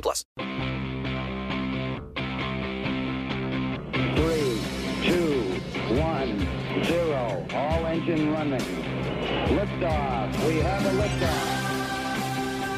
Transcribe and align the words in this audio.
plus. 0.00 0.24
Three, 4.16 4.60
two, 5.04 5.60
one, 5.96 6.46
zero. 6.84 7.46
All 7.52 7.86
engine 7.86 8.32
running. 8.32 8.60
Liftoff. 9.48 10.46
We 10.46 10.56
have 10.58 10.84
a 10.86 10.90
liftoff. 11.02 11.58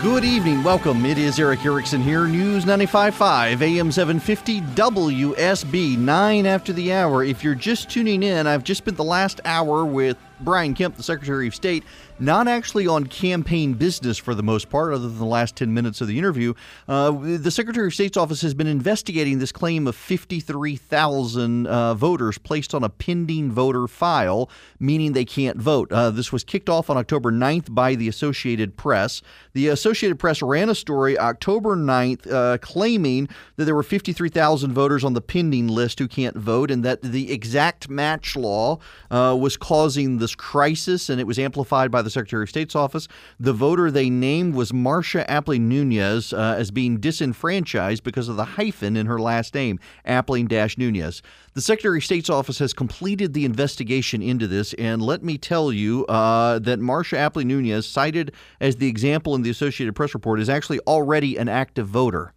Good 0.03 0.25
evening. 0.25 0.63
Welcome. 0.63 1.05
It 1.05 1.19
is 1.19 1.39
Erick 1.39 1.63
Erickson 1.67 2.01
here. 2.01 2.27
News 2.27 2.65
95.5 2.65 3.61
AM 3.61 3.93
750 3.93 4.63
WSB 4.63 5.99
9 5.99 6.47
after 6.47 6.73
the 6.73 6.95
hour. 6.95 7.23
If 7.23 7.45
you're 7.45 7.55
just 7.55 7.91
tuning 7.91 8.23
in, 8.23 8.47
I've 8.47 8.65
just 8.65 8.79
spent 8.79 8.97
the 8.97 9.05
last 9.05 9.43
hour 9.45 9.85
with 9.85 10.17
Brian 10.41 10.73
Kemp, 10.73 10.97
the 10.97 11.03
Secretary 11.03 11.47
of 11.47 11.55
State, 11.55 11.85
not 12.21 12.49
actually 12.49 12.87
on 12.87 13.07
campaign 13.07 13.75
business 13.75 14.19
for 14.19 14.35
the 14.35 14.43
most 14.43 14.69
part, 14.69 14.93
other 14.93 15.09
than 15.09 15.19
the 15.19 15.25
last 15.25 15.57
10 15.57 15.73
minutes 15.73 16.01
of 16.01 16.09
the 16.09 16.19
interview. 16.19 16.55
Uh, 16.87 17.11
the 17.11 17.51
Secretary 17.51 17.87
of 17.87 17.95
State's 17.95 18.17
office 18.17 18.43
has 18.43 18.55
been 18.55 18.67
investigating 18.67 19.39
this 19.39 19.53
claim 19.53 19.87
of 19.87 19.97
53,000 19.97 21.67
uh, 21.67 21.95
voters 21.95 22.39
placed 22.39 22.75
on 22.75 22.85
a 22.85 22.89
pending 22.89 23.51
voter 23.51 23.87
file, 23.87 24.51
meaning 24.79 25.13
they 25.13 25.25
can't 25.25 25.57
vote. 25.57 25.91
Uh, 25.93 26.11
this 26.11 26.33
was 26.33 26.45
kicked 26.45 26.69
off 26.69 26.91
on 26.91 26.97
October 26.97 27.33
9th 27.33 27.75
by 27.75 27.95
the 27.95 28.09
Associated 28.09 28.77
Press. 28.77 29.23
The 29.53 29.69
Associated 29.69 30.19
Press 30.19 30.43
ran 30.43 30.69
a 30.69 30.75
story 30.75 31.19
October 31.19 31.77
9th 31.77 32.31
uh, 32.31 32.59
claiming 32.59 33.29
that 33.57 33.65
there 33.65 33.75
were 33.75 33.83
53,000 33.83 34.73
voters 34.73 35.05
on 35.05 35.15
the 35.15 35.21
pending 35.21 35.69
list 35.69 35.99
who 35.99 36.09
can't 36.09 36.37
vote 36.37 36.71
and 36.71 36.85
that 36.85 37.03
the 37.03 37.33
exact 37.33 37.89
match 37.89 38.37
law 38.37 38.79
uh, 39.11 39.37
was 39.39 39.57
causing 39.57 40.19
this 40.19 40.35
crisis, 40.35 41.09
and 41.09 41.21
it 41.21 41.27
was 41.27 41.39
amplified 41.39 41.91
by 41.91 42.03
the 42.03 42.10
Secretary 42.11 42.43
of 42.43 42.49
State's 42.49 42.77
office. 42.77 43.09
The 43.39 43.53
voter 43.53 43.91
they 43.91 44.11
named 44.11 44.55
was 44.55 44.73
Marcia 44.73 45.25
Appling 45.29 45.63
Nunez 45.63 46.33
uh, 46.33 46.57
as 46.59 46.71
being 46.71 46.99
disenfranchised 46.99 48.03
because 48.03 48.29
of 48.29 48.37
the 48.37 48.45
hyphen 48.45 48.97
in 48.97 49.07
her 49.07 49.19
last 49.19 49.55
name, 49.55 49.79
Appling 50.07 50.49
Nunez. 50.77 51.23
The 51.55 51.61
Secretary 51.61 51.99
of 51.99 52.05
State's 52.05 52.31
office 52.31 52.59
has 52.59 52.73
completed 52.73 53.33
the 53.33 53.45
investigation 53.45 54.23
into 54.23 54.47
this, 54.47 54.73
and 54.75 55.03
let 55.03 55.23
me 55.23 55.39
tell 55.39 55.73
you 55.73 56.07
uh, 56.07 56.59
that 56.61 56.79
Marcia 56.79 57.17
Appling 57.17 57.47
Nunez, 57.47 57.87
cited 57.87 58.33
as 58.61 58.77
the 58.77 58.89
example 58.89 59.35
in 59.35 59.43
the 59.43 59.51
Associated 59.51 59.95
Press 59.95 60.15
report, 60.15 60.41
is 60.41 60.49
actually 60.49 60.81
already 60.81 61.37
an 61.37 61.49
active 61.49 61.89
voter. 61.89 62.33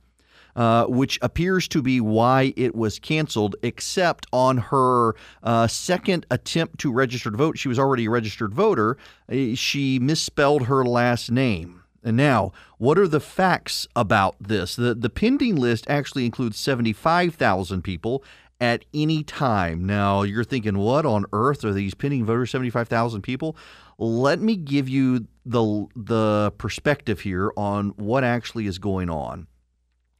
Uh, 0.55 0.85
which 0.85 1.17
appears 1.23 1.67
to 1.67 1.81
be 1.81 1.99
why 1.99 2.53
it 2.55 2.75
was 2.75 2.99
canceled, 2.99 3.55
except 3.63 4.27
on 4.31 4.57
her 4.57 5.15
uh, 5.41 5.65
second 5.65 6.27
attempt 6.29 6.79
to 6.79 6.91
register 6.91 7.31
to 7.31 7.37
vote. 7.37 7.57
She 7.57 7.67
was 7.67 7.79
already 7.79 8.05
a 8.05 8.09
registered 8.11 8.53
voter. 8.53 8.95
Uh, 9.27 9.55
she 9.55 9.97
misspelled 9.97 10.67
her 10.67 10.85
last 10.85 11.31
name. 11.31 11.81
And 12.03 12.17
now, 12.17 12.51
what 12.77 12.99
are 12.99 13.07
the 13.07 13.19
facts 13.19 13.87
about 13.95 14.35
this? 14.39 14.75
The, 14.75 14.93
the 14.93 15.09
pending 15.09 15.55
list 15.55 15.85
actually 15.89 16.25
includes 16.25 16.59
75,000 16.59 17.81
people 17.81 18.23
at 18.59 18.85
any 18.93 19.23
time. 19.23 19.85
Now, 19.85 20.21
you're 20.21 20.43
thinking, 20.43 20.77
what 20.77 21.05
on 21.05 21.25
earth 21.33 21.63
are 21.65 21.73
these 21.73 21.93
pending 21.93 22.25
voters, 22.25 22.51
75,000 22.51 23.21
people? 23.21 23.55
Let 23.97 24.39
me 24.39 24.55
give 24.55 24.89
you 24.89 25.27
the, 25.45 25.87
the 25.95 26.53
perspective 26.57 27.21
here 27.21 27.51
on 27.55 27.89
what 27.89 28.23
actually 28.23 28.67
is 28.67 28.79
going 28.79 29.09
on. 29.09 29.47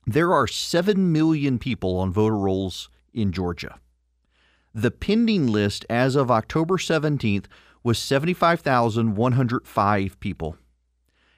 There 0.06 0.34
are 0.34 0.48
7 0.48 1.12
million 1.12 1.60
people 1.60 1.98
on 1.98 2.12
voter 2.12 2.38
rolls 2.38 2.90
in 3.14 3.32
Georgia. 3.32 3.80
The 4.74 4.92
pending 4.92 5.48
list 5.48 5.86
as 5.90 6.16
of 6.16 6.32
October 6.32 6.78
17th 6.78 7.46
was 7.84 8.00
75,105 8.00 10.20
people. 10.20 10.58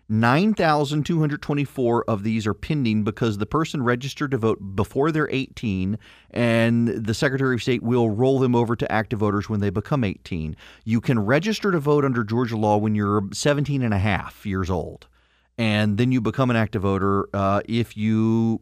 9,224 0.08 2.03
of 2.08 2.24
these 2.24 2.46
are 2.46 2.53
pending 2.53 3.03
because 3.03 3.40
the 3.40 3.48
person 3.48 3.81
registered 3.81 4.30
to 4.31 4.38
vote 4.38 4.76
before 4.76 5.12
they're 5.12 5.30
18, 5.32 5.97
and 6.30 6.88
the 6.88 7.16
Secretary 7.16 7.56
of 7.56 7.64
State 7.64 7.82
will 7.82 8.09
roll 8.09 8.38
them 8.38 8.56
over 8.56 8.76
to 8.76 8.92
active 8.92 9.18
voters 9.20 9.50
when 9.50 9.62
they 9.62 9.72
become 9.72 10.03
18. 10.03 10.56
You 10.84 11.02
can 11.02 11.18
register 11.20 11.72
to 11.72 11.80
vote 11.80 12.06
under 12.06 12.24
Georgia 12.24 12.58
law 12.58 12.78
when 12.78 12.94
you're 12.94 13.24
17 13.34 13.82
and 13.82 13.96
a 13.96 14.00
half 14.00 14.46
years 14.46 14.70
old, 14.70 15.08
and 15.57 15.97
then 15.97 16.11
you 16.11 16.19
become 16.21 16.49
an 16.49 16.55
active 16.55 16.81
voter 16.83 17.27
uh, 17.33 17.61
if 17.66 17.97
you 17.97 18.61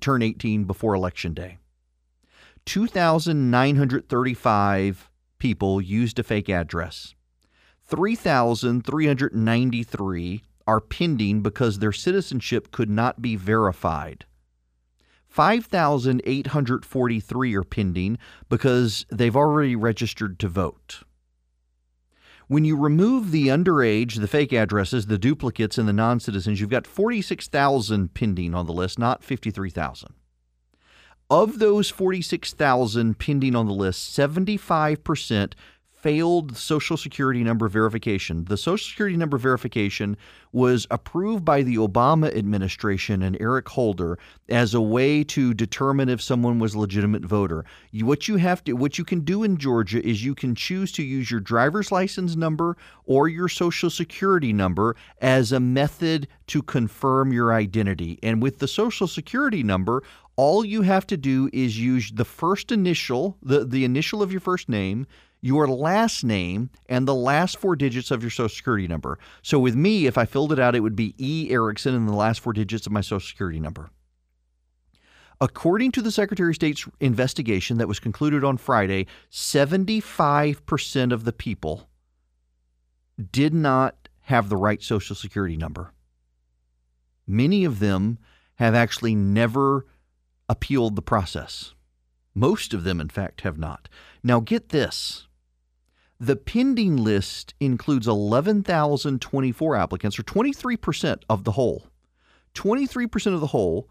turn 0.00 0.22
18 0.22 0.62
before 0.64 0.94
Election 0.94 1.34
Day. 1.34 1.58
2,935 2.66 5.10
people 5.38 5.80
used 5.80 6.18
a 6.18 6.22
fake 6.22 6.50
address. 6.50 7.14
3,393 7.86 10.42
are 10.66 10.80
pending 10.80 11.40
because 11.40 11.78
their 11.78 11.92
citizenship 11.92 12.70
could 12.70 12.90
not 12.90 13.22
be 13.22 13.36
verified. 13.36 14.26
5,843 15.28 17.54
are 17.54 17.64
pending 17.64 18.18
because 18.48 19.04
they've 19.10 19.36
already 19.36 19.76
registered 19.76 20.38
to 20.40 20.48
vote. 20.48 21.02
When 22.48 22.64
you 22.64 22.76
remove 22.76 23.30
the 23.30 23.48
underage, 23.48 24.18
the 24.18 24.26
fake 24.26 24.54
addresses, 24.54 25.06
the 25.06 25.18
duplicates, 25.18 25.76
and 25.76 25.86
the 25.86 25.92
non 25.92 26.18
citizens, 26.18 26.60
you've 26.60 26.70
got 26.70 26.86
46,000 26.86 28.14
pending 28.14 28.54
on 28.54 28.66
the 28.66 28.72
list, 28.72 28.98
not 28.98 29.22
53,000. 29.22 30.14
Of 31.30 31.58
those 31.58 31.90
46,000 31.90 33.18
pending 33.18 33.54
on 33.54 33.66
the 33.66 33.74
list, 33.74 34.18
75% 34.18 35.52
failed 36.00 36.56
Social 36.56 36.96
Security 36.96 37.42
number 37.42 37.68
verification. 37.68 38.44
The 38.44 38.56
Social 38.56 38.88
Security 38.88 39.16
number 39.16 39.36
verification 39.36 40.16
was 40.52 40.86
approved 40.90 41.44
by 41.44 41.62
the 41.62 41.76
Obama 41.76 42.34
administration 42.34 43.22
and 43.22 43.36
Eric 43.40 43.68
Holder 43.68 44.18
as 44.48 44.74
a 44.74 44.80
way 44.80 45.24
to 45.24 45.52
determine 45.54 46.08
if 46.08 46.22
someone 46.22 46.58
was 46.58 46.74
a 46.74 46.78
legitimate 46.78 47.24
voter. 47.24 47.64
You, 47.90 48.06
what 48.06 48.28
you 48.28 48.36
have 48.36 48.62
to 48.64 48.74
what 48.74 48.96
you 48.96 49.04
can 49.04 49.20
do 49.20 49.42
in 49.42 49.56
Georgia 49.56 50.06
is 50.06 50.24
you 50.24 50.34
can 50.34 50.54
choose 50.54 50.92
to 50.92 51.02
use 51.02 51.30
your 51.30 51.40
driver's 51.40 51.90
license 51.90 52.36
number 52.36 52.76
or 53.04 53.28
your 53.28 53.48
Social 53.48 53.90
Security 53.90 54.52
number 54.52 54.94
as 55.20 55.52
a 55.52 55.60
method 55.60 56.28
to 56.48 56.62
confirm 56.62 57.32
your 57.32 57.52
identity. 57.52 58.18
And 58.22 58.40
with 58.40 58.58
the 58.58 58.68
Social 58.68 59.08
Security 59.08 59.62
number, 59.62 60.02
all 60.36 60.64
you 60.64 60.82
have 60.82 61.04
to 61.08 61.16
do 61.16 61.50
is 61.52 61.80
use 61.80 62.12
the 62.12 62.24
first 62.24 62.70
initial, 62.70 63.36
the, 63.42 63.64
the 63.64 63.84
initial 63.84 64.22
of 64.22 64.30
your 64.30 64.40
first 64.40 64.68
name, 64.68 65.04
your 65.40 65.68
last 65.68 66.24
name 66.24 66.70
and 66.88 67.06
the 67.06 67.14
last 67.14 67.58
four 67.58 67.76
digits 67.76 68.10
of 68.10 68.22
your 68.22 68.30
social 68.30 68.48
security 68.48 68.88
number. 68.88 69.18
So 69.42 69.58
with 69.58 69.76
me, 69.76 70.06
if 70.06 70.18
I 70.18 70.24
filled 70.24 70.52
it 70.52 70.58
out, 70.58 70.74
it 70.74 70.80
would 70.80 70.96
be 70.96 71.14
E. 71.18 71.50
Erickson 71.50 71.94
and 71.94 72.08
the 72.08 72.12
last 72.12 72.40
four 72.40 72.52
digits 72.52 72.86
of 72.86 72.92
my 72.92 73.00
social 73.00 73.26
security 73.26 73.60
number. 73.60 73.90
According 75.40 75.92
to 75.92 76.02
the 76.02 76.10
Secretary 76.10 76.50
of 76.50 76.56
State's 76.56 76.88
investigation 76.98 77.78
that 77.78 77.86
was 77.86 78.00
concluded 78.00 78.42
on 78.42 78.56
Friday, 78.56 79.06
75% 79.30 81.12
of 81.12 81.24
the 81.24 81.32
people 81.32 81.88
did 83.30 83.54
not 83.54 84.08
have 84.22 84.48
the 84.48 84.56
right 84.56 84.82
social 84.82 85.14
security 85.14 85.56
number. 85.56 85.92
Many 87.26 87.64
of 87.64 87.78
them 87.78 88.18
have 88.56 88.74
actually 88.74 89.14
never 89.14 89.86
appealed 90.48 90.96
the 90.96 91.02
process. 91.02 91.74
Most 92.34 92.74
of 92.74 92.82
them, 92.82 93.00
in 93.00 93.08
fact, 93.08 93.42
have 93.42 93.58
not. 93.58 93.88
Now, 94.24 94.40
get 94.40 94.70
this 94.70 95.27
the 96.20 96.36
pending 96.36 96.96
list 96.96 97.54
includes 97.60 98.08
11,024 98.08 99.76
applicants, 99.76 100.18
or 100.18 100.22
23% 100.24 101.22
of 101.28 101.44
the 101.44 101.52
whole. 101.52 101.86
23% 102.54 103.34
of 103.34 103.40
the 103.40 103.48
whole 103.48 103.88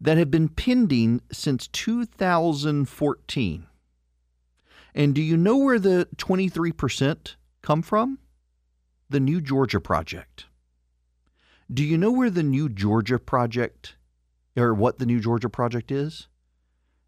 that 0.00 0.16
have 0.16 0.30
been 0.30 0.48
pending 0.48 1.20
since 1.30 1.68
2014. 1.68 3.66
And 4.94 5.14
do 5.14 5.20
you 5.20 5.36
know 5.36 5.58
where 5.58 5.78
the 5.78 6.08
23% 6.16 7.34
come 7.60 7.82
from? 7.82 8.18
The 9.10 9.20
New 9.20 9.40
Georgia 9.42 9.80
Project. 9.80 10.46
Do 11.72 11.84
you 11.84 11.98
know 11.98 12.10
where 12.10 12.30
the 12.30 12.42
New 12.42 12.68
Georgia 12.68 13.18
Project 13.18 13.96
or 14.56 14.72
what 14.72 14.98
the 14.98 15.06
New 15.06 15.20
Georgia 15.20 15.50
Project 15.50 15.90
is? 15.90 16.28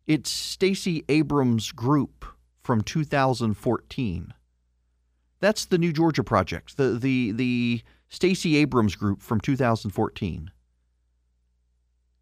It's 0.06 0.31
Stacey 0.31 1.05
Abrams' 1.09 1.73
group 1.73 2.26
from 2.62 2.82
2014. 2.82 4.35
That's 5.40 5.67
the 5.67 5.79
New 5.79 5.93
Georgia 5.93 6.25
Project, 6.25 6.76
the 6.76 6.90
the 6.90 7.32
the 7.32 7.82
Stacey 8.08 8.56
Abrams 8.56 8.96
group 8.96 9.23
from 9.23 9.40
2014. 9.40 10.50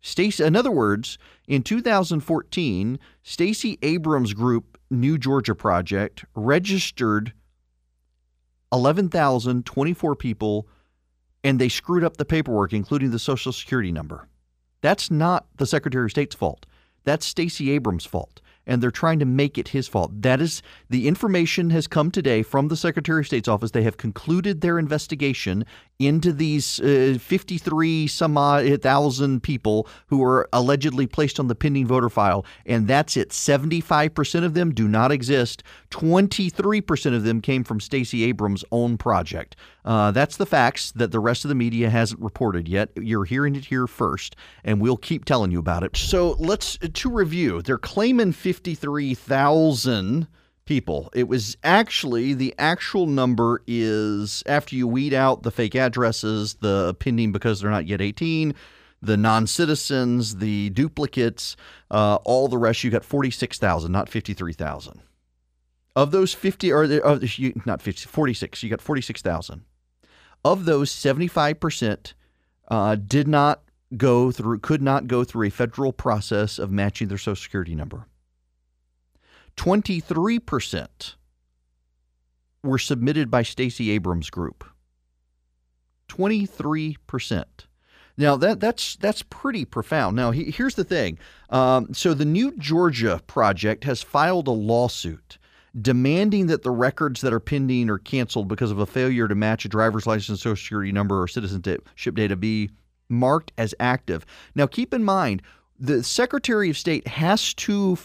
Stacey, 0.01 0.45
in 0.45 0.55
other 0.55 0.71
words, 0.71 1.19
in 1.49 1.63
2014, 1.63 2.99
Stacey 3.23 3.79
Abrams 3.83 4.35
Group 4.35 4.79
New 4.91 5.19
Georgia 5.19 5.55
Project 5.55 6.25
registered 6.35 7.33
11,024 8.73 10.15
people 10.15 10.69
and 11.43 11.59
they 11.59 11.69
screwed 11.69 12.05
up 12.05 12.17
the 12.17 12.25
paperwork, 12.25 12.73
including 12.73 13.11
the 13.11 13.19
Social 13.19 13.53
Security 13.53 13.91
number. 13.91 14.29
That's 14.81 15.11
not 15.11 15.47
the 15.57 15.67
Secretary 15.67 16.05
of 16.05 16.11
State's 16.11 16.35
fault. 16.35 16.67
That's 17.05 17.27
Stacey 17.27 17.71
Abrams' 17.71 18.05
fault 18.05 18.41
and 18.67 18.83
they're 18.83 18.91
trying 18.91 19.19
to 19.19 19.25
make 19.25 19.59
it 19.59 19.69
his 19.69 19.89
fault. 19.89 20.11
That 20.23 20.41
is 20.41 20.63
the 20.91 21.09
information 21.09 21.71
has 21.71 21.87
come 21.87 22.11
today 22.11 22.43
from 22.43 22.69
the 22.69 22.77
Secretary 22.77 23.21
of 23.21 23.27
State's 23.27 23.49
office. 23.49 23.71
They 23.71 23.83
have 23.83 23.97
concluded 23.97 24.61
their 24.61 24.79
investigation 24.79 25.65
into 25.99 26.33
these 26.33 26.81
uh, 26.81 27.17
53 27.21 28.07
some 28.07 28.37
odd 28.37 28.83
thousand 28.83 29.43
people 29.43 29.89
who 30.09 30.19
were 30.19 30.49
allegedly 30.53 31.07
placed 31.07 31.41
on 31.41 31.49
the 31.49 31.55
pending 31.55 31.87
voter 31.87 32.11
file, 32.11 32.45
and 32.67 32.87
that's 32.87 33.17
it. 33.17 33.31
75% 33.31 34.45
of 34.45 34.55
them 34.55 34.75
do 34.75 34.89
not 34.89 35.13
exist. 35.13 35.63
23% 35.91 37.15
of 37.15 37.25
them 37.25 37.41
came 37.41 37.65
from 37.65 37.81
Stacey 37.81 38.25
Abrams' 38.25 38.65
own 38.73 38.99
project. 38.99 39.57
Uh, 39.85 40.11
that's 40.11 40.37
the 40.37 40.47
facts 40.47 40.91
that 40.93 41.13
the 41.13 41.21
rest 41.21 41.45
of 41.45 41.49
the 41.49 41.55
media 41.55 41.89
hasn't 41.89 42.21
reported 42.21 42.69
yet. 42.69 42.91
You're 42.97 43.25
hearing 43.25 43.55
it 43.55 43.65
here 43.65 43.87
first, 43.87 44.35
and 44.65 44.81
we'll 44.81 44.97
keep 44.97 45.25
telling 45.25 45.53
you 45.53 45.61
about 45.61 45.85
it. 45.85 45.97
So 45.97 46.33
let's 46.39 46.77
to 46.79 47.11
review. 47.11 47.63
They're 47.63 47.79
claiming 47.79 48.33
53,000 48.57 50.27
people. 50.65 51.11
It 51.15 51.29
was 51.29 51.57
actually 51.63 52.35
the 52.35 52.55
actual 52.59 53.07
number 53.07 53.63
is 53.67 54.43
after 54.47 54.75
you 54.75 54.89
weed 54.89 55.15
out 55.15 55.43
the 55.43 55.51
fake 55.51 55.75
addresses, 55.77 56.55
the 56.55 56.95
pending 56.95 57.33
because 57.33 57.61
they're 57.61 57.71
not 57.71 57.87
yet 57.87 58.01
18, 58.01 58.55
the 59.01 59.17
non 59.17 59.47
citizens, 59.47 60.37
the 60.37 60.71
duplicates, 60.71 61.57
uh, 61.91 62.17
all 62.25 62.49
the 62.49 62.59
rest, 62.59 62.83
you 62.83 62.91
got 62.91 63.05
46,000, 63.05 63.91
not 63.91 64.09
53,000. 64.09 65.01
Of 65.95 66.11
those 66.11 66.35
50, 66.35 66.73
or 66.73 66.85
uh, 66.85 67.19
not 67.65 67.81
50, 67.81 68.07
46, 68.07 68.63
you 68.63 68.71
got 68.71 68.81
46,000. 68.83 69.65
Of 70.45 70.65
those, 70.65 70.91
75% 70.91 72.13
uh, 72.69 72.97
did 72.97 73.29
not 73.29 73.63
go 73.97 74.31
through, 74.31 74.59
could 74.59 74.83
not 74.83 75.07
go 75.07 75.25
through 75.25 75.47
a 75.47 75.51
federal 75.51 75.93
process 75.93 76.59
of 76.59 76.71
matching 76.71 77.09
their 77.09 77.19
Social 77.19 77.37
Security 77.37 77.75
number. 77.75 78.07
23% 79.57 81.15
were 82.63 82.79
submitted 82.79 83.31
by 83.31 83.43
Stacey 83.43 83.91
Abrams 83.91 84.31
Group. 84.31 84.65
23%. 86.09 87.45
Now 88.19 88.37
that 88.37 88.61
that's 88.61 88.97
that's 88.97 89.23
pretty 89.23 89.65
profound. 89.65 90.17
Now 90.17 90.31
he, 90.31 90.51
here's 90.51 90.75
the 90.75 90.85
thing. 90.85 91.19
Um, 91.51 91.93
so 91.93 92.15
the 92.15 92.25
New 92.25 92.57
Georgia 92.57 93.21
Project 93.27 93.85
has 93.85 94.03
filed 94.03 94.49
a 94.49 94.53
lawsuit 94.53 95.39
demanding 95.79 96.47
that 96.47 96.63
the 96.63 96.71
records 96.71 97.21
that 97.21 97.35
are 97.35 97.41
pending 97.41 97.91
or 97.91 97.99
canceled 97.99 98.49
because 98.49 98.71
of 98.71 98.79
a 98.79 98.87
failure 98.87 99.29
to 99.29 99.35
match 99.35 99.67
a 99.67 99.69
driver's 99.69 100.07
license, 100.07 100.41
social 100.41 100.57
security 100.57 100.93
number, 100.93 101.21
or 101.21 101.29
citizenship 101.29 102.15
data 102.15 102.35
be 102.35 102.71
marked 103.11 103.53
as 103.59 103.75
active. 103.79 104.25
Now 104.55 104.67
keep 104.67 104.95
in 104.95 105.05
mind 105.05 105.43
the 105.79 106.03
Secretary 106.03 106.71
of 106.71 106.79
State 106.79 107.07
has 107.07 107.53
to 107.55 107.99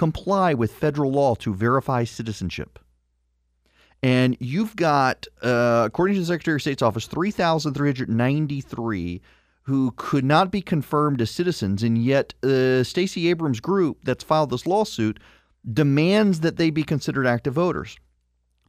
comply 0.00 0.54
with 0.54 0.72
federal 0.72 1.12
law 1.12 1.34
to 1.34 1.52
verify 1.52 2.04
citizenship. 2.04 2.78
And 4.02 4.34
you've 4.40 4.74
got, 4.74 5.26
uh, 5.42 5.82
according 5.84 6.14
to 6.14 6.20
the 6.20 6.26
Secretary 6.26 6.54
of 6.54 6.62
State's 6.62 6.80
office, 6.80 7.06
3,393 7.06 9.20
who 9.64 9.92
could 9.98 10.24
not 10.24 10.50
be 10.50 10.62
confirmed 10.62 11.20
as 11.20 11.30
citizens. 11.30 11.82
And 11.82 11.98
yet, 11.98 12.32
uh, 12.42 12.82
Stacey 12.82 13.28
Abrams' 13.28 13.60
group 13.60 13.98
that's 14.02 14.24
filed 14.24 14.48
this 14.48 14.66
lawsuit 14.66 15.20
demands 15.70 16.40
that 16.40 16.56
they 16.56 16.70
be 16.70 16.82
considered 16.82 17.26
active 17.26 17.52
voters. 17.52 17.98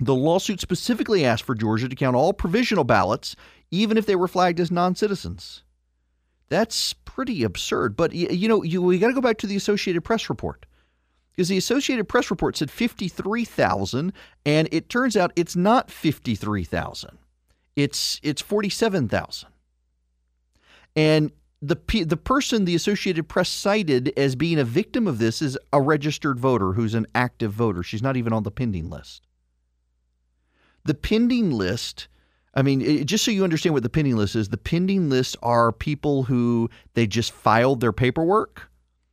The 0.01 0.13
lawsuit 0.13 0.59
specifically 0.59 1.23
asked 1.23 1.43
for 1.43 1.55
Georgia 1.55 1.87
to 1.87 1.95
count 1.95 2.17
all 2.17 2.33
provisional 2.33 2.83
ballots, 2.83 3.37
even 3.71 3.97
if 3.97 4.05
they 4.05 4.17
were 4.17 4.27
flagged 4.27 4.59
as 4.59 4.69
non 4.69 4.95
citizens. 4.95 5.63
That's 6.49 6.91
pretty 6.91 7.43
absurd. 7.43 7.95
But, 7.95 8.11
you 8.11 8.49
know, 8.49 8.63
you, 8.63 8.81
we 8.81 8.99
got 8.99 9.07
to 9.07 9.13
go 9.13 9.21
back 9.21 9.37
to 9.37 9.47
the 9.47 9.55
Associated 9.55 10.01
Press 10.01 10.29
report 10.29 10.65
because 11.35 11.49
the 11.49 11.57
Associated 11.57 12.07
Press 12.07 12.29
report 12.29 12.57
said 12.57 12.69
53,000 12.69 14.13
and 14.45 14.69
it 14.71 14.89
turns 14.89 15.15
out 15.15 15.31
it's 15.35 15.55
not 15.55 15.89
53,000. 15.89 17.17
It's 17.75 18.19
it's 18.21 18.41
47,000. 18.41 19.49
And 20.95 21.31
the 21.61 21.77
the 22.05 22.17
person 22.17 22.65
the 22.65 22.75
Associated 22.75 23.29
Press 23.29 23.49
cited 23.49 24.11
as 24.17 24.35
being 24.35 24.59
a 24.59 24.63
victim 24.63 25.07
of 25.07 25.19
this 25.19 25.41
is 25.41 25.57
a 25.71 25.81
registered 25.81 26.39
voter 26.39 26.73
who's 26.73 26.93
an 26.93 27.07
active 27.15 27.53
voter. 27.53 27.81
She's 27.81 28.01
not 28.01 28.17
even 28.17 28.33
on 28.33 28.43
the 28.43 28.51
pending 28.51 28.89
list. 28.89 29.25
The 30.83 30.95
pending 30.95 31.51
list 31.51 32.07
I 32.53 32.63
mean, 32.63 32.81
it, 32.81 33.05
just 33.05 33.23
so 33.23 33.31
you 33.31 33.45
understand 33.45 33.73
what 33.73 33.83
the 33.83 33.89
pending 33.89 34.17
list 34.17 34.35
is, 34.35 34.49
the 34.49 34.57
pending 34.57 35.09
list 35.09 35.37
are 35.41 35.71
people 35.71 36.23
who 36.23 36.69
they 36.95 37.07
just 37.07 37.31
filed 37.31 37.79
their 37.79 37.93
paperwork 37.93 38.69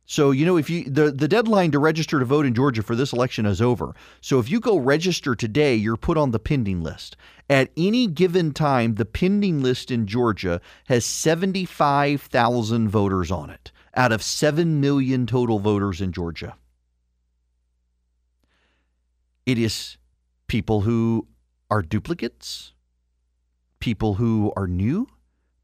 so 0.09 0.31
you 0.31 0.43
know 0.43 0.57
if 0.57 0.71
you 0.71 0.85
the 0.85 1.11
the 1.11 1.27
deadline 1.27 1.69
to 1.69 1.77
register 1.77 2.17
to 2.17 2.25
vote 2.25 2.43
in 2.43 2.55
Georgia 2.55 2.81
for 2.81 2.95
this 2.95 3.13
election 3.13 3.45
is 3.45 3.61
over. 3.61 3.93
So 4.21 4.39
if 4.39 4.49
you 4.49 4.59
go 4.59 4.75
register 4.75 5.35
today, 5.35 5.75
you're 5.75 5.97
put 5.97 6.17
on 6.17 6.31
the 6.31 6.39
pending 6.39 6.81
list. 6.81 7.15
At 7.47 7.69
any 7.77 8.07
given 8.07 8.51
time, 8.51 8.95
the 8.95 9.05
pending 9.05 9.61
list 9.61 9.91
in 9.91 10.07
Georgia 10.07 10.61
has 10.87 11.05
75,000 11.05 12.89
voters 12.89 13.29
on 13.29 13.51
it 13.51 13.71
out 13.93 14.11
of 14.11 14.23
7 14.23 14.81
million 14.81 15.27
total 15.27 15.59
voters 15.59 16.01
in 16.01 16.11
Georgia. 16.11 16.55
It 19.45 19.59
is 19.59 19.97
people 20.47 20.81
who 20.81 21.27
are 21.69 21.83
duplicates, 21.83 22.73
people 23.79 24.15
who 24.15 24.51
are 24.55 24.65
new, 24.65 25.07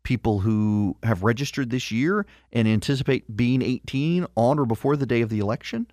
people 0.05 0.39
who 0.39 0.95
have 1.03 1.23
registered 1.23 1.69
this 1.69 1.91
year 1.91 2.25
and 2.53 2.67
anticipate 2.67 3.35
being 3.35 3.61
18 3.61 4.25
on 4.35 4.57
or 4.57 4.65
before 4.65 4.95
the 4.95 5.05
day 5.05 5.19
of 5.19 5.29
the 5.29 5.39
election. 5.39 5.87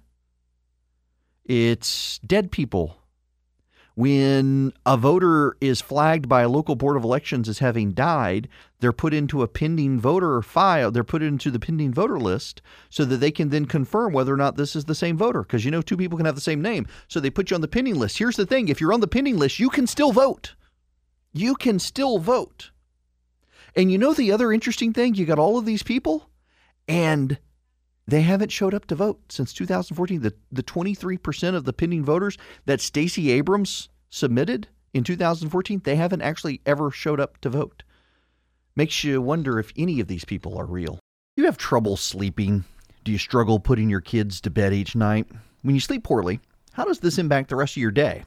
It's 1.45 2.21
dead 2.21 2.53
people. 2.53 2.99
When 3.95 4.73
a 4.87 4.97
voter 4.97 5.55
is 5.61 5.83
flagged 5.83 6.27
by 6.27 6.43
a 6.43 6.49
local 6.49 6.77
board 6.77 6.97
of 6.97 7.05
elections 7.05 7.47
as 7.49 7.59
having 7.59 7.93
died, 7.93 8.49
they're 8.81 8.93
put 8.93 9.13
into 9.13 9.43
a 9.43 9.49
pending 9.49 10.01
voter 10.01 10.41
file. 10.41 10.91
They're 10.91 11.05
put 11.05 11.23
into 11.23 11.51
the 11.51 11.59
pending 11.59 11.93
voter 11.93 12.19
list 12.19 12.63
so 12.89 13.05
that 13.05 13.19
they 13.19 13.31
can 13.31 13.51
then 13.51 13.67
confirm 13.67 14.15
whether 14.15 14.33
or 14.33 14.39
not 14.39 14.57
this 14.57 14.75
is 14.75 14.87
the 14.87 14.95
same 14.95 15.19
voter. 15.19 15.43
Because 15.43 15.65
you 15.65 15.71
know, 15.71 15.83
two 15.83 15.99
people 15.99 16.17
can 16.17 16.25
have 16.25 16.37
the 16.37 16.41
same 16.41 16.63
name. 16.63 16.87
So 17.09 17.21
they 17.21 17.29
put 17.29 17.51
you 17.51 17.55
on 17.55 17.61
the 17.61 17.69
pending 17.69 17.97
list. 17.97 18.19
Here's 18.19 18.37
the 18.37 18.47
thing 18.47 18.69
if 18.69 18.81
you're 18.81 18.95
on 18.95 19.01
the 19.01 19.09
pending 19.09 19.37
list, 19.37 19.59
you 19.59 19.69
can 19.69 19.87
still 19.87 20.13
vote. 20.13 20.55
You 21.35 21.55
can 21.55 21.79
still 21.79 22.19
vote. 22.19 22.71
And 23.75 23.91
you 23.91 23.99
know 23.99 24.13
the 24.13 24.33
other 24.33 24.53
interesting 24.53 24.93
thing? 24.93 25.15
You 25.15 25.25
got 25.25 25.39
all 25.39 25.59
of 25.59 25.65
these 25.65 25.83
people, 25.83 26.29
and 26.87 27.39
they 28.07 28.23
haven't 28.23 28.53
showed 28.53 28.75
up 28.75 28.87
to 28.87 28.95
vote 28.95 29.21
since 29.31 29.53
2014. 29.53 30.21
The 30.21 30.35
the 30.51 30.63
23% 30.63 31.55
of 31.55 31.65
the 31.65 31.73
pending 31.73 32.05
voters 32.05 32.37
that 32.67 32.81
Stacey 32.81 33.31
Abrams 33.31 33.89
submitted 34.11 34.69
in 34.93 35.05
2014, 35.05 35.83
they 35.85 35.97
haven't 35.97 36.23
actually 36.23 36.61
ever 36.67 36.91
showed 36.91 37.21
up 37.21 37.39
to 37.41 37.49
vote. 37.49 37.83
Makes 38.77 39.05
you 39.05 39.21
wonder 39.23 39.59
if 39.59 39.73
any 39.77 40.01
of 40.01 40.09
these 40.09 40.25
people 40.25 40.59
are 40.59 40.67
real. 40.67 40.99
You 41.37 41.47
have 41.47 41.57
trouble 41.57 41.97
sleeping? 41.97 42.65
Do 43.05 43.13
you 43.13 43.19
struggle 43.19 43.59
putting 43.59 43.89
your 43.89 44.01
kids 44.01 44.41
to 44.43 44.51
bed 44.51 44.73
each 44.73 44.95
night? 44.95 45.27
When 45.63 45.75
you 45.75 45.81
sleep 45.81 46.05
poorly, 46.05 46.41
how 46.73 46.85
does 46.85 47.01
this 47.01 47.19
impact 47.19 47.49
the 47.49 47.57
rest 47.57 47.77
of 47.77 47.81
your 47.81 47.91
day? 47.91 48.25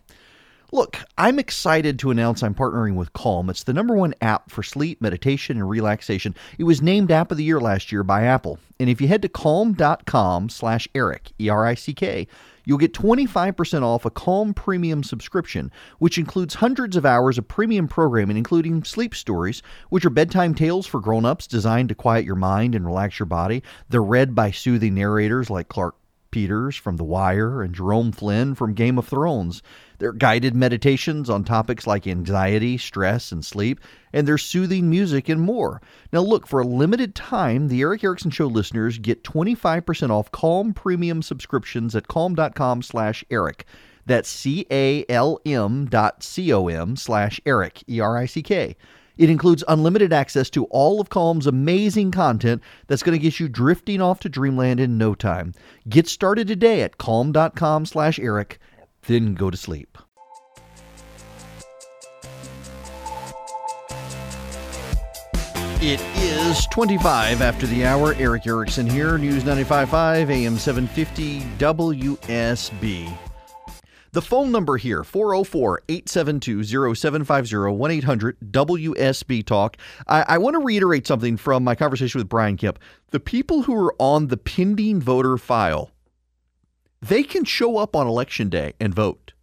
Look, 0.71 0.97
I'm 1.17 1.37
excited 1.37 1.99
to 1.99 2.09
announce 2.09 2.41
I'm 2.41 2.55
partnering 2.55 2.95
with 2.95 3.13
Calm. 3.13 3.51
It's 3.51 3.63
the 3.63 3.73
number 3.73 3.95
one 3.95 4.15
app 4.19 4.49
for 4.49 4.63
sleep, 4.63 4.99
meditation, 4.99 5.57
and 5.57 5.69
relaxation. 5.69 6.33
It 6.57 6.63
was 6.63 6.81
named 6.81 7.11
App 7.11 7.29
of 7.29 7.37
the 7.37 7.43
Year 7.43 7.59
last 7.59 7.91
year 7.91 8.03
by 8.03 8.23
Apple. 8.23 8.57
And 8.79 8.89
if 8.89 8.99
you 8.99 9.07
head 9.07 9.21
to 9.21 9.29
calm.com 9.29 10.49
slash 10.49 10.87
Erick, 10.95 11.31
E 11.39 11.49
R 11.49 11.65
I 11.67 11.75
C 11.75 11.93
K, 11.93 12.27
you'll 12.65 12.79
get 12.79 12.93
25% 12.93 13.83
off 13.83 14.05
a 14.05 14.09
Calm 14.09 14.55
Premium 14.55 15.03
subscription, 15.03 15.71
which 15.99 16.17
includes 16.17 16.55
hundreds 16.55 16.97
of 16.97 17.05
hours 17.05 17.37
of 17.37 17.47
premium 17.47 17.87
programming, 17.87 18.35
including 18.35 18.83
sleep 18.83 19.13
stories, 19.13 19.61
which 19.89 20.03
are 20.03 20.09
bedtime 20.09 20.55
tales 20.55 20.87
for 20.87 20.99
grown-ups 20.99 21.45
designed 21.45 21.89
to 21.89 21.95
quiet 21.95 22.25
your 22.25 22.35
mind 22.35 22.73
and 22.73 22.87
relax 22.87 23.19
your 23.19 23.27
body. 23.27 23.61
They're 23.89 24.01
read 24.01 24.33
by 24.33 24.49
soothing 24.49 24.95
narrators 24.95 25.51
like 25.51 25.69
Clark 25.69 25.95
Peters 26.35 26.75
from 26.75 26.97
The 26.97 27.05
Wire 27.05 27.61
and 27.61 27.73
Jerome 27.73 28.11
Flynn 28.11 28.55
from 28.55 28.73
Game 28.73 28.97
of 28.97 29.07
Thrones. 29.07 29.63
They're 29.99 30.11
guided 30.11 30.53
meditations 30.53 31.29
on 31.29 31.45
topics 31.45 31.87
like 31.87 32.05
anxiety, 32.05 32.77
stress, 32.77 33.31
and 33.31 33.45
sleep, 33.45 33.79
and 34.11 34.27
their 34.27 34.37
soothing 34.37 34.89
music 34.89 35.29
and 35.29 35.39
more. 35.39 35.81
Now, 36.11 36.19
look, 36.19 36.45
for 36.45 36.59
a 36.59 36.67
limited 36.67 37.15
time, 37.15 37.69
the 37.69 37.79
Erick 37.79 38.03
Erickson 38.03 38.31
Show 38.31 38.47
listeners 38.47 38.97
get 38.97 39.23
25% 39.23 40.09
off 40.09 40.29
Calm 40.29 40.73
Premium 40.73 41.21
subscriptions 41.21 41.95
at 41.95 42.09
calm.com 42.09 42.81
slash 42.81 43.23
Erick. 43.31 43.65
That's 44.05 44.27
C-A-L-M 44.27 45.85
dot 45.85 46.21
C-O-M 46.21 46.97
slash 46.97 47.39
Erick, 47.45 47.81
E-R-I-C-K. 47.87 48.75
It 49.17 49.29
includes 49.29 49.63
unlimited 49.67 50.11
access 50.11 50.49
to 50.51 50.65
all 50.65 50.99
of 50.99 51.09
Calm's 51.09 51.47
amazing 51.47 52.11
content 52.11 52.61
that's 52.87 53.03
going 53.03 53.17
to 53.17 53.23
get 53.23 53.39
you 53.39 53.47
drifting 53.47 54.01
off 54.01 54.19
to 54.21 54.29
dreamland 54.29 54.79
in 54.79 54.97
no 54.97 55.15
time. 55.15 55.53
Get 55.87 56.07
started 56.07 56.47
today 56.47 56.81
at 56.81 56.97
calm.com 56.97 57.85
slash 57.85 58.19
Erick, 58.19 58.59
then 59.07 59.35
go 59.35 59.49
to 59.49 59.57
sleep. 59.57 59.97
It 65.81 66.01
is 66.17 66.65
25 66.67 67.41
after 67.41 67.67
the 67.67 67.85
hour. 67.85 68.15
Erick 68.15 68.47
Erickson 68.47 68.87
here, 68.87 69.19
News 69.19 69.43
95.5, 69.43 70.29
AM 70.31 70.57
750, 70.57 71.41
WSB. 71.59 73.24
The 74.15 74.21
phone 74.21 74.49
number 74.49 74.77
here, 74.77 75.03
404 75.03 75.81
872 75.89 76.63
0750 76.63 77.75
1 77.75 77.91
800 77.91 78.37
WSB 78.49 79.45
Talk. 79.45 79.75
I, 80.07 80.23
I 80.25 80.37
want 80.37 80.53
to 80.53 80.63
reiterate 80.63 81.05
something 81.05 81.35
from 81.35 81.65
my 81.65 81.75
conversation 81.75 82.19
with 82.19 82.29
Brian 82.29 82.55
Kemp. 82.55 82.79
The 83.11 83.19
people 83.19 83.63
who 83.63 83.75
are 83.75 83.93
on 83.99 84.27
the 84.27 84.37
pending 84.37 85.01
voter 85.01 85.37
file, 85.37 85.91
they 87.01 87.23
can 87.23 87.43
show 87.43 87.75
up 87.75 87.93
on 87.93 88.07
election 88.07 88.47
day 88.47 88.71
and 88.79 88.95
vote. 88.95 89.33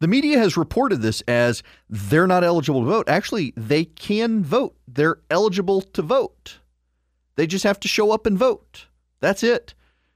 The 0.00 0.08
media 0.08 0.36
has 0.36 0.58
reported 0.58 1.00
this 1.00 1.22
as 1.22 1.62
they're 1.88 2.26
not 2.26 2.44
eligible 2.44 2.82
to 2.82 2.90
vote. 2.90 3.08
Actually, 3.08 3.54
they 3.56 3.86
can 3.86 4.44
vote. 4.44 4.76
They're 4.86 5.20
eligible 5.30 5.80
to 5.80 6.02
vote. 6.02 6.58
They 7.36 7.46
just 7.46 7.64
have 7.64 7.80
to 7.80 7.88
show 7.88 8.10
up 8.10 8.26
and 8.26 8.36
vote. 8.36 8.88
That's 9.20 9.42
it. 9.42 9.72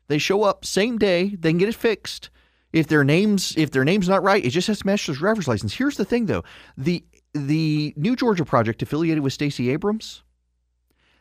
They 0.09 0.19
show 0.19 0.43
up 0.43 0.67
same 0.67 0.99
day, 0.99 1.35
they 1.35 1.53
can 1.53 1.57
get 1.57 1.71
it 1.71 1.75
fixed. 1.75 2.29
If 2.73 2.87
their 2.89 3.05
names 3.05 3.55
if 3.57 3.71
their 3.71 3.85
name's 3.85 4.09
not 4.09 4.23
right, 4.23 4.45
it 4.45 4.51
just 4.51 4.69
has 4.69 4.81
to 4.81 4.87
match 4.87 5.07
their 5.07 5.17
driver's 5.17 5.49
license. 5.49 5.75
Here's 5.75 5.97
the 5.97 6.05
thing 6.05 6.27
though. 6.27 6.45
The 6.77 7.05
the 7.35 7.95
New 7.97 8.17
Georgia 8.17 8.45
Project 8.45 8.83
affiliated 8.83 9.23
with 9.23 9.33
Stacey 9.33 9.71
Abrams, 9.71 10.23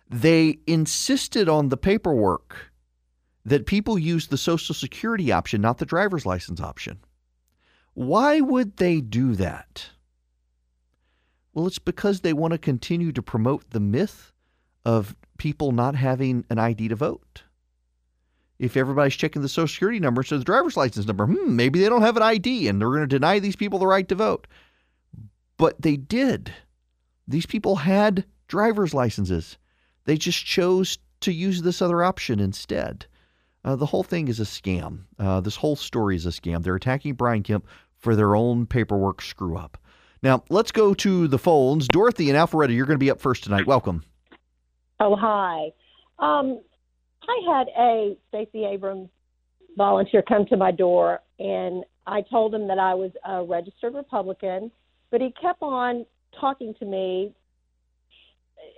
they 0.10 0.60
insisted 0.68 1.48
on 1.48 1.70
the 1.70 1.78
paperwork 1.78 2.72
that 3.46 3.66
people 3.66 3.98
use 3.98 4.28
the 4.28 4.38
social 4.38 4.76
security 4.76 5.32
option, 5.32 5.62
not 5.62 5.78
the 5.78 5.86
driver's 5.86 6.26
license 6.26 6.62
option. 6.62 7.00
Why 7.94 8.40
would 8.40 8.78
they 8.78 9.02
do 9.02 9.36
that? 9.36 9.90
Well, 11.54 11.68
it's 11.68 11.80
because 11.80 12.22
they 12.22 12.34
want 12.34 12.52
to 12.52 12.58
continue 12.58 13.12
to 13.12 13.22
promote 13.22 13.72
the 13.72 13.80
myth 13.80 14.32
of 14.86 15.16
people 15.38 15.72
not 15.72 15.96
having 15.96 16.46
an 16.50 16.60
ID 16.60 16.90
to 16.90 16.96
vote. 16.96 17.44
If 18.62 18.78
everybody's 18.78 19.16
checking 19.16 19.42
the 19.42 19.50
social 19.50 19.74
security 19.74 20.00
number 20.00 20.22
instead 20.22 20.36
of 20.36 20.42
the 20.42 20.46
driver's 20.46 20.78
license 20.78 21.08
number, 21.08 21.26
hmm, 21.26 21.56
maybe 21.56 21.80
they 21.80 21.90
don't 21.90 22.04
have 22.04 22.16
an 22.16 22.22
ID 22.22 22.68
and 22.68 22.80
they're 22.80 22.90
going 22.90 23.02
to 23.02 23.08
deny 23.08 23.40
these 23.40 23.56
people 23.56 23.80
the 23.80 23.88
right 23.88 24.08
to 24.08 24.14
vote. 24.14 24.46
But 25.58 25.82
they 25.82 25.98
did. 25.98 26.54
These 27.28 27.48
people 27.48 27.78
had 27.78 28.24
driver's 28.48 28.94
licenses. 28.94 29.58
They 30.06 30.16
just 30.16 30.46
chose 30.46 31.00
to 31.22 31.34
use 31.34 31.64
this 31.64 31.82
other 31.82 32.04
option 32.04 32.40
instead. 32.40 33.08
Uh, 33.66 33.76
the 33.76 33.88
whole 33.88 34.04
thing 34.04 34.28
is 34.28 34.40
a 34.40 34.44
scam. 34.44 35.06
Uh, 35.18 35.42
this 35.42 35.56
whole 35.56 35.76
story 35.76 36.16
is 36.16 36.28
a 36.28 36.30
scam. 36.30 36.62
They're 36.62 36.76
attacking 36.76 37.16
Brian 37.16 37.42
Kemp 37.42 37.66
for 37.98 38.16
their 38.16 38.36
own 38.36 38.68
paperwork 38.68 39.24
screw 39.24 39.58
up. 39.58 39.80
Now, 40.22 40.44
let's 40.50 40.72
go 40.72 40.94
to 40.94 41.28
the 41.28 41.40
phones. 41.40 41.88
Dorothy 41.88 42.30
and 42.30 42.38
Alpharetta, 42.38 42.76
you're 42.76 42.86
going 42.86 43.00
to 43.00 43.04
be 43.04 43.10
up 43.10 43.20
first 43.20 43.44
tonight. 43.44 43.66
Welcome. 43.66 44.04
Oh, 45.00 45.16
hi. 45.16 45.72
Um, 46.20 46.60
I 47.28 47.58
had 47.58 47.68
a 47.78 48.18
Stacey 48.30 48.66
Abrams 48.66 49.10
volunteer 49.78 50.22
come 50.22 50.46
to 50.48 50.58
my 50.58 50.72
door, 50.72 51.22
and 51.40 51.84
I 52.08 52.22
told 52.22 52.54
him 52.54 52.68
that 52.68 52.80
I 52.80 52.94
was 52.94 53.12
a 53.26 53.44
registered 53.44 53.94
Republican, 53.94 54.72
but 55.12 55.22
he 55.22 55.34
kept 55.42 55.62
on 55.62 56.06
talking 56.40 56.74
to 56.80 56.86
me 56.86 57.34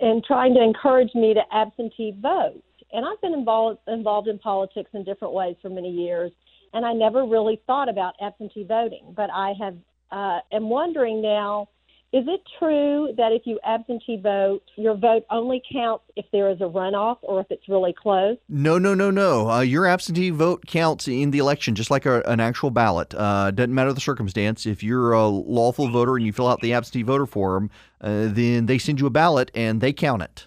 and 0.01 0.23
trying 0.23 0.53
to 0.55 0.61
encourage 0.61 1.13
me 1.15 1.33
to 1.33 1.41
absentee 1.51 2.15
vote. 2.21 2.61
And 2.91 3.05
I've 3.05 3.19
been 3.21 3.33
involved 3.33 3.79
involved 3.87 4.27
in 4.27 4.37
politics 4.39 4.91
in 4.93 5.03
different 5.03 5.33
ways 5.33 5.55
for 5.61 5.69
many 5.69 5.89
years, 5.89 6.31
and 6.73 6.85
I 6.85 6.93
never 6.93 7.25
really 7.25 7.61
thought 7.65 7.89
about 7.89 8.13
absentee 8.21 8.65
voting. 8.65 9.13
But 9.15 9.29
I 9.31 9.53
have 9.59 9.75
uh, 10.11 10.39
am 10.51 10.69
wondering 10.69 11.21
now 11.21 11.69
is 12.13 12.25
it 12.27 12.41
true 12.59 13.11
that 13.17 13.31
if 13.31 13.41
you 13.45 13.59
absentee 13.65 14.17
vote, 14.21 14.61
your 14.75 14.95
vote 14.95 15.25
only 15.31 15.61
counts 15.71 16.03
if 16.15 16.25
there 16.31 16.51
is 16.51 16.61
a 16.61 16.65
runoff 16.65 17.17
or 17.23 17.39
if 17.41 17.47
it's 17.49 17.67
really 17.67 17.91
close? 17.91 18.37
No, 18.47 18.77
no, 18.77 18.93
no, 18.93 19.09
no. 19.09 19.49
Uh, 19.49 19.61
your 19.61 19.87
absentee 19.87 20.29
vote 20.29 20.67
counts 20.67 21.07
in 21.07 21.31
the 21.31 21.39
election 21.39 21.73
just 21.73 21.89
like 21.89 22.05
a, 22.05 22.21
an 22.27 22.39
actual 22.39 22.69
ballot. 22.69 23.15
Uh, 23.15 23.49
doesn't 23.49 23.73
matter 23.73 23.91
the 23.93 23.99
circumstance. 23.99 24.67
If 24.67 24.83
you're 24.83 25.13
a 25.13 25.25
lawful 25.27 25.89
voter 25.89 26.15
and 26.15 26.23
you 26.23 26.31
fill 26.31 26.47
out 26.47 26.61
the 26.61 26.73
absentee 26.73 27.01
voter 27.01 27.25
form, 27.25 27.71
uh, 27.99 28.27
then 28.29 28.67
they 28.67 28.77
send 28.77 28.99
you 28.99 29.07
a 29.07 29.09
ballot 29.09 29.49
and 29.55 29.81
they 29.81 29.91
count 29.91 30.21
it. 30.21 30.45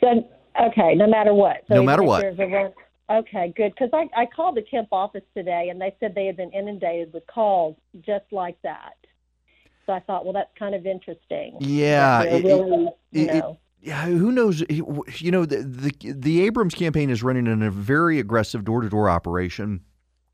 So, 0.00 0.26
okay, 0.68 0.94
no 0.94 1.06
matter 1.06 1.34
what. 1.34 1.58
So 1.68 1.74
No 1.74 1.82
matter 1.82 2.02
what. 2.02 2.24
run- 2.38 2.72
Okay, 3.08 3.52
good. 3.56 3.72
Because 3.72 3.90
I, 3.92 4.08
I 4.22 4.26
called 4.26 4.56
the 4.56 4.62
Kemp 4.62 4.88
office 4.92 5.22
today 5.36 5.68
and 5.70 5.80
they 5.80 5.94
said 6.00 6.14
they 6.14 6.26
had 6.26 6.36
been 6.36 6.50
inundated 6.52 7.12
with 7.12 7.24
calls 7.28 7.76
just 8.00 8.24
like 8.32 8.56
that. 8.62 8.94
So 9.86 9.92
I 9.92 10.00
thought, 10.00 10.24
well, 10.24 10.32
that's 10.32 10.50
kind 10.58 10.74
of 10.74 10.84
interesting. 10.86 11.56
Yeah, 11.60 12.22
it- 12.22 12.44
really, 12.44 12.88
it- 13.12 13.20
it- 13.30 13.34
know. 13.34 13.58
yeah, 13.80 14.04
who 14.06 14.32
knows? 14.32 14.62
You 14.68 15.30
know, 15.30 15.44
the, 15.46 15.62
the 15.62 16.12
the 16.12 16.42
Abrams 16.42 16.74
campaign 16.74 17.08
is 17.10 17.22
running 17.22 17.46
in 17.46 17.62
a 17.62 17.70
very 17.70 18.18
aggressive 18.18 18.64
door 18.64 18.80
to 18.82 18.88
door 18.88 19.08
operation, 19.08 19.82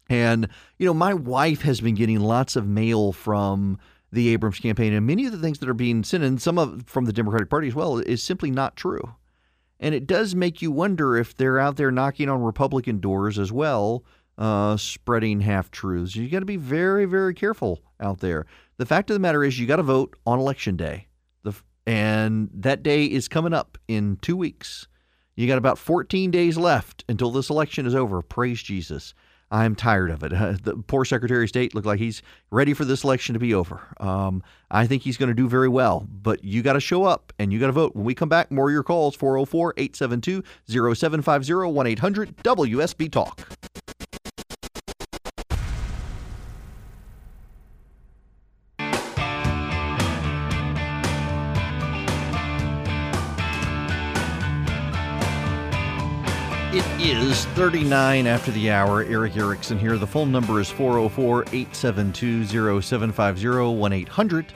and 0.08 0.48
you 0.78 0.86
know, 0.86 0.94
my 0.94 1.12
wife 1.14 1.62
has 1.62 1.80
been 1.80 1.94
getting 1.94 2.20
lots 2.20 2.56
of 2.56 2.66
mail 2.66 3.12
from 3.12 3.78
the 4.10 4.28
Abrams 4.28 4.58
campaign, 4.58 4.92
and 4.92 5.06
many 5.06 5.26
of 5.26 5.32
the 5.32 5.38
things 5.38 5.58
that 5.58 5.68
are 5.68 5.74
being 5.74 6.02
sent, 6.04 6.22
and 6.24 6.40
some 6.40 6.58
of 6.58 6.84
from 6.86 7.04
the 7.04 7.12
Democratic 7.12 7.48
Party 7.50 7.68
as 7.68 7.74
well, 7.74 7.98
is 7.98 8.22
simply 8.22 8.50
not 8.50 8.76
true. 8.76 9.14
And 9.80 9.94
it 9.96 10.06
does 10.06 10.34
make 10.34 10.62
you 10.62 10.70
wonder 10.70 11.16
if 11.16 11.36
they're 11.36 11.58
out 11.58 11.76
there 11.76 11.90
knocking 11.90 12.28
on 12.28 12.40
Republican 12.42 13.00
doors 13.00 13.36
as 13.38 13.50
well, 13.50 14.04
uh, 14.38 14.76
spreading 14.76 15.40
half 15.40 15.72
truths. 15.72 16.14
You 16.14 16.28
got 16.28 16.38
to 16.38 16.44
be 16.46 16.56
very, 16.56 17.04
very 17.04 17.34
careful 17.34 17.80
out 18.00 18.20
there. 18.20 18.46
The 18.82 18.86
fact 18.86 19.10
of 19.10 19.14
the 19.14 19.20
matter 19.20 19.44
is, 19.44 19.60
you 19.60 19.68
got 19.68 19.76
to 19.76 19.84
vote 19.84 20.16
on 20.26 20.40
election 20.40 20.76
day. 20.76 21.06
The 21.44 21.54
and 21.86 22.50
that 22.52 22.82
day 22.82 23.04
is 23.04 23.28
coming 23.28 23.54
up 23.54 23.78
in 23.86 24.18
two 24.22 24.36
weeks. 24.36 24.88
You 25.36 25.46
got 25.46 25.56
about 25.56 25.78
14 25.78 26.32
days 26.32 26.56
left 26.56 27.04
until 27.08 27.30
this 27.30 27.48
election 27.48 27.86
is 27.86 27.94
over. 27.94 28.22
Praise 28.22 28.60
Jesus. 28.60 29.14
I'm 29.52 29.76
tired 29.76 30.10
of 30.10 30.24
it. 30.24 30.30
the 30.64 30.82
poor 30.84 31.04
Secretary 31.04 31.44
of 31.44 31.48
State 31.48 31.76
looked 31.76 31.86
like 31.86 32.00
he's 32.00 32.22
ready 32.50 32.74
for 32.74 32.84
this 32.84 33.04
election 33.04 33.34
to 33.34 33.38
be 33.38 33.54
over. 33.54 33.86
Um, 34.00 34.42
I 34.68 34.88
think 34.88 35.04
he's 35.04 35.16
going 35.16 35.28
to 35.28 35.34
do 35.34 35.48
very 35.48 35.68
well, 35.68 36.04
but 36.10 36.42
you 36.42 36.60
got 36.60 36.72
to 36.72 36.80
show 36.80 37.04
up 37.04 37.32
and 37.38 37.52
you 37.52 37.60
got 37.60 37.66
to 37.66 37.72
vote. 37.72 37.94
When 37.94 38.04
we 38.04 38.16
come 38.16 38.28
back, 38.28 38.50
more 38.50 38.68
of 38.68 38.72
your 38.72 38.82
calls 38.82 39.14
404 39.14 39.74
872 39.76 40.42
0750 40.66 41.70
1 41.70 41.86
800 41.86 42.36
WSB 42.38 43.12
Talk. 43.12 43.46
39 57.54 58.26
after 58.26 58.50
the 58.52 58.70
hour. 58.70 59.02
Erick 59.04 59.36
Erickson 59.36 59.78
here. 59.78 59.98
The 59.98 60.06
phone 60.06 60.32
number 60.32 60.58
is 60.58 60.70
404 60.70 61.42
872 61.42 62.46
0750 62.80 63.76
1 63.76 63.92
800 63.92 64.52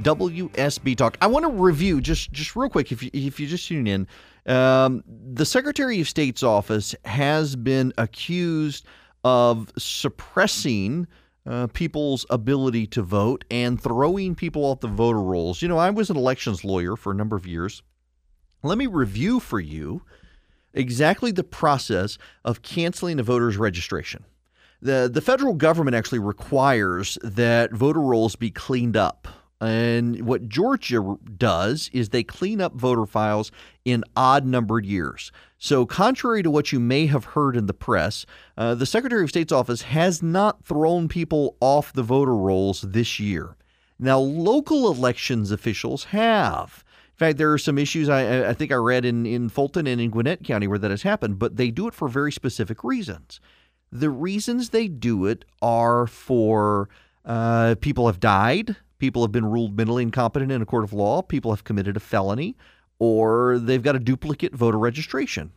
WSB 0.00 0.96
Talk. 0.96 1.18
I 1.20 1.26
want 1.26 1.44
to 1.44 1.50
review 1.50 2.00
just 2.00 2.32
just 2.32 2.56
real 2.56 2.70
quick 2.70 2.90
if 2.90 3.02
you, 3.02 3.10
if 3.12 3.38
you 3.38 3.46
just 3.46 3.68
tune 3.68 3.86
in. 3.86 4.06
Um, 4.46 5.04
the 5.06 5.44
Secretary 5.44 6.00
of 6.00 6.08
State's 6.08 6.42
office 6.42 6.94
has 7.04 7.54
been 7.54 7.92
accused 7.98 8.86
of 9.24 9.70
suppressing 9.76 11.06
uh, 11.44 11.66
people's 11.66 12.24
ability 12.30 12.86
to 12.86 13.02
vote 13.02 13.44
and 13.50 13.78
throwing 13.78 14.34
people 14.34 14.64
off 14.64 14.80
the 14.80 14.88
voter 14.88 15.20
rolls. 15.20 15.60
You 15.60 15.68
know, 15.68 15.76
I 15.76 15.90
was 15.90 16.08
an 16.08 16.16
elections 16.16 16.64
lawyer 16.64 16.96
for 16.96 17.12
a 17.12 17.14
number 17.14 17.36
of 17.36 17.46
years. 17.46 17.82
Let 18.62 18.78
me 18.78 18.86
review 18.86 19.38
for 19.38 19.60
you 19.60 20.02
exactly 20.78 21.30
the 21.32 21.44
process 21.44 22.16
of 22.44 22.62
canceling 22.62 23.20
a 23.20 23.22
voter's 23.22 23.58
registration. 23.58 24.24
the 24.80 25.10
the 25.12 25.20
federal 25.20 25.54
government 25.54 25.96
actually 25.96 26.20
requires 26.20 27.18
that 27.22 27.72
voter 27.72 28.00
rolls 28.00 28.36
be 28.36 28.50
cleaned 28.50 28.96
up. 28.96 29.28
And 29.60 30.24
what 30.24 30.48
Georgia 30.48 31.16
does 31.36 31.90
is 31.92 32.10
they 32.10 32.22
clean 32.22 32.60
up 32.60 32.74
voter 32.74 33.06
files 33.06 33.50
in 33.84 34.04
odd 34.14 34.46
numbered 34.46 34.86
years. 34.86 35.32
So, 35.58 35.84
contrary 35.84 36.44
to 36.44 36.50
what 36.50 36.70
you 36.70 36.78
may 36.78 37.06
have 37.06 37.24
heard 37.24 37.56
in 37.56 37.66
the 37.66 37.74
press, 37.74 38.24
uh, 38.56 38.76
the 38.76 38.86
Secretary 38.86 39.24
of 39.24 39.30
State's 39.30 39.52
office 39.52 39.82
has 39.82 40.22
not 40.22 40.64
thrown 40.64 41.08
people 41.08 41.56
off 41.60 41.92
the 41.92 42.04
voter 42.04 42.36
rolls 42.36 42.82
this 42.82 43.18
year. 43.18 43.56
Now, 43.98 44.20
local 44.20 44.88
elections 44.92 45.50
officials 45.50 46.04
have. 46.04 46.84
In 47.18 47.26
fact, 47.26 47.38
there 47.38 47.52
are 47.52 47.58
some 47.58 47.78
issues 47.78 48.08
I, 48.08 48.50
I 48.50 48.52
think 48.52 48.70
I 48.70 48.76
read 48.76 49.04
in, 49.04 49.26
in 49.26 49.48
Fulton 49.48 49.88
and 49.88 50.00
in 50.00 50.10
Gwinnett 50.10 50.44
County 50.44 50.68
where 50.68 50.78
that 50.78 50.92
has 50.92 51.02
happened, 51.02 51.40
but 51.40 51.56
they 51.56 51.72
do 51.72 51.88
it 51.88 51.94
for 51.94 52.06
very 52.06 52.30
specific 52.30 52.84
reasons. 52.84 53.40
The 53.90 54.08
reasons 54.08 54.68
they 54.68 54.86
do 54.86 55.26
it 55.26 55.44
are 55.60 56.06
for 56.06 56.88
uh, 57.24 57.74
people 57.80 58.06
have 58.06 58.20
died, 58.20 58.76
people 58.98 59.22
have 59.22 59.32
been 59.32 59.46
ruled 59.46 59.76
mentally 59.76 60.04
incompetent 60.04 60.52
in 60.52 60.62
a 60.62 60.66
court 60.66 60.84
of 60.84 60.92
law, 60.92 61.20
people 61.20 61.50
have 61.50 61.64
committed 61.64 61.96
a 61.96 62.00
felony, 62.00 62.56
or 63.00 63.58
they've 63.58 63.82
got 63.82 63.96
a 63.96 64.00
duplicate 64.00 64.54
voter 64.54 64.78
registration. 64.78 65.50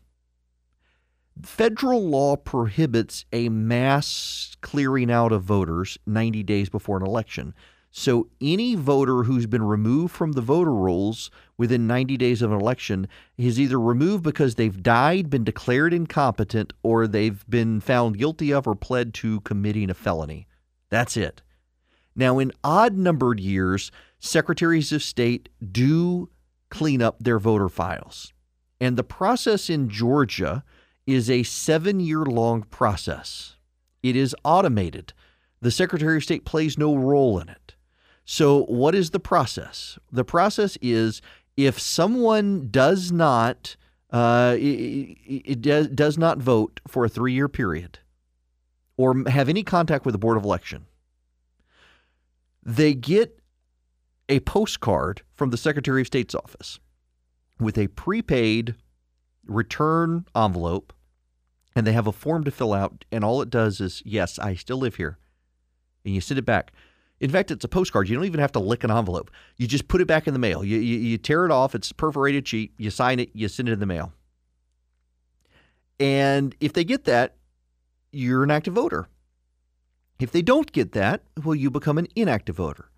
Federal 1.44 2.10
law 2.10 2.38
prohibits 2.38 3.26
a 3.32 3.50
mass 3.50 4.58
clearing 4.62 5.12
out 5.12 5.32
of 5.32 5.44
voters 5.44 6.00
90 6.08 6.42
days 6.42 6.70
before 6.70 6.98
an 6.98 7.06
election. 7.06 7.54
So 7.92 8.30
any 8.40 8.76
voter 8.76 9.24
who's 9.24 9.48
been 9.48 9.64
removed 9.64 10.14
from 10.16 10.32
the 10.32 10.42
voter 10.42 10.74
rolls 10.74 11.30
within 11.58 11.88
90 11.88 12.16
days 12.16 12.42
of 12.42 12.52
an 12.52 12.60
election 12.60 13.08
is 13.38 13.60
either 13.60 13.80
removed 13.80 14.24
because 14.24 14.56
they've 14.56 14.82
died, 14.82 15.30
been 15.30 15.44
declared 15.44 15.94
incompetent, 15.94 16.72
or 16.84 17.06
they've 17.06 17.44
been 17.50 17.82
found 17.82 18.18
guilty 18.18 18.54
of 18.54 18.66
or 18.66 18.76
pled 18.76 19.14
to 19.16 19.42
committing 19.42 19.90
a 19.90 19.94
felony. 19.94 20.48
That's 20.90 21.18
it. 21.18 21.42
Now, 22.16 22.40
in 22.40 22.54
odd 22.64 22.98
numbered 22.98 23.42
years, 23.42 23.92
secretaries 24.20 24.94
of 24.94 25.04
state 25.04 25.50
do 25.72 26.30
clean 26.70 27.02
up 27.02 27.18
their 27.20 27.40
voter 27.40 27.70
files. 27.70 28.32
And 28.80 28.98
the 28.98 29.04
process 29.04 29.70
in 29.70 29.90
Georgia 29.90 30.64
is 31.06 31.30
a 31.30 31.44
seven 31.44 32.00
year 32.00 32.24
long 32.24 32.64
process. 32.64 33.58
It 34.02 34.16
is 34.16 34.36
automated. 34.44 35.14
The 35.62 35.72
Secretary 35.72 36.18
of 36.18 36.24
State 36.24 36.46
plays 36.46 36.78
no 36.78 36.96
role 36.96 37.38
in 37.38 37.50
it. 37.50 37.76
So, 38.26 38.64
what 38.66 38.96
is 38.96 39.10
the 39.10 39.20
process? 39.20 39.98
The 40.12 40.24
process 40.24 40.78
is 40.82 41.22
if 41.58 41.80
someone 41.80 42.70
does 42.70 43.12
not 43.12 43.76
uh, 44.12 44.56
it, 44.58 45.18
it 45.26 45.62
does, 45.62 45.88
does 45.88 46.18
not 46.18 46.38
vote 46.38 46.82
for 46.88 47.06
a 47.06 47.10
three 47.10 47.34
year 47.34 47.48
period 47.48 48.00
or 48.98 49.24
have 49.28 49.50
any 49.50 49.64
contact 49.64 50.06
with 50.06 50.14
the 50.14 50.20
Board 50.20 50.38
of 50.38 50.44
Election, 50.44 50.86
they 52.64 52.94
get 52.94 53.40
a 54.30 54.40
postcard 54.42 55.22
from 55.34 55.50
the 55.50 55.58
Secretary 55.58 56.02
of 56.02 56.08
State's 56.08 56.36
office 56.36 56.80
with 57.60 57.78
a 57.78 57.88
prepaid 57.88 58.76
return 59.46 60.26
envelope, 60.36 60.94
and 61.76 61.88
they 61.88 61.94
have 61.94 62.08
a 62.08 62.12
form 62.12 62.44
to 62.44 62.52
fill 62.52 62.74
out. 62.74 63.06
And 63.12 63.24
all 63.24 63.42
it 63.42 63.50
does 63.50 63.80
is, 63.80 64.04
yes, 64.06 64.38
I 64.38 64.56
still 64.56 64.78
live 64.78 64.96
here. 64.96 65.18
And 66.04 66.14
you 66.14 66.22
send 66.22 66.38
it 66.38 66.46
back. 66.46 66.72
In 67.22 67.30
fact, 67.30 67.52
it's 67.52 67.64
a 67.64 67.68
postcard. 67.68 68.10
You 68.10 68.16
don't 68.16 68.26
even 68.26 68.40
have 68.40 68.52
to 68.54 68.60
lick 68.60 68.84
an 68.84 68.90
envelope. 68.90 69.30
You 69.56 69.68
just 69.68 69.88
put 69.88 70.02
it 70.02 70.08
back 70.08 70.26
in 70.26 70.34
the 70.34 70.40
mail. 70.40 70.64
You, 70.64 70.80
you, 70.80 70.98
you 70.98 71.18
tear 71.20 71.46
it 71.46 71.52
off. 71.52 71.76
It's 71.76 71.92
perforated 71.92 72.48
sheet. 72.48 72.74
You 72.78 72.90
sign 72.90 73.20
it. 73.20 73.30
You 73.34 73.48
send 73.48 73.70
it 73.70 73.74
in 73.74 73.80
the 73.80 73.86
mail. 73.86 74.12
And 76.00 76.56
if 76.60 76.74
they 76.74 76.84
get 76.84 77.06
that, 77.06 77.36
you're 78.12 78.44
an 78.44 78.50
active 78.50 78.74
voter. 78.74 79.08
If 80.20 80.32
they 80.32 80.42
don't 80.42 80.72
get 80.72 80.94
that, 80.94 81.22
well, 81.44 81.54
you 81.54 81.70
become 81.70 82.00
an 82.00 82.08
inactive 82.16 82.56
voter. 82.56 82.90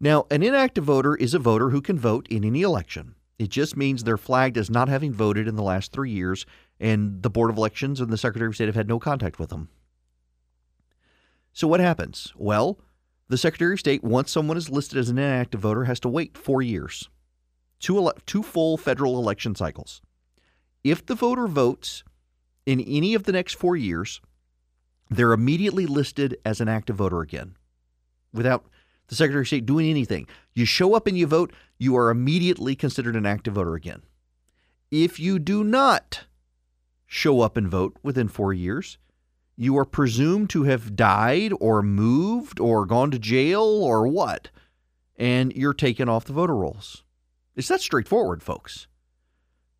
Now, 0.00 0.26
an 0.32 0.42
inactive 0.42 0.84
voter 0.84 1.14
is 1.14 1.32
a 1.32 1.38
voter 1.38 1.70
who 1.70 1.80
can 1.80 1.98
vote 1.98 2.26
in 2.28 2.44
any 2.44 2.62
election. 2.62 3.14
It 3.38 3.50
just 3.50 3.76
means 3.76 4.02
they're 4.02 4.16
flagged 4.16 4.58
as 4.58 4.68
not 4.68 4.88
having 4.88 5.12
voted 5.12 5.46
in 5.46 5.54
the 5.54 5.62
last 5.62 5.92
three 5.92 6.10
years, 6.10 6.44
and 6.80 7.22
the 7.22 7.30
Board 7.30 7.50
of 7.50 7.56
Elections 7.56 8.00
and 8.00 8.10
the 8.10 8.18
Secretary 8.18 8.48
of 8.48 8.56
State 8.56 8.66
have 8.66 8.74
had 8.74 8.88
no 8.88 8.98
contact 8.98 9.38
with 9.38 9.50
them. 9.50 9.68
So, 11.52 11.68
what 11.68 11.80
happens? 11.80 12.32
Well, 12.36 12.78
the 13.28 13.38
Secretary 13.38 13.74
of 13.74 13.80
State, 13.80 14.02
once 14.02 14.30
someone 14.30 14.56
is 14.56 14.70
listed 14.70 14.98
as 14.98 15.08
an 15.08 15.18
inactive 15.18 15.60
voter, 15.60 15.84
has 15.84 16.00
to 16.00 16.08
wait 16.08 16.36
four 16.36 16.62
years, 16.62 17.08
two, 17.78 17.96
ele- 17.98 18.14
two 18.26 18.42
full 18.42 18.76
federal 18.76 19.18
election 19.18 19.54
cycles. 19.54 20.00
If 20.82 21.04
the 21.04 21.14
voter 21.14 21.46
votes 21.46 22.04
in 22.64 22.80
any 22.80 23.14
of 23.14 23.24
the 23.24 23.32
next 23.32 23.54
four 23.54 23.76
years, 23.76 24.20
they're 25.10 25.32
immediately 25.32 25.86
listed 25.86 26.38
as 26.44 26.60
an 26.60 26.68
active 26.68 26.96
voter 26.96 27.20
again 27.20 27.56
without 28.32 28.66
the 29.08 29.14
Secretary 29.14 29.42
of 29.42 29.46
State 29.46 29.66
doing 29.66 29.88
anything. 29.88 30.26
You 30.54 30.64
show 30.64 30.94
up 30.94 31.06
and 31.06 31.16
you 31.18 31.26
vote, 31.26 31.52
you 31.78 31.96
are 31.96 32.10
immediately 32.10 32.76
considered 32.76 33.16
an 33.16 33.26
active 33.26 33.54
voter 33.54 33.74
again. 33.74 34.02
If 34.90 35.18
you 35.18 35.38
do 35.38 35.64
not 35.64 36.24
show 37.06 37.40
up 37.40 37.56
and 37.56 37.68
vote 37.68 37.96
within 38.02 38.28
four 38.28 38.52
years, 38.52 38.98
you 39.60 39.76
are 39.76 39.84
presumed 39.84 40.48
to 40.50 40.62
have 40.62 40.94
died 40.94 41.52
or 41.58 41.82
moved 41.82 42.60
or 42.60 42.86
gone 42.86 43.10
to 43.10 43.18
jail 43.18 43.64
or 43.64 44.06
what, 44.06 44.50
and 45.16 45.52
you're 45.52 45.74
taken 45.74 46.08
off 46.08 46.24
the 46.24 46.32
voter 46.32 46.54
rolls. 46.54 47.02
It's 47.56 47.66
that 47.66 47.80
straightforward, 47.80 48.40
folks. 48.40 48.86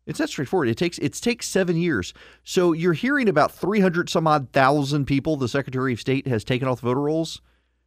It's 0.05 0.19
that 0.19 0.27
straightforward. 0.27 0.67
It 0.67 0.75
takes 0.75 0.97
it 0.97 1.13
takes 1.13 1.47
seven 1.47 1.77
years. 1.77 2.13
So 2.43 2.73
you're 2.73 2.91
hearing 2.91 3.29
about 3.29 3.53
300 3.53 4.09
some 4.09 4.27
odd 4.27 4.51
thousand 4.51 5.05
people 5.05 5.37
the 5.37 5.47
Secretary 5.47 5.93
of 5.93 6.01
State 6.01 6.27
has 6.27 6.43
taken 6.43 6.67
off 6.67 6.81
the 6.81 6.87
voter 6.87 7.01
rolls. 7.01 7.41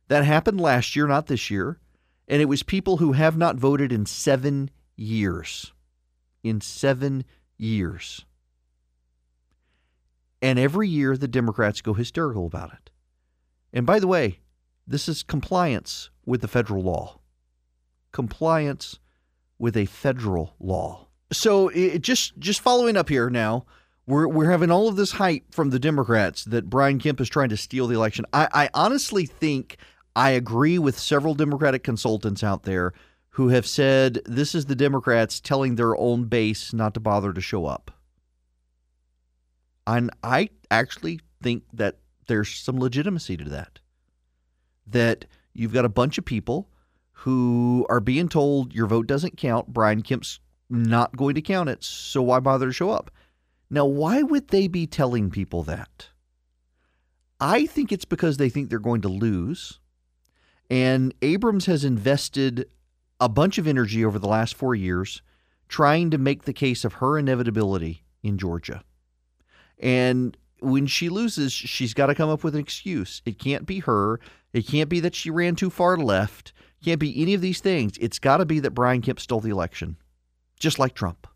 That 0.09 0.25
happened 0.25 0.61
last 0.61 0.97
year, 0.97 1.07
not 1.07 1.27
this 1.27 1.51
year, 1.51 1.79
and 2.27 2.41
it 2.41 2.47
was 2.47 2.63
people 2.63 2.97
who 2.97 3.13
have 3.13 3.37
not 3.37 3.57
voted 3.57 3.93
in 3.93 4.07
seven 4.07 4.71
years. 4.97 5.73
In 6.43 6.63
seven 6.63 7.25
years. 7.59 8.25
And 10.43 10.59
every 10.59 10.89
year, 10.89 11.17
the 11.17 11.29
Democrats 11.29 11.81
go 11.81 11.95
hysterical 11.95 12.47
about 12.47 12.73
it. 12.73 12.91
And 13.73 13.87
by 13.87 14.01
the 14.01 14.09
way, 14.09 14.41
this 14.87 15.09
is 15.09 15.23
compliance 15.23 16.11
with 16.27 16.41
the 16.41 16.49
federal 16.49 16.83
law. 16.83 17.21
Compliance 18.11 18.99
with 19.59 19.77
a 19.77 19.87
federal 19.87 20.55
law. 20.59 21.07
So, 21.33 21.69
it, 21.69 22.01
just 22.01 22.39
just 22.39 22.61
following 22.61 22.97
up 22.97 23.09
here 23.09 23.31
now, 23.31 23.65
we're 24.07 24.27
we're 24.29 24.51
having 24.51 24.71
all 24.71 24.89
of 24.89 24.97
this 24.97 25.13
hype 25.13 25.45
from 25.55 25.71
the 25.71 25.79
Democrats 25.79 26.45
that 26.45 26.69
Brian 26.69 26.99
Kemp 26.99 27.21
is 27.21 27.31
trying 27.31 27.49
to 27.51 27.57
steal 27.57 27.87
the 27.87 27.95
election. 27.95 28.27
I, 28.33 28.49
I 28.53 28.71
honestly 28.75 29.25
think 29.25 29.77
I 30.15 30.31
agree 30.31 30.79
with 30.79 30.99
several 30.99 31.35
Democratic 31.35 31.85
consultants 31.85 32.43
out 32.43 32.65
there 32.65 32.93
who 33.31 33.49
have 33.49 33.67
said 33.67 34.21
this 34.27 34.55
is 34.55 34.67
the 34.67 34.75
Democrats 34.75 35.41
telling 35.41 35.77
their 35.77 35.97
own 35.97 36.25
base 36.25 36.75
not 36.75 36.93
to 36.95 37.01
bother 37.01 37.33
to 37.33 37.41
show 37.41 37.65
up. 37.65 37.91
And 39.87 40.11
I 40.23 40.51
actually 40.71 41.21
think 41.43 41.65
that 41.73 41.99
there's 42.27 42.51
some 42.51 42.79
legitimacy 42.79 43.37
to 43.37 43.45
that. 43.51 43.81
That 44.87 45.25
you've 45.53 45.73
got 45.73 45.85
a 45.85 45.91
bunch 45.91 46.19
of 46.19 46.25
people 46.25 46.69
who 47.13 47.87
are 47.89 48.01
being 48.01 48.29
told 48.29 48.75
your 48.75 48.87
vote 48.87 49.07
doesn't 49.07 49.37
count. 49.37 49.69
Brian 49.69 50.03
Kemp's 50.03 50.41
not 50.69 51.17
going 51.17 51.35
to 51.35 51.43
count 51.43 51.69
it, 51.69 51.85
so 51.85 52.23
why 52.23 52.41
bother 52.41 52.67
to 52.67 52.73
show 52.73 52.91
up? 52.91 53.11
Now, 53.71 53.87
why 53.87 54.23
would 54.23 54.49
they 54.49 54.69
be 54.69 54.87
telling 54.87 55.31
people 55.31 55.63
that? 55.65 56.09
I 57.41 57.67
think 57.67 57.91
it's 57.91 58.05
because 58.05 58.37
they 58.37 58.49
think 58.49 58.69
they're 58.69 58.79
going 58.79 59.03
to 59.03 59.09
lose. 59.09 59.81
And 60.71 61.15
Abrams 61.23 61.67
has 61.67 61.85
invested 61.85 62.67
a 63.21 63.29
bunch 63.29 63.59
of 63.59 63.67
energy 63.67 64.05
over 64.05 64.19
the 64.19 64.29
last 64.29 64.55
four 64.55 64.75
years 64.75 65.23
trying 65.69 66.11
to 66.11 66.19
make 66.19 66.43
the 66.43 66.53
case 66.53 66.85
of 66.85 66.95
her 66.95 67.19
inevitability 67.19 68.05
in 68.23 68.37
Georgia. 68.37 68.83
And 69.83 70.37
when 70.61 70.87
she 70.87 71.09
loses, 71.09 71.53
she's 71.53 71.93
got 71.93 72.07
to 72.07 72.15
come 72.15 72.31
up 72.31 72.45
with 72.45 72.55
an 72.55 72.61
excuse. 72.61 73.21
It 73.27 73.39
can't 73.39 73.67
be 73.67 73.81
her. 73.81 74.21
It 74.53 74.67
can't 74.67 74.89
be 74.89 75.01
that 75.01 75.15
she 75.15 75.31
ran 75.31 75.57
too 75.57 75.71
far 75.71 75.97
left. 75.97 76.53
It 76.81 76.85
can't 76.85 77.01
be 77.01 77.21
any 77.21 77.35
of 77.35 77.41
these 77.41 77.61
things. 77.61 77.99
It's 78.01 78.19
got 78.19 78.39
to 78.39 78.47
be 78.47 78.61
that 78.61 78.71
Brian 78.71 79.03
Kemp 79.03 79.19
stole 79.19 79.41
the 79.41 79.51
election, 79.51 79.97
just 80.59 80.79
like 80.79 80.95
Trump. 80.95 81.27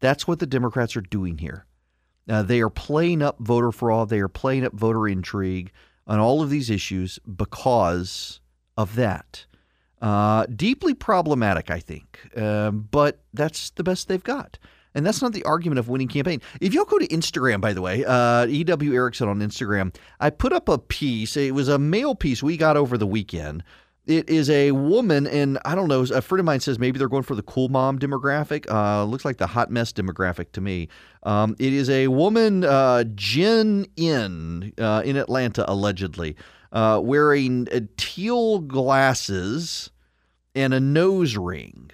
That's 0.00 0.26
what 0.26 0.38
the 0.38 0.46
Democrats 0.46 0.96
are 0.96 1.02
doing 1.02 1.38
here. 1.38 1.66
Uh, 2.28 2.42
they 2.42 2.60
are 2.60 2.70
playing 2.70 3.22
up 3.22 3.38
voter 3.38 3.70
fraud. 3.70 4.08
They 4.08 4.20
are 4.20 4.28
playing 4.28 4.64
up 4.64 4.72
voter 4.72 5.06
intrigue 5.06 5.70
on 6.06 6.18
all 6.18 6.42
of 6.42 6.50
these 6.50 6.70
issues 6.70 7.18
because 7.20 8.40
of 8.76 8.96
that. 8.96 9.46
Uh, 10.00 10.46
deeply 10.46 10.92
problematic, 10.92 11.70
I 11.70 11.80
think, 11.80 12.30
um, 12.36 12.88
but 12.90 13.22
that's 13.32 13.70
the 13.70 13.84
best 13.84 14.08
they've 14.08 14.22
got. 14.22 14.58
And 14.96 15.06
that's 15.06 15.22
not 15.22 15.32
the 15.32 15.44
argument 15.44 15.78
of 15.78 15.88
winning 15.88 16.08
campaign. 16.08 16.40
If 16.60 16.74
y'all 16.74 16.86
go 16.86 16.98
to 16.98 17.06
Instagram, 17.08 17.60
by 17.60 17.72
the 17.72 17.82
way, 17.82 18.04
uh, 18.04 18.46
EW 18.46 18.94
Erickson 18.94 19.28
on 19.28 19.38
Instagram, 19.40 19.94
I 20.18 20.30
put 20.30 20.52
up 20.52 20.68
a 20.68 20.78
piece. 20.78 21.36
It 21.36 21.54
was 21.54 21.68
a 21.68 21.78
mail 21.78 22.14
piece 22.16 22.42
we 22.42 22.56
got 22.56 22.76
over 22.76 22.98
the 22.98 23.06
weekend 23.06 23.62
It 24.06 24.30
is 24.30 24.48
a 24.50 24.70
woman, 24.70 25.26
and 25.26 25.58
I 25.64 25.74
don't 25.74 25.88
know. 25.88 26.02
A 26.02 26.22
friend 26.22 26.38
of 26.40 26.46
mine 26.46 26.60
says 26.60 26.78
maybe 26.78 26.98
they're 26.98 27.08
going 27.08 27.24
for 27.24 27.34
the 27.34 27.42
cool 27.42 27.68
mom 27.68 27.98
demographic. 27.98 28.70
Uh, 28.70 29.04
looks 29.04 29.24
like 29.24 29.38
the 29.38 29.48
hot 29.48 29.70
mess 29.70 29.92
demographic 29.92 30.52
to 30.52 30.60
me. 30.60 30.88
Um, 31.24 31.56
it 31.58 31.72
is 31.72 31.90
a 31.90 32.06
woman, 32.08 32.64
uh, 32.64 33.02
Jen 33.16 33.84
In, 33.96 34.72
uh, 34.78 35.02
in 35.04 35.16
Atlanta, 35.16 35.64
allegedly, 35.70 36.36
uh, 36.72 37.00
wearing 37.02 37.66
uh, 37.72 37.80
teal 37.96 38.60
glasses 38.60 39.90
and 40.54 40.72
a 40.72 40.80
nose 40.80 41.36
ring. 41.36 41.90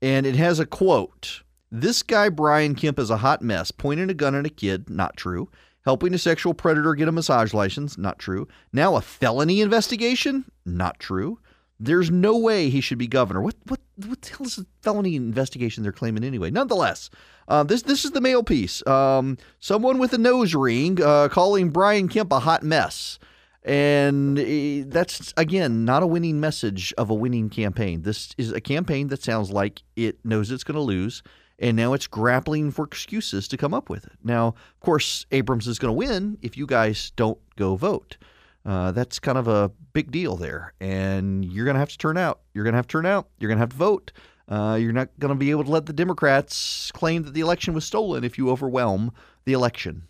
And 0.00 0.24
it 0.24 0.36
has 0.36 0.60
a 0.60 0.66
quote 0.66 1.42
This 1.70 2.02
guy, 2.02 2.28
Brian 2.28 2.74
Kemp, 2.74 2.98
is 2.98 3.10
a 3.10 3.16
hot 3.18 3.42
mess, 3.42 3.70
pointing 3.70 4.10
a 4.10 4.14
gun 4.14 4.34
at 4.34 4.46
a 4.46 4.50
kid. 4.50 4.88
Not 4.88 5.16
true. 5.16 5.48
Helping 5.84 6.14
a 6.14 6.18
sexual 6.18 6.54
predator 6.54 6.94
get 6.94 7.08
a 7.08 7.12
massage 7.12 7.54
license. 7.54 7.96
Not 7.98 8.18
true. 8.18 8.48
Now 8.72 8.96
a 8.96 9.00
felony 9.00 9.60
investigation. 9.60 10.50
Not 10.64 10.98
true. 10.98 11.38
There's 11.78 12.10
no 12.10 12.38
way 12.38 12.70
he 12.70 12.80
should 12.80 12.98
be 12.98 13.06
governor. 13.06 13.42
What 13.42 13.56
what 13.66 13.80
what 14.06 14.22
the 14.22 14.30
hell 14.30 14.46
is 14.46 14.58
a 14.58 14.66
felony 14.80 15.14
investigation 15.14 15.82
they're 15.82 15.92
claiming 15.92 16.24
anyway? 16.24 16.50
Nonetheless, 16.50 17.10
uh, 17.48 17.64
this 17.64 17.82
this 17.82 18.04
is 18.04 18.12
the 18.12 18.20
mail 18.20 18.42
piece. 18.42 18.86
Um, 18.86 19.36
someone 19.60 19.98
with 19.98 20.12
a 20.14 20.18
nose 20.18 20.54
ring 20.54 21.02
uh, 21.02 21.28
calling 21.28 21.70
Brian 21.70 22.08
Kemp 22.08 22.32
a 22.32 22.40
hot 22.40 22.62
mess, 22.62 23.18
and 23.62 24.38
eh, 24.38 24.84
that's 24.86 25.34
again 25.36 25.84
not 25.84 26.02
a 26.02 26.06
winning 26.06 26.40
message 26.40 26.94
of 26.96 27.10
a 27.10 27.14
winning 27.14 27.50
campaign. 27.50 28.02
This 28.02 28.32
is 28.38 28.52
a 28.52 28.60
campaign 28.60 29.08
that 29.08 29.22
sounds 29.22 29.50
like 29.50 29.82
it 29.96 30.18
knows 30.24 30.50
it's 30.50 30.64
going 30.64 30.76
to 30.76 30.80
lose, 30.80 31.22
and 31.58 31.76
now 31.76 31.92
it's 31.92 32.06
grappling 32.06 32.70
for 32.70 32.84
excuses 32.84 33.48
to 33.48 33.56
come 33.56 33.72
up 33.72 33.88
with 33.88 34.04
it. 34.06 34.18
Now, 34.22 34.48
of 34.48 34.80
course, 34.80 35.26
Abrams 35.32 35.66
is 35.66 35.78
going 35.78 35.90
to 35.90 35.96
win 35.96 36.38
if 36.42 36.56
you 36.56 36.66
guys 36.66 37.12
don't 37.16 37.38
go 37.56 37.76
vote. 37.76 38.16
Uh, 38.64 38.90
that's 38.90 39.18
kind 39.18 39.38
of 39.38 39.46
a 39.46 39.70
big 39.92 40.10
deal 40.10 40.36
there. 40.36 40.72
And 40.80 41.44
you're 41.44 41.64
going 41.64 41.76
to 41.76 41.80
have 41.80 41.90
to 41.90 41.98
turn 41.98 42.18
out. 42.18 42.40
You're 42.52 42.64
going 42.64 42.72
to 42.72 42.78
have 42.78 42.88
to 42.88 42.92
turn 42.92 43.06
out. 43.06 43.28
You're 43.38 43.48
going 43.48 43.58
to 43.58 43.62
have 43.62 43.70
to 43.70 43.76
vote. 43.76 44.12
Uh, 44.48 44.78
you're 44.80 44.92
not 44.92 45.08
going 45.18 45.30
to 45.30 45.38
be 45.38 45.50
able 45.50 45.64
to 45.64 45.70
let 45.70 45.86
the 45.86 45.92
Democrats 45.92 46.90
claim 46.92 47.22
that 47.24 47.34
the 47.34 47.40
election 47.40 47.74
was 47.74 47.84
stolen 47.84 48.24
if 48.24 48.38
you 48.38 48.50
overwhelm 48.50 49.12
the 49.44 49.52
election. 49.52 50.02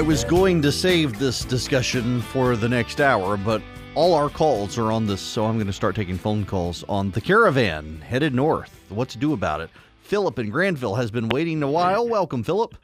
I 0.00 0.02
was 0.02 0.24
going 0.24 0.62
to 0.62 0.72
save 0.72 1.18
this 1.18 1.44
discussion 1.44 2.22
for 2.22 2.56
the 2.56 2.70
next 2.70 3.02
hour, 3.02 3.36
but 3.36 3.60
all 3.94 4.14
our 4.14 4.30
calls 4.30 4.78
are 4.78 4.90
on 4.90 5.06
this, 5.06 5.20
so 5.20 5.44
I'm 5.44 5.56
going 5.56 5.66
to 5.66 5.74
start 5.74 5.94
taking 5.94 6.16
phone 6.16 6.46
calls 6.46 6.82
on 6.88 7.10
the 7.10 7.20
caravan 7.20 8.00
headed 8.00 8.34
north. 8.34 8.80
What 8.88 9.10
to 9.10 9.18
do 9.18 9.34
about 9.34 9.60
it? 9.60 9.68
Philip 10.00 10.38
in 10.38 10.48
Granville 10.48 10.94
has 10.94 11.10
been 11.10 11.28
waiting 11.28 11.62
a 11.62 11.70
while. 11.70 12.08
Welcome, 12.08 12.42
Philip. 12.42 12.78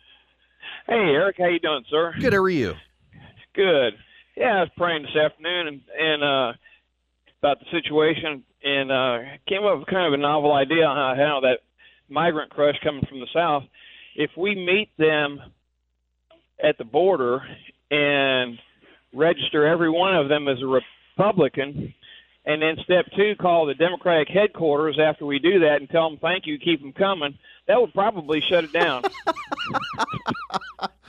Hey, 0.86 0.92
Erick, 0.92 1.36
how 1.38 1.46
you 1.46 1.58
doing, 1.58 1.84
sir? 1.88 2.12
Good. 2.20 2.34
How 2.34 2.40
are 2.40 2.50
you? 2.50 2.74
Good. 3.54 3.94
Yeah, 4.36 4.58
I 4.58 4.60
was 4.60 4.70
praying 4.76 5.04
this 5.04 5.16
afternoon 5.16 5.68
and 5.68 5.80
and 5.98 6.22
uh, 6.22 6.52
about 7.38 7.60
the 7.60 7.66
situation, 7.70 8.44
and 8.62 8.92
uh, 8.92 9.18
came 9.48 9.64
up 9.64 9.78
with 9.78 9.88
kind 9.88 10.06
of 10.06 10.12
a 10.12 10.22
novel 10.22 10.52
idea 10.52 10.84
on 10.84 11.16
how, 11.16 11.24
how 11.24 11.40
that 11.40 11.60
migrant 12.10 12.50
crush 12.50 12.76
coming 12.84 13.06
from 13.08 13.20
the 13.20 13.28
south. 13.32 13.62
If 14.16 14.32
we 14.36 14.54
meet 14.54 14.90
them 14.98 15.40
at 16.62 16.78
the 16.78 16.84
border 16.84 17.42
and 17.90 18.58
register 19.12 19.66
every 19.66 19.90
one 19.90 20.14
of 20.16 20.28
them 20.28 20.48
as 20.48 20.58
a 20.62 20.66
Republican, 20.66 21.94
and 22.44 22.62
then 22.62 22.76
step 22.84 23.06
two, 23.16 23.34
call 23.40 23.66
the 23.66 23.74
Democratic 23.74 24.28
headquarters 24.28 24.98
after 25.02 25.26
we 25.26 25.38
do 25.38 25.60
that 25.60 25.80
and 25.80 25.90
tell 25.90 26.08
them 26.08 26.18
thank 26.20 26.46
you, 26.46 26.58
keep 26.58 26.80
them 26.80 26.92
coming. 26.92 27.36
That 27.66 27.80
would 27.80 27.92
probably 27.92 28.40
shut 28.40 28.64
it 28.64 28.72
down. 28.72 29.02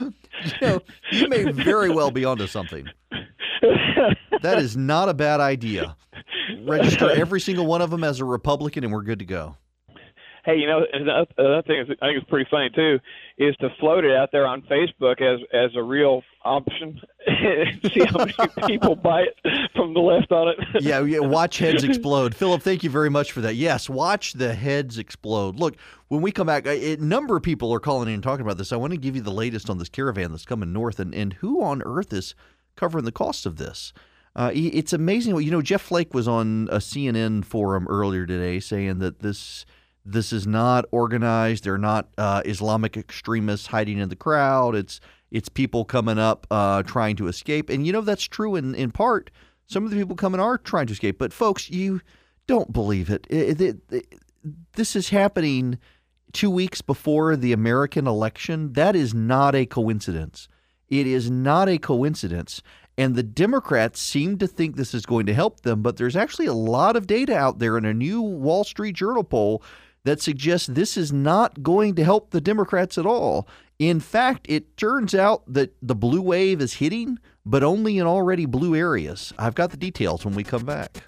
you 0.00 0.12
know, 0.60 0.80
you 1.10 1.28
may 1.28 1.50
very 1.52 1.90
well 1.90 2.10
be 2.10 2.24
onto 2.24 2.46
something. 2.46 2.88
That 4.42 4.58
is 4.58 4.76
not 4.76 5.08
a 5.08 5.14
bad 5.14 5.40
idea. 5.40 5.96
Register 6.64 7.10
every 7.10 7.40
single 7.40 7.66
one 7.66 7.82
of 7.82 7.90
them 7.90 8.04
as 8.04 8.20
a 8.20 8.24
Republican, 8.24 8.84
and 8.84 8.92
we're 8.92 9.02
good 9.02 9.18
to 9.18 9.24
go. 9.24 9.56
hey, 10.44 10.56
you 10.56 10.66
know, 10.66 10.80
another 10.92 11.26
another 11.36 11.62
thing 11.62 11.80
is, 11.80 11.88
I 12.00 12.06
think 12.06 12.22
it's 12.22 12.30
pretty 12.30 12.48
funny 12.50 12.70
too, 12.70 12.98
is 13.38 13.56
to 13.56 13.68
float 13.78 14.04
it 14.04 14.14
out 14.14 14.30
there 14.32 14.46
on 14.46 14.62
Facebook 14.62 15.20
as 15.22 15.40
as 15.52 15.70
a 15.76 15.82
real 15.82 16.22
option. 16.44 17.00
See 17.92 18.04
how 18.04 18.18
many 18.18 18.34
people 18.66 18.96
buy 18.96 19.22
it 19.22 19.70
from 19.74 19.94
the 19.94 20.00
left 20.00 20.32
on 20.32 20.48
it. 20.48 20.82
yeah, 20.82 21.00
yeah, 21.02 21.20
watch 21.20 21.58
heads 21.58 21.84
explode. 21.84 22.34
Philip, 22.34 22.62
thank 22.62 22.82
you 22.82 22.90
very 22.90 23.10
much 23.10 23.32
for 23.32 23.40
that. 23.42 23.54
Yes, 23.54 23.88
watch 23.88 24.32
the 24.32 24.54
heads 24.54 24.98
explode. 24.98 25.58
Look, 25.58 25.76
when 26.08 26.20
we 26.20 26.32
come 26.32 26.46
back, 26.46 26.66
a 26.66 26.94
a 26.94 26.96
number 26.96 27.36
of 27.36 27.42
people 27.42 27.72
are 27.72 27.80
calling 27.80 28.08
in 28.08 28.14
and 28.14 28.22
talking 28.22 28.44
about 28.44 28.58
this. 28.58 28.72
I 28.72 28.76
want 28.76 28.92
to 28.92 28.98
give 28.98 29.14
you 29.14 29.22
the 29.22 29.30
latest 29.30 29.70
on 29.70 29.78
this 29.78 29.88
caravan 29.88 30.32
that's 30.32 30.44
coming 30.44 30.72
north 30.72 30.98
and, 30.98 31.14
and 31.14 31.34
who 31.34 31.62
on 31.62 31.82
earth 31.84 32.12
is 32.12 32.34
covering 32.76 33.04
the 33.04 33.12
cost 33.12 33.46
of 33.46 33.56
this. 33.56 33.92
Uh, 34.34 34.52
it's 34.54 34.92
amazing. 34.92 35.36
You 35.40 35.50
know, 35.50 35.62
Jeff 35.62 35.82
Flake 35.82 36.14
was 36.14 36.28
on 36.28 36.68
a 36.70 36.76
CNN 36.76 37.44
forum 37.44 37.86
earlier 37.88 38.24
today 38.24 38.60
saying 38.60 39.00
that 39.00 39.18
this 39.18 39.66
this 40.10 40.32
is 40.32 40.46
not 40.46 40.84
organized. 40.90 41.64
They're 41.64 41.78
not 41.78 42.08
uh, 42.16 42.42
Islamic 42.44 42.96
extremists 42.96 43.66
hiding 43.66 43.98
in 43.98 44.08
the 44.08 44.16
crowd. 44.16 44.74
It's 44.74 45.00
it's 45.30 45.48
people 45.48 45.84
coming 45.84 46.18
up 46.18 46.46
uh, 46.50 46.82
trying 46.84 47.16
to 47.16 47.28
escape. 47.28 47.68
And 47.68 47.86
you 47.86 47.92
know 47.92 48.00
that's 48.00 48.24
true 48.24 48.56
in 48.56 48.74
in 48.74 48.90
part. 48.90 49.30
Some 49.66 49.84
of 49.84 49.90
the 49.90 49.96
people 49.98 50.16
coming 50.16 50.40
are 50.40 50.56
trying 50.56 50.86
to 50.86 50.92
escape. 50.94 51.18
But 51.18 51.32
folks, 51.32 51.68
you 51.68 52.00
don't 52.46 52.72
believe 52.72 53.10
it. 53.10 53.26
It- 53.28 53.60
it- 53.60 53.82
it- 53.90 54.14
this 54.74 54.96
is 54.96 55.10
happening 55.10 55.78
two 56.32 56.50
weeks 56.50 56.80
before 56.80 57.36
the 57.36 57.52
American 57.52 58.06
election. 58.06 58.72
That 58.72 58.96
is 58.96 59.12
not 59.12 59.54
a 59.54 59.66
coincidence. 59.66 60.48
It 60.88 61.06
is 61.06 61.30
not 61.30 61.68
a 61.68 61.76
coincidence. 61.76 62.62
And 62.96 63.14
the 63.14 63.22
Democrats 63.22 64.00
seem 64.00 64.38
to 64.38 64.46
think 64.46 64.74
this 64.76 64.94
is 64.94 65.04
going 65.06 65.26
to 65.26 65.34
help 65.34 65.60
them, 65.60 65.82
but 65.82 65.96
there's 65.98 66.16
actually 66.16 66.46
a 66.46 66.52
lot 66.54 66.96
of 66.96 67.06
data 67.06 67.36
out 67.36 67.58
there 67.58 67.76
in 67.76 67.84
a 67.84 67.92
new 67.94 68.22
Wall 68.22 68.64
Street 68.64 68.94
Journal 68.96 69.22
poll 69.24 69.62
that 70.08 70.22
suggests 70.22 70.68
this 70.68 70.96
is 70.96 71.12
not 71.12 71.62
going 71.62 71.94
to 71.94 72.02
help 72.02 72.30
the 72.30 72.40
Democrats 72.40 72.96
at 72.96 73.04
all. 73.04 73.46
In 73.78 74.00
fact, 74.00 74.46
it 74.48 74.74
turns 74.78 75.14
out 75.14 75.42
that 75.46 75.74
the 75.82 75.94
blue 75.94 76.22
wave 76.22 76.62
is 76.62 76.72
hitting, 76.72 77.18
but 77.44 77.62
only 77.62 77.98
in 77.98 78.06
already 78.06 78.46
blue 78.46 78.74
areas. 78.74 79.34
I've 79.38 79.54
got 79.54 79.70
the 79.70 79.76
details 79.76 80.24
when 80.24 80.34
we 80.34 80.44
come 80.44 80.64
back. 80.64 81.04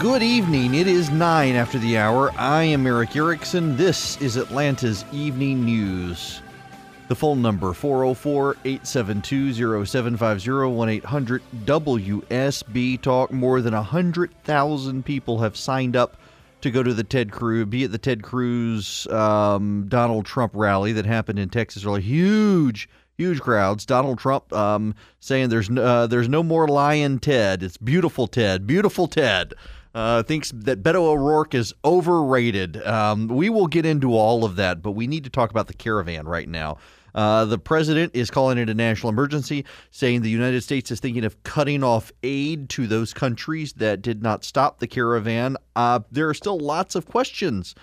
Good 0.00 0.22
evening. 0.22 0.72
It 0.72 0.86
is 0.86 1.10
9 1.10 1.54
after 1.56 1.78
the 1.78 1.98
hour. 1.98 2.32
I 2.38 2.62
am 2.62 2.86
Erick 2.86 3.16
Erickson. 3.16 3.76
This 3.76 4.18
is 4.22 4.38
Atlanta's 4.38 5.04
Evening 5.12 5.62
News. 5.62 6.40
The 7.08 7.14
phone 7.14 7.42
number 7.42 7.74
404 7.74 8.56
872 8.64 9.84
0750 9.84 10.74
1 10.74 10.88
800 10.88 11.42
WSB 11.66 13.02
Talk. 13.02 13.30
More 13.30 13.60
than 13.60 13.74
100,000 13.74 15.04
people 15.04 15.36
have 15.40 15.54
signed 15.54 15.94
up 15.94 16.16
to 16.62 16.70
go 16.70 16.82
to 16.82 16.94
the 16.94 17.04
Ted 17.04 17.30
Cruz, 17.30 17.66
be 17.66 17.84
it 17.84 17.92
the 17.92 17.98
Ted 17.98 18.22
Cruz 18.22 19.06
um, 19.08 19.84
Donald 19.88 20.24
Trump 20.24 20.52
rally 20.54 20.92
that 20.92 21.04
happened 21.04 21.38
in 21.38 21.50
Texas 21.50 21.84
Really 21.84 22.00
Huge, 22.00 22.88
huge 23.18 23.42
crowds. 23.42 23.84
Donald 23.84 24.18
Trump 24.18 24.50
um, 24.54 24.94
saying 25.18 25.50
there's 25.50 25.68
no, 25.68 25.82
uh, 25.82 26.06
there's 26.06 26.30
no 26.30 26.42
more 26.42 26.66
Lyin' 26.66 27.18
Ted. 27.18 27.62
It's 27.62 27.76
beautiful 27.76 28.26
Ted, 28.26 28.66
beautiful 28.66 29.06
Ted. 29.06 29.52
Uh, 29.92 30.22
thinks 30.22 30.52
that 30.54 30.82
Beto 30.82 31.02
O'Rourke 31.02 31.54
is 31.54 31.74
overrated. 31.84 32.80
Um, 32.86 33.26
we 33.26 33.48
will 33.48 33.66
get 33.66 33.84
into 33.84 34.14
all 34.14 34.44
of 34.44 34.56
that, 34.56 34.82
but 34.82 34.92
we 34.92 35.08
need 35.08 35.24
to 35.24 35.30
talk 35.30 35.50
about 35.50 35.66
the 35.66 35.74
caravan 35.74 36.28
right 36.28 36.48
now. 36.48 36.78
Uh, 37.12 37.44
the 37.44 37.58
president 37.58 38.14
is 38.14 38.30
calling 38.30 38.56
it 38.56 38.70
a 38.70 38.74
national 38.74 39.10
emergency, 39.10 39.64
saying 39.90 40.22
the 40.22 40.30
United 40.30 40.62
States 40.62 40.92
is 40.92 41.00
thinking 41.00 41.24
of 41.24 41.42
cutting 41.42 41.82
off 41.82 42.12
aid 42.22 42.68
to 42.68 42.86
those 42.86 43.12
countries 43.12 43.72
that 43.74 44.00
did 44.00 44.22
not 44.22 44.44
stop 44.44 44.78
the 44.78 44.86
caravan. 44.86 45.56
Uh, 45.74 46.00
there 46.10 46.28
are 46.28 46.34
still 46.34 46.58
lots 46.58 46.94
of 46.94 47.06
questions 47.06 47.74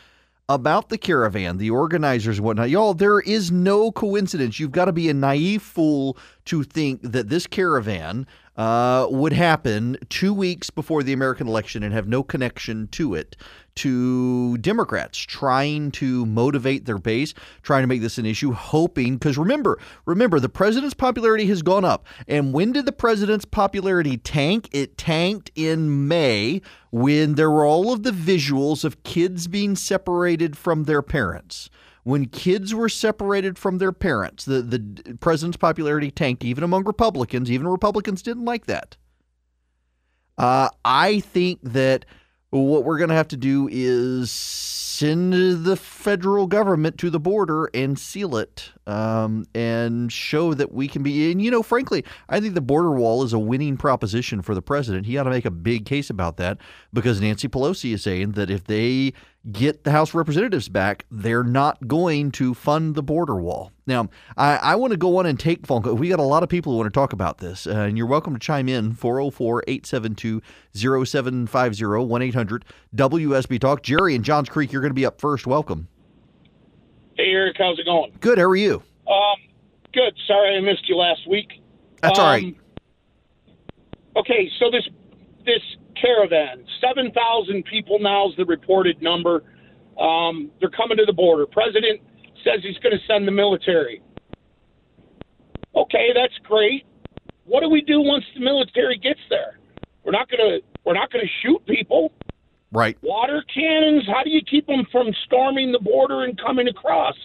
about 0.50 0.88
the 0.88 0.98
caravan, 0.98 1.58
the 1.58 1.70
organizers 1.70 2.38
and 2.38 2.46
whatnot. 2.46 2.70
Y'all, 2.70 2.94
there 2.94 3.20
is 3.20 3.52
no 3.52 3.92
coincidence. 3.92 4.60
You've 4.60 4.72
got 4.72 4.86
to 4.86 4.94
be 4.94 5.10
a 5.10 5.14
naive 5.14 5.62
fool 5.62 6.18
to 6.46 6.64
think 6.64 7.02
that 7.02 7.28
this 7.28 7.46
caravan 7.48 8.26
uh, 8.56 9.08
would 9.10 9.34
happen 9.34 9.98
two 10.10 10.34
weeks 10.34 10.70
before 10.70 11.04
the 11.04 11.12
American 11.12 11.48
election 11.48 11.84
and 11.84 11.94
have 11.94 12.08
no 12.08 12.24
connection 12.24 12.88
to 12.90 13.14
it. 13.14 13.36
To 13.78 14.58
Democrats 14.58 15.18
trying 15.18 15.92
to 15.92 16.26
motivate 16.26 16.86
their 16.86 16.98
base, 16.98 17.34
trying 17.62 17.84
to 17.84 17.88
make 17.88 18.02
this 18.02 18.18
an 18.18 18.26
issue, 18.26 18.52
hoping 18.52 19.16
because 19.16 19.38
remember, 19.38 19.80
remember 20.06 20.40
the 20.40 20.50
president's 20.50 20.94
popularity 20.94 21.46
has 21.48 21.62
gone 21.62 21.86
up. 21.86 22.06
And 22.28 22.54
when 22.54 22.72
did 22.72 22.86
the 22.86 22.92
president's 22.92 23.46
popularity 23.46 24.18
tank? 24.18 24.70
It 24.72 24.98
tanked 24.98 25.52
in 25.56 26.08
May 26.08 26.62
when 26.92 27.36
there 27.36 27.52
were 27.52 27.66
all 27.66 27.94
of 27.94 28.04
the 28.04 28.12
visuals 28.12 28.84
of 28.84 29.04
kids 29.04 29.48
being 29.48 29.76
separated 29.76 30.58
from 30.58 30.84
their 30.84 31.02
parents. 31.02 31.70
When 32.04 32.28
kids 32.28 32.74
were 32.74 32.88
separated 32.88 33.58
from 33.58 33.80
their 33.80 33.92
parents, 33.92 34.46
the, 34.46 34.62
the 34.62 35.18
president's 35.20 35.58
popularity 35.58 36.10
tanked 36.10 36.46
even 36.46 36.63
among 36.63 36.86
Republicans. 36.86 37.52
Even 37.52 37.68
Republicans 37.68 38.22
didn't 38.22 38.46
like 38.46 38.66
that. 38.68 38.96
Uh, 40.38 40.70
I 40.86 41.20
think 41.20 41.60
that 41.63 42.06
what 42.58 42.84
we're 42.84 42.98
going 42.98 43.10
to 43.10 43.15
have 43.15 43.28
to 43.30 43.38
do 43.38 43.70
is 43.72 44.32
send 44.32 45.34
the 45.65 45.76
federal 45.76 46.48
government 46.48 46.98
to 46.98 47.10
the 47.10 47.20
border 47.20 47.70
and 47.74 47.98
seal 48.00 48.36
it 48.36 48.72
um, 48.88 49.45
and 49.54 50.12
show 50.12 50.54
that 50.54 50.73
we 50.73 50.88
can 50.88 51.04
be. 51.04 51.32
And, 51.32 51.41
you 51.41 51.52
know, 51.52 51.62
frankly, 51.62 52.04
I 52.30 52.39
think 52.39 52.56
the 52.56 52.62
border 52.62 52.91
wall 52.91 53.21
is 53.23 53.34
a 53.34 53.39
winning 53.39 53.78
proposition 53.78 54.41
for 54.41 54.56
the 54.56 54.62
president. 54.62 55.06
He 55.06 55.17
ought 55.17 55.23
to 55.23 55.30
make 55.30 55.45
a 55.45 55.52
big 55.52 55.86
case 55.86 56.10
about 56.10 56.38
that 56.38 56.58
because 56.93 57.21
Nancy 57.21 57.47
Pelosi 57.47 57.93
is 57.93 58.02
saying 58.02 58.32
that 58.32 58.50
if 58.50 58.63
they 58.63 59.13
get 59.52 59.84
the 59.84 59.91
House 59.91 60.13
Representatives 60.13 60.69
back, 60.69 61.06
they're 61.12 61.43
not 61.43 61.88
going 61.88 62.32
to 62.34 62.54
fund 62.54 62.95
the 62.95 63.04
border 63.04 63.36
wall. 63.36 63.71
Now, 63.86 64.10
I, 64.36 64.58
I 64.58 64.76
want 64.76 64.91
to 64.91 64.97
go 64.97 65.17
on 65.17 65.26
and 65.26 65.39
take 65.39 65.65
phone 65.67 65.82
calls. 65.84 66.00
We 66.00 66.10
got 66.10 66.19
a 66.19 66.23
lot 66.23 66.43
of 66.43 66.50
people 66.50 66.71
who 66.71 66.78
want 66.78 66.93
to 66.93 66.97
talk 66.97 67.13
about 67.13 67.38
this, 67.38 67.67
uh, 67.67 67.71
and 67.71 67.97
you're 67.97 68.08
welcome 68.08 68.34
to 68.34 68.39
chime 68.39 68.67
in 68.67 68.93
404 68.93 69.63
872 69.67 70.41
0750 70.73 71.86
1 71.86 72.21
800 72.21 72.65
WSB 72.95 73.60
Talk. 73.60 73.84
Jerry 73.84 74.15
and 74.15 74.23
Johns 74.23 74.50
Creek, 74.50 74.71
you're 74.71 74.82
going 74.82 74.91
to 74.91 74.95
be 74.95 75.06
up 75.06 75.19
first. 75.19 75.45
Welcome. 75.45 75.88
Hey, 77.18 77.32
Erick, 77.32 77.56
how's 77.58 77.80
it 77.80 77.86
going? 77.86 78.12
Good. 78.20 78.38
How 78.38 78.44
are 78.44 78.56
you? 78.56 78.84
Um, 79.08 79.38
good. 79.92 80.14
Sorry 80.28 80.56
I 80.56 80.60
missed 80.62 80.88
you 80.88 80.96
last 80.96 81.28
week. 81.28 81.50
That's 82.02 82.20
um, 82.20 82.26
all 82.26 82.32
right. 82.32 82.56
Okay, 84.16 84.52
so 84.60 84.70
this 84.70 84.88
this 85.44 85.62
caravan, 86.00 86.64
seven 86.80 87.12
thousand 87.12 87.66
people 87.66 87.98
now 87.98 88.30
is 88.30 88.36
the 88.38 88.46
reported 88.46 89.02
number. 89.02 89.44
Um, 90.00 90.52
they're 90.60 90.70
coming 90.70 90.98
to 90.98 91.06
the 91.06 91.14
border. 91.14 91.48
President 91.48 92.02
says 92.44 92.60
he's 92.62 92.78
going 92.78 92.94
to 92.96 93.04
send 93.08 93.28
the 93.28 93.32
military. 93.32 94.04
Okay, 95.76 96.10
that's 96.14 96.38
great. 96.44 96.86
What 97.46 97.62
do 97.62 97.70
we 97.70 97.82
do 97.82 98.00
once 98.00 98.26
the 98.36 98.42
military 98.42 99.00
gets 99.00 99.22
there? 99.32 99.58
We're 100.04 100.12
not 100.12 100.30
going 100.30 100.60
to 100.60 100.66
we're 100.86 100.94
not 100.94 101.12
going 101.12 101.26
to 101.26 101.32
shoot 101.42 101.66
people. 101.66 102.14
Right. 102.72 102.98
Water 103.02 103.44
cannons. 103.54 104.04
How 104.08 104.24
do 104.24 104.30
you 104.30 104.42
keep 104.42 104.68
them 104.68 104.86
from 104.92 105.08
storming 105.26 105.72
the 105.72 105.80
border 105.80 106.24
and 106.24 106.38
coming 106.40 106.68
across? 106.68 107.16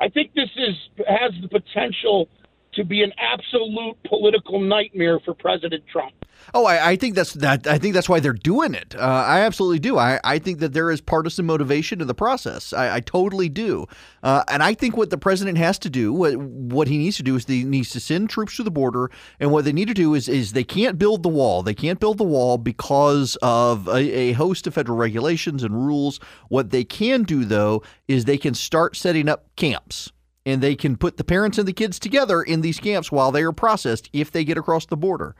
I 0.00 0.08
think 0.08 0.34
this 0.34 0.50
is 0.56 0.76
has 1.06 1.32
the 1.40 1.48
potential 1.48 2.28
to 2.74 2.84
be 2.84 3.02
an 3.02 3.12
absolute 3.18 3.96
political 4.04 4.60
nightmare 4.60 5.20
for 5.20 5.34
President 5.34 5.84
Trump. 5.90 6.12
Oh, 6.54 6.66
I, 6.66 6.90
I, 6.90 6.96
think 6.96 7.14
that's 7.14 7.34
that. 7.34 7.66
I 7.66 7.78
think 7.78 7.94
that's 7.94 8.08
why 8.08 8.20
they're 8.20 8.32
doing 8.32 8.74
it. 8.74 8.94
Uh, 8.96 9.00
I 9.00 9.40
absolutely 9.40 9.78
do. 9.78 9.98
I, 9.98 10.18
I 10.24 10.38
think 10.38 10.58
that 10.58 10.72
there 10.72 10.90
is 10.90 11.00
partisan 11.00 11.46
motivation 11.46 12.00
in 12.00 12.06
the 12.06 12.14
process. 12.14 12.72
I, 12.72 12.96
I 12.96 13.00
totally 13.00 13.48
do. 13.48 13.86
Uh, 14.22 14.42
and 14.48 14.62
I 14.62 14.74
think 14.74 14.96
what 14.96 15.10
the 15.10 15.18
president 15.18 15.58
has 15.58 15.78
to 15.80 15.90
do, 15.90 16.12
what 16.12 16.36
what 16.36 16.88
he 16.88 16.98
needs 16.98 17.16
to 17.18 17.22
do, 17.22 17.36
is 17.36 17.46
he 17.46 17.64
needs 17.64 17.90
to 17.90 18.00
send 18.00 18.30
troops 18.30 18.56
to 18.56 18.62
the 18.62 18.70
border. 18.70 19.10
And 19.40 19.50
what 19.50 19.64
they 19.64 19.72
need 19.72 19.88
to 19.88 19.94
do 19.94 20.14
is 20.14 20.28
is 20.28 20.52
they 20.52 20.64
can't 20.64 20.98
build 20.98 21.22
the 21.22 21.28
wall. 21.28 21.62
They 21.62 21.74
can't 21.74 22.00
build 22.00 22.18
the 22.18 22.24
wall 22.24 22.58
because 22.58 23.36
of 23.42 23.88
a, 23.88 23.98
a 23.98 24.32
host 24.32 24.66
of 24.66 24.74
federal 24.74 24.98
regulations 24.98 25.62
and 25.62 25.86
rules. 25.86 26.18
What 26.48 26.70
they 26.70 26.84
can 26.84 27.22
do 27.22 27.44
though 27.44 27.82
is 28.08 28.24
they 28.24 28.38
can 28.38 28.54
start 28.54 28.96
setting 28.96 29.28
up 29.28 29.46
camps 29.56 30.12
and 30.44 30.62
they 30.62 30.74
can 30.74 30.96
put 30.96 31.16
the 31.16 31.24
parents 31.24 31.58
and 31.58 31.66
the 31.68 31.72
kids 31.72 31.98
together 31.98 32.42
in 32.42 32.60
these 32.60 32.80
camps 32.80 33.12
while 33.12 33.30
they 33.30 33.42
are 33.42 33.52
processed 33.52 34.08
if 34.12 34.30
they 34.30 34.44
get 34.44 34.58
across 34.58 34.86
the 34.86 34.96
border. 34.96 35.34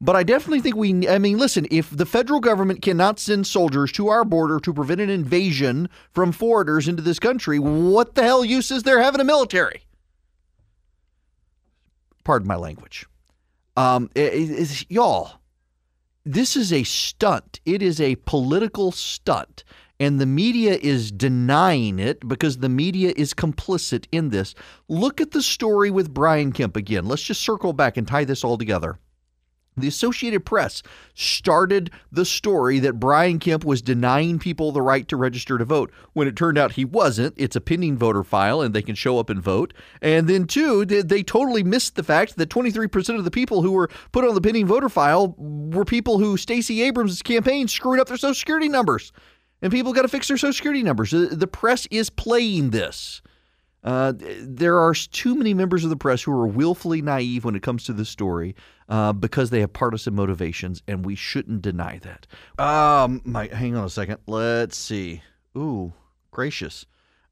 But 0.00 0.16
I 0.16 0.22
definitely 0.22 0.60
think 0.60 0.76
we, 0.76 1.08
I 1.08 1.18
mean, 1.18 1.38
listen, 1.38 1.66
if 1.70 1.88
the 1.88 2.06
federal 2.06 2.40
government 2.40 2.82
cannot 2.82 3.18
send 3.18 3.46
soldiers 3.46 3.90
to 3.92 4.08
our 4.08 4.24
border 4.24 4.60
to 4.60 4.74
prevent 4.74 5.00
an 5.00 5.08
invasion 5.08 5.88
from 6.12 6.32
foreigners 6.32 6.88
into 6.88 7.02
this 7.02 7.18
country, 7.18 7.58
what 7.58 8.14
the 8.14 8.22
hell 8.22 8.44
use 8.44 8.70
is 8.70 8.82
there 8.82 9.00
having 9.00 9.20
a 9.20 9.24
military? 9.24 9.82
Pardon 12.22 12.48
my 12.48 12.56
language. 12.56 13.06
Um, 13.76 14.10
y'all, 14.88 15.40
this 16.24 16.56
is 16.56 16.72
a 16.72 16.84
stunt. 16.84 17.60
It 17.64 17.82
is 17.82 18.00
a 18.00 18.16
political 18.16 18.92
stunt. 18.92 19.64
And 20.00 20.20
the 20.20 20.26
media 20.26 20.76
is 20.82 21.12
denying 21.12 21.98
it 21.98 22.26
because 22.26 22.58
the 22.58 22.68
media 22.68 23.12
is 23.16 23.32
complicit 23.32 24.06
in 24.10 24.30
this. 24.30 24.54
Look 24.88 25.20
at 25.20 25.30
the 25.30 25.42
story 25.42 25.90
with 25.90 26.12
Brian 26.12 26.52
Kemp 26.52 26.76
again. 26.76 27.06
Let's 27.06 27.22
just 27.22 27.42
circle 27.42 27.72
back 27.72 27.96
and 27.96 28.06
tie 28.06 28.24
this 28.24 28.42
all 28.42 28.58
together. 28.58 28.98
The 29.76 29.88
Associated 29.88 30.44
Press 30.44 30.84
started 31.14 31.90
the 32.12 32.24
story 32.24 32.78
that 32.78 33.00
Brian 33.00 33.40
Kemp 33.40 33.64
was 33.64 33.82
denying 33.82 34.38
people 34.38 34.70
the 34.70 34.80
right 34.80 35.06
to 35.08 35.16
register 35.16 35.58
to 35.58 35.64
vote 35.64 35.90
when 36.12 36.28
it 36.28 36.36
turned 36.36 36.58
out 36.58 36.72
he 36.72 36.84
wasn't. 36.84 37.34
It's 37.36 37.56
a 37.56 37.60
pending 37.60 37.98
voter 37.98 38.22
file 38.22 38.60
and 38.60 38.72
they 38.72 38.82
can 38.82 38.94
show 38.94 39.18
up 39.18 39.30
and 39.30 39.42
vote. 39.42 39.74
And 40.00 40.28
then, 40.28 40.46
two, 40.46 40.84
they 40.84 41.24
totally 41.24 41.64
missed 41.64 41.96
the 41.96 42.04
fact 42.04 42.36
that 42.36 42.50
23% 42.50 43.18
of 43.18 43.24
the 43.24 43.32
people 43.32 43.62
who 43.62 43.72
were 43.72 43.90
put 44.12 44.24
on 44.24 44.36
the 44.36 44.40
pending 44.40 44.66
voter 44.66 44.88
file 44.88 45.34
were 45.38 45.84
people 45.84 46.18
who 46.18 46.36
Stacey 46.36 46.82
Abrams' 46.82 47.20
campaign 47.20 47.66
screwed 47.66 47.98
up 47.98 48.06
their 48.06 48.16
Social 48.16 48.34
Security 48.34 48.68
numbers. 48.68 49.12
And 49.64 49.72
people 49.72 49.94
got 49.94 50.02
to 50.02 50.08
fix 50.08 50.28
their 50.28 50.36
Social 50.36 50.52
Security 50.52 50.82
numbers. 50.82 51.10
The 51.10 51.48
press 51.50 51.86
is 51.90 52.10
playing 52.10 52.68
this. 52.68 53.22
Uh, 53.82 54.12
there 54.42 54.78
are 54.78 54.92
too 54.92 55.34
many 55.34 55.54
members 55.54 55.84
of 55.84 55.90
the 55.90 55.96
press 55.96 56.22
who 56.22 56.32
are 56.32 56.46
willfully 56.46 57.00
naive 57.00 57.46
when 57.46 57.56
it 57.56 57.62
comes 57.62 57.84
to 57.84 57.94
this 57.94 58.10
story 58.10 58.54
uh, 58.90 59.14
because 59.14 59.48
they 59.48 59.60
have 59.60 59.72
partisan 59.72 60.14
motivations, 60.14 60.82
and 60.86 61.06
we 61.06 61.14
shouldn't 61.14 61.62
deny 61.62 61.98
that. 62.00 62.26
Um, 62.62 63.22
my, 63.24 63.46
hang 63.46 63.74
on 63.74 63.86
a 63.86 63.88
second. 63.88 64.18
Let's 64.26 64.76
see. 64.76 65.22
Ooh, 65.56 65.94
gracious. 66.30 66.84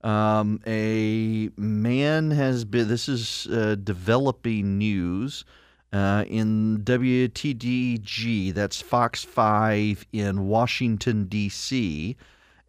Um, 0.02 0.58
a 0.66 1.50
man 1.58 2.30
has 2.30 2.64
been. 2.64 2.88
This 2.88 3.10
is 3.10 3.46
uh, 3.48 3.74
developing 3.74 4.78
news. 4.78 5.44
Uh, 5.92 6.24
in 6.26 6.78
WTTG, 6.84 8.54
that's 8.54 8.80
Fox 8.80 9.24
5 9.24 10.06
in 10.12 10.46
Washington, 10.48 11.26
D.C. 11.26 12.16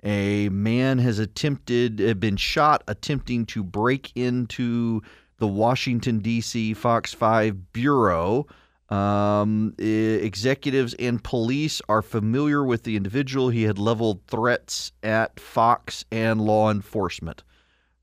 A 0.03 0.49
man 0.49 0.97
has 0.97 1.19
attempted, 1.19 2.01
uh, 2.01 2.13
been 2.15 2.35
shot 2.35 2.83
attempting 2.89 3.45
to 3.45 3.63
break 3.63 4.11
into 4.15 5.01
the 5.37 5.47
Washington, 5.47 6.19
D.C. 6.19 6.73
Fox 6.73 7.13
5 7.13 7.71
Bureau. 7.71 8.45
Um, 8.89 9.73
executives 9.79 10.93
and 10.95 11.23
police 11.23 11.81
are 11.87 12.01
familiar 12.01 12.63
with 12.63 12.83
the 12.83 12.97
individual. 12.97 13.49
He 13.49 13.63
had 13.63 13.79
leveled 13.79 14.19
threats 14.27 14.91
at 15.01 15.39
Fox 15.39 16.03
and 16.11 16.41
law 16.41 16.69
enforcement. 16.69 17.43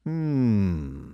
Hmm. 0.05 1.13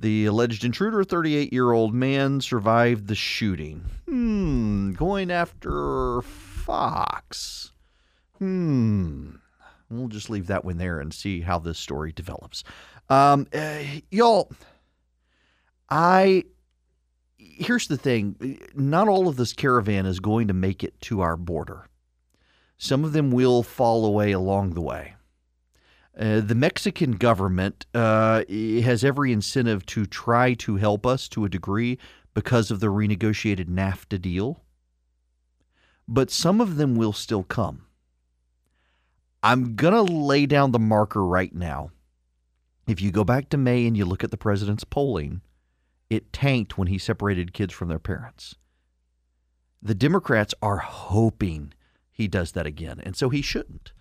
The 0.00 0.24
alleged 0.24 0.64
intruder, 0.64 1.04
38 1.04 1.52
year 1.52 1.72
old 1.72 1.94
man, 1.94 2.40
survived 2.40 3.06
the 3.06 3.14
shooting. 3.14 3.84
Hmm. 4.08 4.92
Going 4.92 5.30
after 5.30 6.22
Fox. 6.22 7.72
Hmm. 8.38 9.32
We'll 9.90 10.08
just 10.08 10.30
leave 10.30 10.46
that 10.46 10.64
one 10.64 10.78
there 10.78 11.00
and 11.00 11.12
see 11.12 11.42
how 11.42 11.58
this 11.58 11.78
story 11.78 12.12
develops. 12.12 12.64
Um, 13.10 13.46
uh, 13.52 13.82
y'all, 14.10 14.50
I 15.90 16.44
here's 17.36 17.88
the 17.88 17.98
thing: 17.98 18.58
not 18.74 19.06
all 19.06 19.28
of 19.28 19.36
this 19.36 19.52
caravan 19.52 20.06
is 20.06 20.20
going 20.20 20.48
to 20.48 20.54
make 20.54 20.82
it 20.82 20.98
to 21.02 21.20
our 21.20 21.36
border. 21.36 21.88
Some 22.78 23.04
of 23.04 23.12
them 23.12 23.30
will 23.30 23.62
fall 23.62 24.06
away 24.06 24.32
along 24.32 24.72
the 24.72 24.80
way. 24.80 25.14
Uh, 26.20 26.40
the 26.40 26.54
Mexican 26.54 27.12
government 27.12 27.86
uh, 27.94 28.44
has 28.48 29.02
every 29.02 29.32
incentive 29.32 29.86
to 29.86 30.04
try 30.04 30.52
to 30.52 30.76
help 30.76 31.06
us 31.06 31.26
to 31.28 31.46
a 31.46 31.48
degree 31.48 31.98
because 32.34 32.70
of 32.70 32.80
the 32.80 32.88
renegotiated 32.88 33.68
NAFTA 33.68 34.20
deal. 34.20 34.62
But 36.06 36.30
some 36.30 36.60
of 36.60 36.76
them 36.76 36.94
will 36.94 37.14
still 37.14 37.42
come. 37.42 37.86
I'm 39.42 39.76
going 39.76 39.94
to 39.94 40.12
lay 40.12 40.44
down 40.44 40.72
the 40.72 40.78
marker 40.78 41.24
right 41.24 41.54
now. 41.54 41.90
If 42.86 43.00
you 43.00 43.10
go 43.10 43.24
back 43.24 43.48
to 43.50 43.56
May 43.56 43.86
and 43.86 43.96
you 43.96 44.04
look 44.04 44.22
at 44.22 44.30
the 44.30 44.36
president's 44.36 44.84
polling, 44.84 45.40
it 46.10 46.34
tanked 46.34 46.76
when 46.76 46.88
he 46.88 46.98
separated 46.98 47.54
kids 47.54 47.72
from 47.72 47.88
their 47.88 47.98
parents. 47.98 48.56
The 49.80 49.94
Democrats 49.94 50.52
are 50.60 50.78
hoping 50.78 51.72
he 52.10 52.28
does 52.28 52.52
that 52.52 52.66
again, 52.66 53.00
and 53.02 53.16
so 53.16 53.30
he 53.30 53.40
shouldn't. 53.40 53.92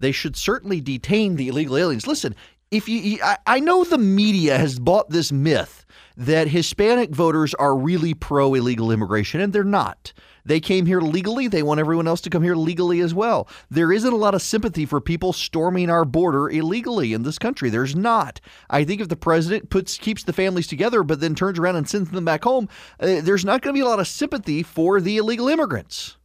They 0.00 0.12
should 0.12 0.36
certainly 0.36 0.80
detain 0.80 1.36
the 1.36 1.48
illegal 1.48 1.76
aliens. 1.76 2.06
Listen, 2.06 2.34
if 2.70 2.88
you, 2.88 3.18
I, 3.46 3.60
know 3.60 3.82
the 3.82 3.96
media 3.96 4.58
has 4.58 4.78
bought 4.78 5.08
this 5.08 5.32
myth 5.32 5.86
that 6.18 6.48
Hispanic 6.48 7.10
voters 7.10 7.54
are 7.54 7.74
really 7.74 8.12
pro 8.12 8.52
illegal 8.54 8.90
immigration, 8.90 9.40
and 9.40 9.52
they're 9.52 9.64
not. 9.64 10.12
They 10.44 10.60
came 10.60 10.84
here 10.84 11.00
legally. 11.00 11.48
They 11.48 11.62
want 11.62 11.80
everyone 11.80 12.06
else 12.06 12.20
to 12.22 12.30
come 12.30 12.42
here 12.42 12.54
legally 12.54 13.00
as 13.00 13.14
well. 13.14 13.48
There 13.70 13.92
isn't 13.92 14.12
a 14.12 14.16
lot 14.16 14.34
of 14.34 14.42
sympathy 14.42 14.84
for 14.84 15.00
people 15.00 15.32
storming 15.32 15.88
our 15.88 16.04
border 16.04 16.50
illegally 16.50 17.14
in 17.14 17.22
this 17.22 17.38
country. 17.38 17.70
There's 17.70 17.96
not. 17.96 18.40
I 18.68 18.84
think 18.84 19.00
if 19.00 19.08
the 19.08 19.16
president 19.16 19.70
puts 19.70 19.96
keeps 19.96 20.24
the 20.24 20.32
families 20.34 20.66
together, 20.66 21.02
but 21.02 21.20
then 21.20 21.34
turns 21.34 21.58
around 21.58 21.76
and 21.76 21.88
sends 21.88 22.10
them 22.10 22.26
back 22.26 22.44
home, 22.44 22.68
uh, 23.00 23.20
there's 23.22 23.44
not 23.46 23.62
going 23.62 23.74
to 23.74 23.78
be 23.78 23.84
a 23.84 23.88
lot 23.88 24.00
of 24.00 24.08
sympathy 24.08 24.62
for 24.62 25.00
the 25.00 25.16
illegal 25.16 25.48
immigrants. 25.48 26.17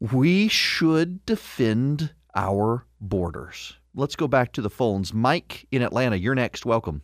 We 0.00 0.48
should 0.48 1.24
defend 1.24 2.12
our 2.34 2.86
borders. 3.00 3.78
Let's 3.94 4.14
go 4.14 4.28
back 4.28 4.52
to 4.52 4.62
the 4.62 4.68
phones. 4.68 5.14
Mike 5.14 5.66
in 5.70 5.80
Atlanta, 5.82 6.16
you're 6.16 6.34
next. 6.34 6.66
Welcome. 6.66 7.02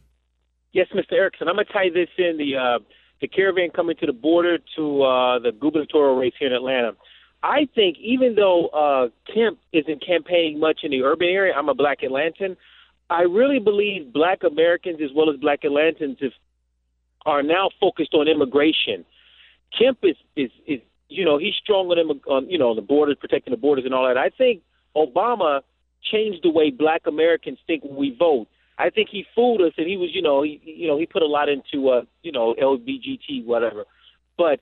Yes, 0.72 0.88
Mr. 0.94 1.12
Erickson. 1.12 1.48
I'm 1.48 1.54
going 1.54 1.66
to 1.66 1.72
tie 1.72 1.88
this 1.92 2.08
in 2.18 2.36
the 2.36 2.56
uh, 2.56 2.78
the 3.20 3.28
caravan 3.28 3.70
coming 3.70 3.96
to 3.96 4.06
the 4.06 4.12
border 4.12 4.58
to 4.76 5.02
uh, 5.02 5.38
the 5.38 5.52
gubernatorial 5.52 6.16
race 6.16 6.34
here 6.38 6.48
in 6.48 6.54
Atlanta. 6.54 6.92
I 7.42 7.68
think 7.74 7.96
even 7.98 8.34
though 8.34 8.68
uh, 8.68 9.08
Kemp 9.32 9.58
isn't 9.72 10.04
campaigning 10.04 10.60
much 10.60 10.80
in 10.82 10.90
the 10.90 11.02
urban 11.02 11.28
area, 11.28 11.54
I'm 11.54 11.68
a 11.68 11.74
black 11.74 12.00
Atlantan. 12.02 12.56
I 13.10 13.22
really 13.22 13.58
believe 13.58 14.12
black 14.12 14.42
Americans 14.44 15.00
as 15.02 15.10
well 15.14 15.30
as 15.30 15.36
black 15.36 15.62
Atlantans 15.62 16.16
if, 16.20 16.32
are 17.26 17.42
now 17.42 17.70
focused 17.80 18.14
on 18.14 18.28
immigration. 18.28 19.04
Kemp 19.76 19.98
is, 20.02 20.16
is, 20.36 20.50
is 20.66 20.80
you 21.12 21.24
know, 21.24 21.38
he's 21.38 21.54
strong 21.62 21.88
on, 21.88 22.20
on, 22.26 22.48
you 22.48 22.58
know, 22.58 22.74
the 22.74 22.82
borders, 22.82 23.16
protecting 23.18 23.52
the 23.52 23.56
borders 23.56 23.84
and 23.84 23.94
all 23.94 24.06
that. 24.06 24.18
I 24.18 24.30
think 24.30 24.62
Obama 24.96 25.60
changed 26.10 26.40
the 26.42 26.50
way 26.50 26.70
black 26.70 27.02
Americans 27.06 27.58
think 27.66 27.84
when 27.84 27.96
we 27.96 28.14
vote. 28.18 28.48
I 28.78 28.90
think 28.90 29.08
he 29.10 29.24
fooled 29.34 29.60
us, 29.60 29.72
and 29.76 29.86
he 29.86 29.96
was, 29.96 30.10
you 30.12 30.22
know, 30.22 30.42
he, 30.42 30.60
you 30.64 30.88
know, 30.88 30.98
he 30.98 31.06
put 31.06 31.22
a 31.22 31.26
lot 31.26 31.48
into, 31.48 31.90
uh, 31.90 32.02
you 32.22 32.32
know, 32.32 32.54
LBGT, 32.60 33.44
whatever. 33.44 33.84
But 34.36 34.60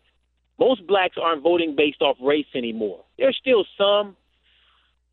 most 0.58 0.86
blacks 0.86 1.16
aren't 1.20 1.42
voting 1.42 1.74
based 1.76 2.02
off 2.02 2.16
race 2.20 2.46
anymore. 2.54 3.04
There's 3.18 3.38
still 3.40 3.64
some, 3.78 4.16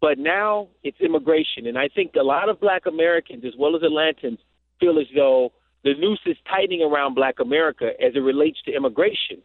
but 0.01 0.17
now 0.17 0.67
it's 0.83 0.99
immigration, 0.99 1.67
and 1.67 1.77
I 1.77 1.87
think 1.87 2.15
a 2.19 2.23
lot 2.23 2.49
of 2.49 2.59
Black 2.59 2.85
Americans, 2.85 3.43
as 3.45 3.53
well 3.57 3.75
as 3.75 3.81
Atlantans, 3.81 4.39
feel 4.79 4.99
as 4.99 5.07
though 5.15 5.53
the 5.83 5.93
noose 5.97 6.19
is 6.25 6.35
tightening 6.49 6.81
around 6.81 7.15
Black 7.15 7.39
America 7.39 7.91
as 8.03 8.13
it 8.15 8.19
relates 8.19 8.61
to 8.65 8.75
immigration. 8.75 9.41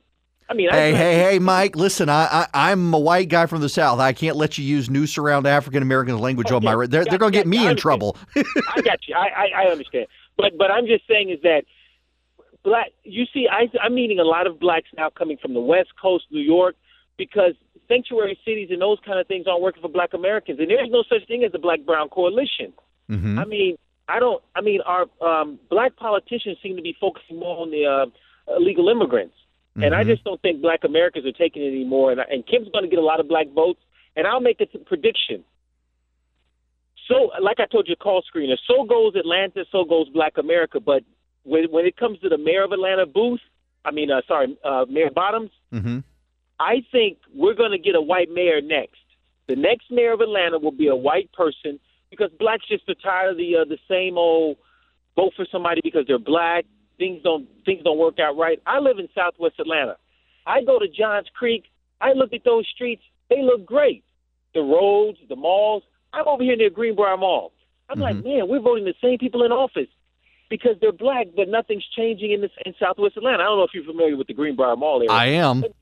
I 0.48 0.54
mean, 0.54 0.70
hey, 0.70 0.92
I, 0.92 0.96
hey, 0.96 1.14
hey, 1.14 1.38
Mike. 1.38 1.76
Listen, 1.76 2.08
I, 2.08 2.46
I, 2.52 2.72
am 2.72 2.92
a 2.92 2.98
white 2.98 3.28
guy 3.28 3.46
from 3.46 3.60
the 3.60 3.68
South. 3.68 4.00
I 4.00 4.12
can't 4.12 4.36
let 4.36 4.58
you 4.58 4.64
use 4.64 4.90
noose 4.90 5.16
around 5.16 5.46
African 5.46 5.82
American 5.82 6.18
language 6.18 6.48
okay. 6.48 6.56
on 6.56 6.78
my. 6.78 6.86
They're, 6.86 7.04
they're 7.04 7.18
going 7.18 7.32
to 7.32 7.38
get 7.38 7.46
me 7.46 7.66
in 7.66 7.76
trouble. 7.76 8.16
I 8.36 8.80
got 8.82 8.98
you. 9.06 9.14
I, 9.14 9.28
I, 9.28 9.64
I 9.64 9.70
understand. 9.70 10.06
But 10.36 10.58
but 10.58 10.70
I'm 10.70 10.86
just 10.86 11.06
saying 11.08 11.30
is 11.30 11.40
that 11.42 11.64
black. 12.62 12.88
You 13.04 13.24
see, 13.32 13.48
I, 13.50 13.68
I'm 13.82 13.94
meeting 13.94 14.18
a 14.18 14.24
lot 14.24 14.46
of 14.46 14.58
blacks 14.60 14.88
now 14.96 15.10
coming 15.10 15.38
from 15.38 15.54
the 15.54 15.60
West 15.60 15.90
Coast, 16.00 16.24
New 16.30 16.40
York, 16.40 16.76
because 17.16 17.54
sanctuary 17.88 18.38
cities 18.44 18.68
and 18.70 18.80
those 18.80 18.98
kind 19.04 19.18
of 19.18 19.26
things 19.26 19.46
aren't 19.46 19.62
working 19.62 19.82
for 19.82 19.88
Black 19.88 20.14
Americans, 20.14 20.58
and 20.60 20.68
there's 20.68 20.90
no 20.90 21.04
such 21.08 21.26
thing 21.28 21.44
as 21.44 21.52
a 21.54 21.58
Black 21.58 21.80
Brown 21.84 22.08
coalition. 22.08 22.72
Mm-hmm. 23.10 23.38
I 23.38 23.44
mean, 23.44 23.78
I 24.08 24.18
don't. 24.18 24.42
I 24.54 24.60
mean, 24.60 24.80
our 24.82 25.06
um, 25.20 25.58
black 25.70 25.96
politicians 25.96 26.58
seem 26.62 26.76
to 26.76 26.82
be 26.82 26.96
focusing 27.00 27.38
more 27.38 27.58
on 27.58 27.70
the 27.70 27.86
uh, 27.86 28.56
illegal 28.56 28.88
immigrants. 28.88 29.34
Mm-hmm. 29.72 29.84
And 29.84 29.94
I 29.94 30.00
mm-hmm. 30.00 30.10
just 30.10 30.24
don't 30.24 30.40
think 30.42 30.60
black 30.60 30.84
Americans 30.84 31.26
are 31.26 31.32
taking 31.32 31.62
it 31.62 31.68
anymore. 31.68 32.12
And, 32.12 32.20
and 32.20 32.46
Kemp's 32.46 32.68
going 32.72 32.84
to 32.84 32.90
get 32.90 32.98
a 32.98 33.04
lot 33.04 33.20
of 33.20 33.28
black 33.28 33.46
votes. 33.54 33.80
And 34.16 34.26
I'll 34.26 34.40
make 34.40 34.60
a 34.60 34.78
prediction. 34.78 35.44
So, 37.08 37.30
like 37.42 37.58
I 37.58 37.66
told 37.66 37.88
you, 37.88 37.96
call 37.96 38.22
screener. 38.22 38.56
So 38.68 38.84
goes 38.84 39.14
Atlanta. 39.16 39.64
So 39.72 39.84
goes 39.84 40.08
Black 40.10 40.36
America. 40.38 40.78
But 40.80 41.02
when 41.44 41.64
when 41.70 41.86
it 41.86 41.96
comes 41.96 42.18
to 42.20 42.28
the 42.28 42.38
mayor 42.38 42.64
of 42.64 42.72
Atlanta, 42.72 43.06
Booth, 43.06 43.40
I 43.84 43.90
mean, 43.90 44.10
uh, 44.10 44.20
sorry, 44.28 44.56
uh, 44.64 44.84
Mayor 44.88 45.10
Bottoms, 45.10 45.50
mm-hmm. 45.72 46.00
I 46.60 46.84
think 46.92 47.18
we're 47.34 47.54
going 47.54 47.72
to 47.72 47.78
get 47.78 47.94
a 47.94 48.00
white 48.00 48.30
mayor 48.30 48.60
next. 48.60 49.00
The 49.48 49.56
next 49.56 49.90
mayor 49.90 50.12
of 50.12 50.20
Atlanta 50.20 50.58
will 50.58 50.72
be 50.72 50.88
a 50.88 50.96
white 50.96 51.32
person 51.32 51.80
because 52.10 52.30
blacks 52.38 52.64
just 52.68 52.88
are 52.88 52.94
tired 52.94 53.32
of 53.32 53.36
the 53.38 53.56
uh, 53.56 53.64
the 53.64 53.78
same 53.88 54.16
old 54.16 54.58
vote 55.16 55.32
for 55.34 55.46
somebody 55.50 55.80
because 55.82 56.04
they're 56.06 56.18
black, 56.18 56.64
things 57.02 57.20
don't 57.24 57.48
things 57.66 57.82
don't 57.82 57.98
work 57.98 58.20
out 58.20 58.36
right. 58.36 58.62
I 58.64 58.78
live 58.78 58.98
in 59.00 59.08
Southwest 59.12 59.56
Atlanta. 59.58 59.96
I 60.46 60.62
go 60.62 60.78
to 60.78 60.86
Johns 60.86 61.26
Creek. 61.34 61.64
I 62.00 62.12
look 62.12 62.32
at 62.32 62.44
those 62.44 62.64
streets. 62.72 63.02
They 63.28 63.42
look 63.42 63.66
great. 63.66 64.04
The 64.54 64.60
roads, 64.60 65.18
the 65.28 65.34
malls. 65.34 65.82
I'm 66.12 66.28
over 66.28 66.44
here 66.44 66.56
near 66.56 66.70
Greenbriar 66.70 67.18
Mall. 67.18 67.52
I'm 67.88 67.96
mm-hmm. 67.96 68.02
like, 68.02 68.16
man, 68.24 68.48
we're 68.48 68.60
voting 68.60 68.84
the 68.84 68.94
same 69.02 69.18
people 69.18 69.44
in 69.44 69.50
office 69.50 69.88
because 70.48 70.76
they're 70.80 70.92
black, 70.92 71.28
but 71.34 71.48
nothing's 71.48 71.84
changing 71.96 72.30
in 72.30 72.40
this 72.40 72.50
in 72.64 72.74
Southwest 72.78 73.16
Atlanta. 73.16 73.42
I 73.42 73.46
don't 73.46 73.58
know 73.58 73.64
if 73.64 73.70
you're 73.74 73.84
familiar 73.84 74.16
with 74.16 74.28
the 74.28 74.34
Greenbriar 74.34 74.78
Mall 74.78 75.00
area. 75.00 75.10
I 75.10 75.26
am. 75.26 75.62
But, 75.62 75.72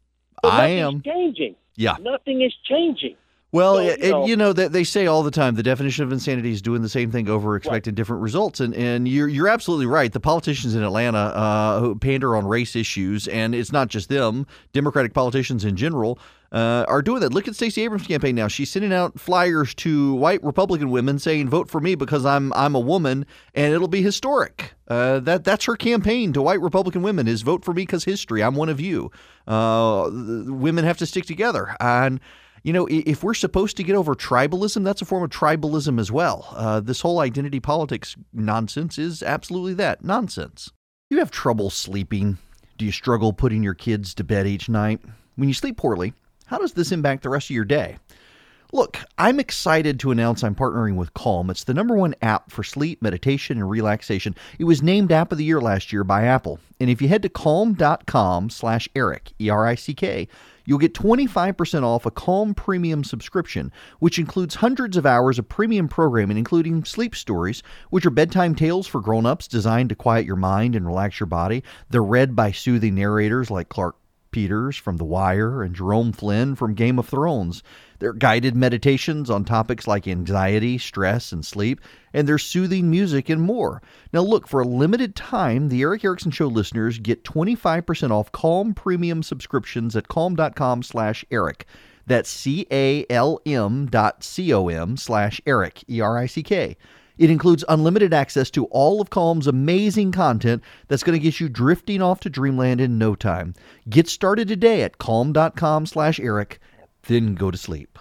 but 0.43 0.53
I 0.53 0.69
am 0.69 1.03
changing. 1.03 1.57
Yeah, 1.77 1.97
nothing 2.01 2.41
is 2.41 2.55
changing. 2.65 3.17
Well, 3.53 3.77
so, 3.77 3.83
you, 3.83 4.11
know, 4.11 4.27
you 4.27 4.37
know 4.37 4.53
that 4.53 4.73
they 4.73 4.85
say 4.85 5.07
all 5.07 5.25
the 5.25 5.31
time 5.33 5.57
the 5.57 5.63
definition 5.63 6.05
of 6.05 6.13
insanity 6.13 6.53
is 6.53 6.63
doing 6.63 6.83
the 6.83 6.89
same 6.89 7.11
thing 7.11 7.29
over, 7.29 7.57
expecting 7.57 7.93
right. 7.93 7.97
different 7.97 8.23
results, 8.23 8.61
and 8.61 8.75
and 8.75 9.09
you're 9.09 9.27
you're 9.27 9.49
absolutely 9.49 9.87
right. 9.87 10.13
The 10.13 10.21
politicians 10.21 10.77
in 10.77 10.85
Atlanta 10.85 11.19
uh, 11.19 11.81
who 11.81 11.97
pander 11.97 12.37
on 12.37 12.47
race 12.47 12.77
issues, 12.77 13.27
and 13.27 13.55
it's 13.55 13.73
not 13.73 13.89
just 13.89 14.09
them. 14.09 14.47
Democratic 14.73 15.15
politicians 15.15 15.65
in 15.65 15.75
general 15.75 16.21
uh, 16.53 16.85
are 16.87 17.03
doing 17.03 17.21
that. 17.23 17.33
Look 17.35 17.49
at 17.49 17.57
Stacey 17.57 17.83
Abrams' 17.83 18.07
campaign 18.07 18.37
now. 18.37 18.47
She's 18.47 18.71
sending 18.71 18.93
out 18.93 19.19
flyers 19.19 19.75
to 19.77 20.15
white 20.15 20.43
Republican 20.45 20.91
women 20.91 21.19
saying, 21.19 21.49
"Vote 21.49 21.69
for 21.69 21.81
me 21.81 21.97
because 21.97 22.25
I'm 22.25 22.53
I'm 22.53 22.77
a 22.77 22.81
woman, 22.81 23.27
and 23.55 23.75
it'll 23.75 23.89
be 23.89 24.03
historic." 24.03 24.75
Uh, 24.87 25.19
that 25.21 25.43
that's 25.43 25.65
her 25.65 25.77
campaign 25.77 26.33
to 26.33 26.43
white 26.43 26.61
Republican 26.61 27.03
women 27.03 27.27
is 27.27 27.43
vote 27.43 27.65
for 27.65 27.75
me 27.75 27.83
because 27.83 28.05
history. 28.05 28.45
I'm 28.45 28.55
one 28.55 28.69
of 28.69 28.81
you. 28.81 29.11
Uh, 29.49 30.09
women 30.13 30.85
have 30.85 30.99
to 30.99 31.07
stick 31.07 31.25
together, 31.25 31.75
and 31.81 32.21
you 32.63 32.73
know, 32.73 32.87
if 32.91 33.23
we're 33.23 33.35
supposed 33.35 33.77
to 33.79 33.83
get 33.83 33.97
over 33.97 34.15
tribalism, 34.15 34.85
that's 34.85 35.03
a 35.03 35.07
form 35.07 35.23
of 35.23 35.31
tribalism 35.31 35.99
as 35.99 36.13
well. 36.13 36.49
Uh, 36.53 36.81
this 36.81 37.01
whole 37.01 37.21
identity 37.21 37.61
politics 37.61 38.17
nonsense 38.33 38.99
is 38.99 39.23
absolutely 39.23 39.75
that 39.75 40.05
nonsense. 40.05 40.71
You 41.09 41.19
have 41.19 41.31
trouble 41.31 41.71
sleeping? 41.71 42.39
Do 42.79 42.85
you 42.85 42.93
struggle 42.93 43.33
putting 43.33 43.63
your 43.63 43.75
kids 43.75 44.15
to 44.15 44.25
bed 44.25 44.47
each 44.47 44.69
night? 44.69 45.01
When 45.37 45.49
you 45.49 45.55
sleep 45.55 45.77
poorly, 45.77 46.13
how 46.47 46.59
does 46.59 46.73
this 46.73 46.93
impact 46.93 47.23
the 47.23 47.29
rest 47.31 47.47
of 47.47 47.57
your 47.57 47.65
day? 47.65 47.97
Look, 48.73 48.99
I'm 49.19 49.41
excited 49.41 49.99
to 50.01 50.13
announce 50.13 50.45
I'm 50.45 50.55
partnering 50.55 50.95
with 50.95 51.13
Calm. 51.13 51.51
It's 51.51 51.65
the 51.65 51.75
number 51.75 51.97
one 51.97 52.15
app 52.23 52.53
for 52.53 52.63
sleep, 52.63 53.03
meditation, 53.03 53.59
and 53.59 53.69
relaxation. 53.69 54.37
It 54.61 54.65
was 54.65 54.81
named 54.81 55.11
App 55.11 55.33
of 55.33 55.39
the 55.39 55.45
Year 55.45 55.61
last 55.61 55.93
year 55.93 56.05
by 56.05 56.25
Apple. 56.25 56.61
And 56.79 56.89
if 56.89 57.03
you 57.03 57.09
head 57.09 57.23
to 57.23 57.29
calm.com 57.29 58.49
slash 58.49 58.89
Erick, 58.95 59.33
E-R-I-C-K, 59.41 60.29
you'll 60.65 60.79
get 60.79 60.95
25% 60.95 61.83
off 61.83 62.07
a 62.07 62.11
Calm 62.11 62.55
Premium 62.55 63.05
subscription, 63.05 63.73
which 63.99 64.19
includes 64.19 64.57
hundreds 64.57 64.97
of 64.97 65.07
hours 65.07 65.39
of 65.39 65.49
premium 65.49 65.89
programming, 65.89 66.37
including 66.37 66.85
sleep 66.85 67.15
stories, 67.15 67.63
which 67.91 68.07
are 68.07 68.11
bedtime 68.11 68.55
tales 68.55 68.87
for 68.87 69.01
grown-ups 69.01 69.49
designed 69.49 69.89
to 69.89 69.95
quiet 69.95 70.27
your 70.27 70.37
mind 70.37 70.75
and 70.75 70.87
relax 70.87 71.21
your 71.21 71.27
body. 71.27 71.63
They're 71.89 72.03
read 72.03 72.35
by 72.37 72.53
soothing 72.53 72.95
narrators 72.95 73.51
like 73.51 73.69
Clarke 73.69 73.97
Peters 74.31 74.77
from 74.77 74.97
The 74.97 75.05
Wire 75.05 75.63
and 75.63 75.75
Jerome 75.75 76.13
Flynn 76.13 76.55
from 76.55 76.75
Game 76.75 76.99
of 76.99 77.09
Thrones. 77.09 77.63
They're 78.01 78.13
guided 78.15 78.57
meditations 78.57 79.31
on 79.31 79.45
topics 79.45 79.87
like 79.87 80.09
anxiety, 80.09 80.79
stress, 80.79 81.33
and 81.33 81.45
sleep, 81.45 81.81
and 82.13 82.27
their 82.27 82.39
soothing 82.39 82.91
music 82.91 83.29
and 83.29 83.41
more. 83.41 83.83
Now, 84.13 84.23
look, 84.23 84.49
for 84.49 84.61
a 84.61 84.67
limited 84.67 85.15
time, 85.15 85.69
the 85.69 85.83
Erick 85.83 86.05
Erickson 86.05 86.33
Show 86.33 86.49
listeners 86.49 86.99
get 86.99 87.25
25% 87.25 88.11
off 88.11 88.33
Calm 88.33 88.75
Premium 88.75 89.23
subscriptions 89.23 89.95
at 89.95 90.09
calm.com 90.09 90.83
slash 90.83 91.25
Erick. 91.31 91.67
That's 92.07 92.31
C-A-L-M 92.31 93.87
dot 93.87 94.25
C-O-M 94.25 94.97
slash 94.97 95.41
Erick, 95.47 95.85
E-R-I-C-K. 95.89 96.77
It 97.21 97.31
includes 97.31 97.67
unlimited 97.69 98.15
access 98.15 98.51
to 98.53 98.65
all 98.67 99.03
of 99.03 99.11
Calm's 99.11 99.47
amazing 99.47 100.11
content 100.11 100.63
that's 100.89 101.03
going 101.03 101.19
to 101.19 101.23
get 101.23 101.39
you 101.39 101.51
drifting 101.51 102.01
off 102.01 102.21
to 102.21 102.31
dreamland 102.31 102.81
in 102.81 102.97
no 102.97 103.15
time. 103.15 103.53
Get 103.91 104.09
started 104.09 104.49
today 104.49 104.83
at 104.83 104.97
calm.com 104.97 105.85
slash 105.85 106.19
Erick, 106.19 106.61
then 107.03 107.35
go 107.35 107.51
to 107.51 107.59
sleep. 107.59 107.99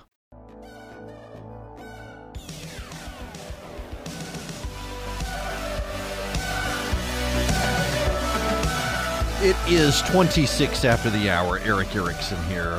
It 9.41 9.55
is 9.69 10.01
26 10.01 10.83
after 10.83 11.09
the 11.09 11.29
hour. 11.29 11.59
Erick 11.59 11.95
Erickson 11.95 12.37
here. 12.49 12.77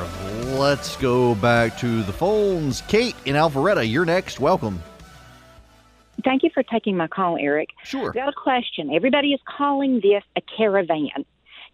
Let's 0.55 0.95
go 0.97 1.33
back 1.33 1.75
to 1.79 2.03
the 2.03 2.13
phones. 2.13 2.81
Kate 2.81 3.15
in 3.25 3.35
Alpharetta, 3.35 3.89
you're 3.89 4.05
next. 4.05 4.39
Welcome. 4.39 4.79
Thank 6.23 6.43
you 6.43 6.51
for 6.53 6.61
taking 6.61 6.95
my 6.95 7.07
call, 7.07 7.35
Erick. 7.37 7.69
Sure. 7.83 8.09
I've 8.09 8.13
got 8.13 8.29
a 8.29 8.33
question. 8.33 8.93
Everybody 8.93 9.33
is 9.33 9.39
calling 9.57 10.01
this 10.01 10.23
a 10.35 10.41
caravan. 10.55 11.25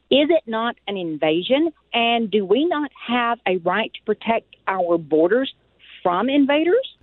Is 0.09 0.29
it 0.29 0.43
not 0.47 0.75
an 0.87 0.95
invasion? 0.95 1.71
And 1.93 2.31
do 2.31 2.45
we 2.45 2.65
not 2.65 2.91
have 3.07 3.39
a 3.45 3.57
right 3.57 3.91
to 3.93 4.01
protect 4.05 4.55
our 4.67 4.97
borders 4.97 5.53
from 6.01 6.29
invaders? 6.29 6.95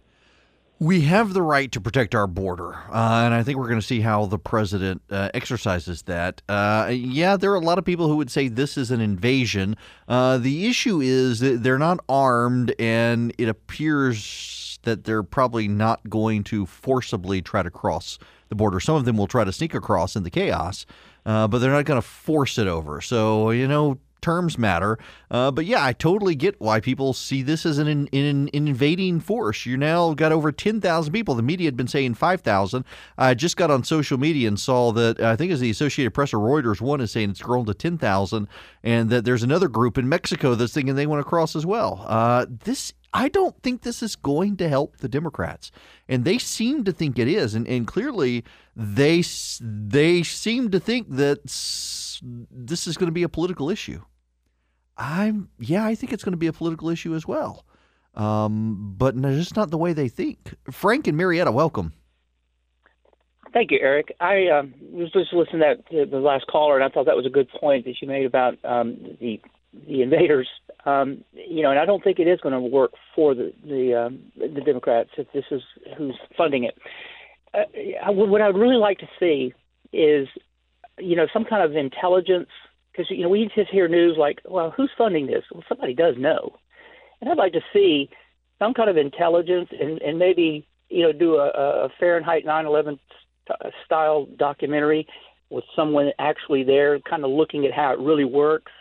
We 0.80 1.02
have 1.02 1.34
the 1.34 1.42
right 1.42 1.70
to 1.72 1.80
protect 1.80 2.14
our 2.14 2.26
border, 2.26 2.74
uh, 2.74 3.22
and 3.24 3.32
I 3.32 3.42
think 3.42 3.58
we're 3.58 3.68
going 3.68 3.80
to 3.80 3.86
see 3.86 4.00
how 4.00 4.26
the 4.26 4.40
president 4.40 5.02
uh, 5.08 5.30
exercises 5.32 6.02
that. 6.02 6.42
Uh, 6.48 6.90
yeah, 6.92 7.36
there 7.36 7.52
are 7.52 7.56
a 7.56 7.60
lot 7.60 7.78
of 7.78 7.84
people 7.84 8.08
who 8.08 8.16
would 8.16 8.30
say 8.30 8.48
this 8.48 8.76
is 8.76 8.90
an 8.90 9.00
invasion. 9.00 9.76
Uh, 10.08 10.36
the 10.36 10.66
issue 10.66 11.00
is 11.00 11.38
that 11.40 11.62
they're 11.62 11.78
not 11.78 12.00
armed, 12.08 12.74
and 12.78 13.32
it 13.38 13.48
appears 13.48 14.78
that 14.82 15.04
they're 15.04 15.22
probably 15.22 15.68
not 15.68 16.10
going 16.10 16.42
to 16.44 16.66
forcibly 16.66 17.40
try 17.40 17.62
to 17.62 17.70
cross 17.70 18.18
the 18.48 18.56
border. 18.56 18.80
Some 18.80 18.96
of 18.96 19.04
them 19.04 19.16
will 19.16 19.28
try 19.28 19.44
to 19.44 19.52
sneak 19.52 19.74
across 19.74 20.16
in 20.16 20.24
the 20.24 20.30
chaos, 20.30 20.86
uh, 21.26 21.48
but 21.48 21.58
they're 21.58 21.72
not 21.72 21.84
going 21.84 22.00
to 22.00 22.06
force 22.06 22.58
it 22.58 22.66
over. 22.66 23.00
So, 23.00 23.50
you 23.50 23.68
know, 23.68 23.98
terms 24.24 24.56
matter. 24.56 24.98
Uh, 25.30 25.50
but 25.50 25.66
yeah, 25.66 25.84
I 25.84 25.92
totally 25.92 26.34
get 26.34 26.58
why 26.58 26.80
people 26.80 27.12
see 27.12 27.42
this 27.42 27.66
as 27.66 27.76
an, 27.76 28.08
invading 28.12 29.20
force. 29.20 29.66
You 29.66 29.76
now 29.76 30.14
got 30.14 30.32
over 30.32 30.50
10,000 30.50 31.12
people. 31.12 31.34
The 31.34 31.42
media 31.42 31.66
had 31.66 31.76
been 31.76 31.86
saying 31.86 32.14
5,000. 32.14 32.84
I 33.18 33.34
just 33.34 33.58
got 33.58 33.70
on 33.70 33.84
social 33.84 34.18
media 34.18 34.48
and 34.48 34.58
saw 34.58 34.92
that 34.92 35.20
I 35.20 35.36
think 35.36 35.52
as 35.52 35.60
the 35.60 35.70
Associated 35.70 36.12
Press 36.12 36.32
or 36.32 36.38
Reuters 36.38 36.80
one 36.80 37.02
is 37.02 37.10
saying 37.10 37.30
it's 37.30 37.42
grown 37.42 37.66
to 37.66 37.74
10,000 37.74 38.48
and 38.82 39.10
that 39.10 39.26
there's 39.26 39.42
another 39.42 39.68
group 39.68 39.98
in 39.98 40.08
Mexico 40.08 40.54
that's 40.54 40.72
thinking 40.72 40.94
they 40.94 41.06
want 41.06 41.20
to 41.20 41.28
cross 41.28 41.54
as 41.54 41.66
well. 41.66 42.02
Uh, 42.08 42.46
this 42.48 42.94
I 43.16 43.28
don't 43.28 43.56
think 43.62 43.82
this 43.82 44.02
is 44.02 44.16
going 44.16 44.56
to 44.56 44.68
help 44.68 44.96
the 44.96 45.08
Democrats, 45.08 45.70
and 46.08 46.24
they 46.24 46.36
seem 46.36 46.82
to 46.82 46.92
think 46.92 47.16
it 47.16 47.28
is, 47.28 47.54
and, 47.54 47.66
and 47.68 47.86
clearly 47.86 48.44
they 48.74 49.22
they 49.60 50.24
seem 50.24 50.72
to 50.72 50.80
think 50.80 51.08
that 51.10 51.44
this 51.44 52.86
is 52.88 52.96
going 52.96 53.06
to 53.06 53.12
be 53.12 53.22
a 53.22 53.28
political 53.28 53.70
issue. 53.70 54.02
I'm 54.98 55.48
yeah, 55.60 55.86
I 55.86 55.94
think 55.94 56.12
it's 56.12 56.24
going 56.24 56.32
to 56.32 56.38
be 56.38 56.48
a 56.48 56.52
political 56.52 56.88
issue 56.90 57.14
as 57.14 57.24
well, 57.24 57.64
um, 58.16 58.94
but 58.98 59.14
no, 59.14 59.32
just 59.32 59.54
not 59.54 59.70
the 59.70 59.78
way 59.78 59.92
they 59.92 60.08
think. 60.08 60.54
Frank 60.72 61.06
and 61.06 61.16
Marietta, 61.16 61.52
welcome. 61.52 61.92
Thank 63.52 63.70
you, 63.70 63.78
Erick. 63.80 64.16
I 64.18 64.48
um, 64.48 64.74
was 64.90 65.12
just 65.12 65.32
listening 65.32 65.60
to, 65.60 65.76
that, 65.76 65.90
to 65.90 66.10
the 66.10 66.18
last 66.18 66.48
caller, 66.48 66.74
and 66.74 66.82
I 66.84 66.92
thought 66.92 67.06
that 67.06 67.14
was 67.14 67.26
a 67.26 67.30
good 67.30 67.48
point 67.60 67.84
that 67.84 68.02
you 68.02 68.08
made 68.08 68.26
about 68.26 68.58
um, 68.64 69.16
the 69.20 69.40
the 69.86 70.02
invaders. 70.02 70.48
Um, 70.84 71.24
you 71.32 71.62
know, 71.62 71.70
and 71.70 71.78
I 71.78 71.84
don't 71.84 72.02
think 72.04 72.18
it 72.18 72.28
is 72.28 72.40
going 72.40 72.52
to 72.52 72.60
work 72.60 72.92
for 73.14 73.34
the 73.34 73.52
the, 73.64 74.06
um, 74.06 74.20
the 74.36 74.60
Democrats 74.60 75.10
if 75.16 75.30
this 75.32 75.44
is 75.50 75.62
who's 75.96 76.18
funding 76.36 76.64
it. 76.64 76.76
Uh, 77.52 78.12
what 78.12 78.40
I'd 78.40 78.56
really 78.56 78.76
like 78.76 78.98
to 78.98 79.08
see 79.18 79.54
is, 79.92 80.28
you 80.98 81.16
know, 81.16 81.26
some 81.32 81.44
kind 81.44 81.62
of 81.62 81.76
intelligence 81.76 82.48
because 82.92 83.10
you 83.10 83.22
know 83.22 83.28
we 83.28 83.50
just 83.54 83.70
hear 83.70 83.88
news 83.88 84.16
like, 84.18 84.40
well, 84.44 84.72
who's 84.76 84.90
funding 84.96 85.26
this? 85.26 85.44
Well, 85.52 85.64
somebody 85.68 85.94
does 85.94 86.16
know, 86.18 86.56
and 87.20 87.30
I'd 87.30 87.38
like 87.38 87.52
to 87.52 87.62
see 87.72 88.10
some 88.58 88.74
kind 88.74 88.90
of 88.90 88.96
intelligence 88.96 89.68
and, 89.78 90.00
and 90.02 90.18
maybe 90.18 90.66
you 90.88 91.02
know 91.02 91.12
do 91.12 91.36
a, 91.36 91.48
a 91.48 91.88
Fahrenheit 91.98 92.44
9/11 92.44 92.98
style 93.84 94.26
documentary 94.38 95.06
with 95.50 95.64
someone 95.76 96.10
actually 96.18 96.64
there, 96.64 96.98
kind 97.00 97.24
of 97.24 97.30
looking 97.30 97.64
at 97.66 97.72
how 97.72 97.92
it 97.92 97.98
really 97.98 98.24
works, 98.24 98.72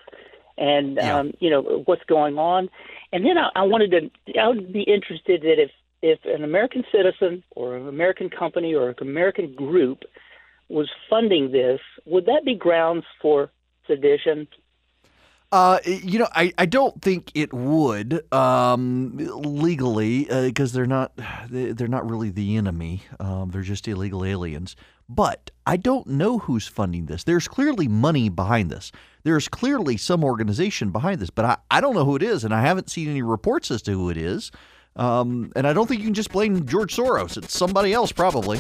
and 0.58 0.96
yeah. 0.96 1.20
um, 1.20 1.34
you 1.40 1.50
know 1.50 1.84
what's 1.86 2.04
going 2.06 2.38
on. 2.38 2.70
And 3.12 3.26
then 3.26 3.38
I, 3.38 3.50
I 3.56 3.64
wanted 3.64 3.92
to, 3.92 4.40
I 4.40 4.48
would 4.48 4.74
be 4.74 4.82
interested 4.82 5.42
that 5.42 5.60
if 5.60 5.72
if 6.02 6.20
an 6.26 6.44
American 6.44 6.84
citizen 6.92 7.44
or 7.56 7.78
an 7.78 7.88
American 7.88 8.30
company 8.30 8.76
or 8.76 8.90
an 8.90 8.96
American 9.02 9.54
group 9.56 10.04
was 10.70 10.90
funding 11.10 11.52
this, 11.52 11.80
would 12.06 12.26
that 12.26 12.42
be 12.44 12.56
grounds 12.56 13.06
for 13.22 13.52
sedition? 13.88 14.48
Uh, 15.54 15.78
you 15.86 16.18
know, 16.18 16.28
I, 16.34 16.52
I 16.58 16.66
don't 16.66 17.00
think 17.00 17.32
it 17.36 17.54
would 17.54 18.34
um, 18.34 19.16
legally 19.18 20.24
because 20.26 20.74
uh, 20.74 20.76
they're 20.76 20.88
not 20.88 21.12
they're 21.48 21.88
not 21.88 22.10
really 22.10 22.32
the 22.32 22.58
enemy. 22.58 23.04
Um, 23.20 23.52
they're 23.52 23.62
just 23.62 23.88
illegal 23.88 24.26
aliens. 24.26 24.76
But 25.08 25.52
I 25.66 25.78
don't 25.78 26.08
know 26.08 26.40
who's 26.40 26.68
funding 26.68 27.06
this. 27.06 27.24
There's 27.24 27.48
clearly 27.48 27.88
money 27.88 28.30
behind 28.30 28.72
this. 28.72 28.92
There's 29.24 29.48
clearly 29.48 29.96
some 29.96 30.22
organization 30.22 30.90
behind 30.90 31.22
this, 31.22 31.30
but 31.30 31.46
I, 31.46 31.58
I 31.72 31.80
don't 31.80 31.96
know 31.96 32.04
who 32.04 32.18
it 32.18 32.24
is, 32.24 32.44
and 32.44 32.54
I 32.54 32.62
haven't 32.62 32.90
seen 32.90 33.08
any 33.08 33.22
reports 33.22 33.72
as 33.72 33.82
to 33.84 33.94
who 33.94 34.10
it 34.10 34.18
is. 34.18 34.52
Um, 34.98 35.54
and 35.56 35.66
I 35.66 35.72
don't 35.72 35.88
think 35.88 36.02
you 36.02 36.08
can 36.08 36.14
just 36.14 36.32
blame 36.32 36.66
George 36.66 36.94
Soros. 36.94 37.38
It's 37.38 37.58
somebody 37.58 37.94
else, 37.94 38.12
probably. 38.12 38.60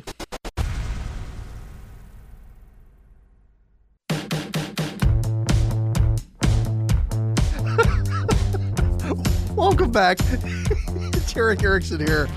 Welcome 9.55 9.91
back. 9.91 10.19
Erick 11.35 11.63
Erickson 11.63 11.99
here. 11.99 12.29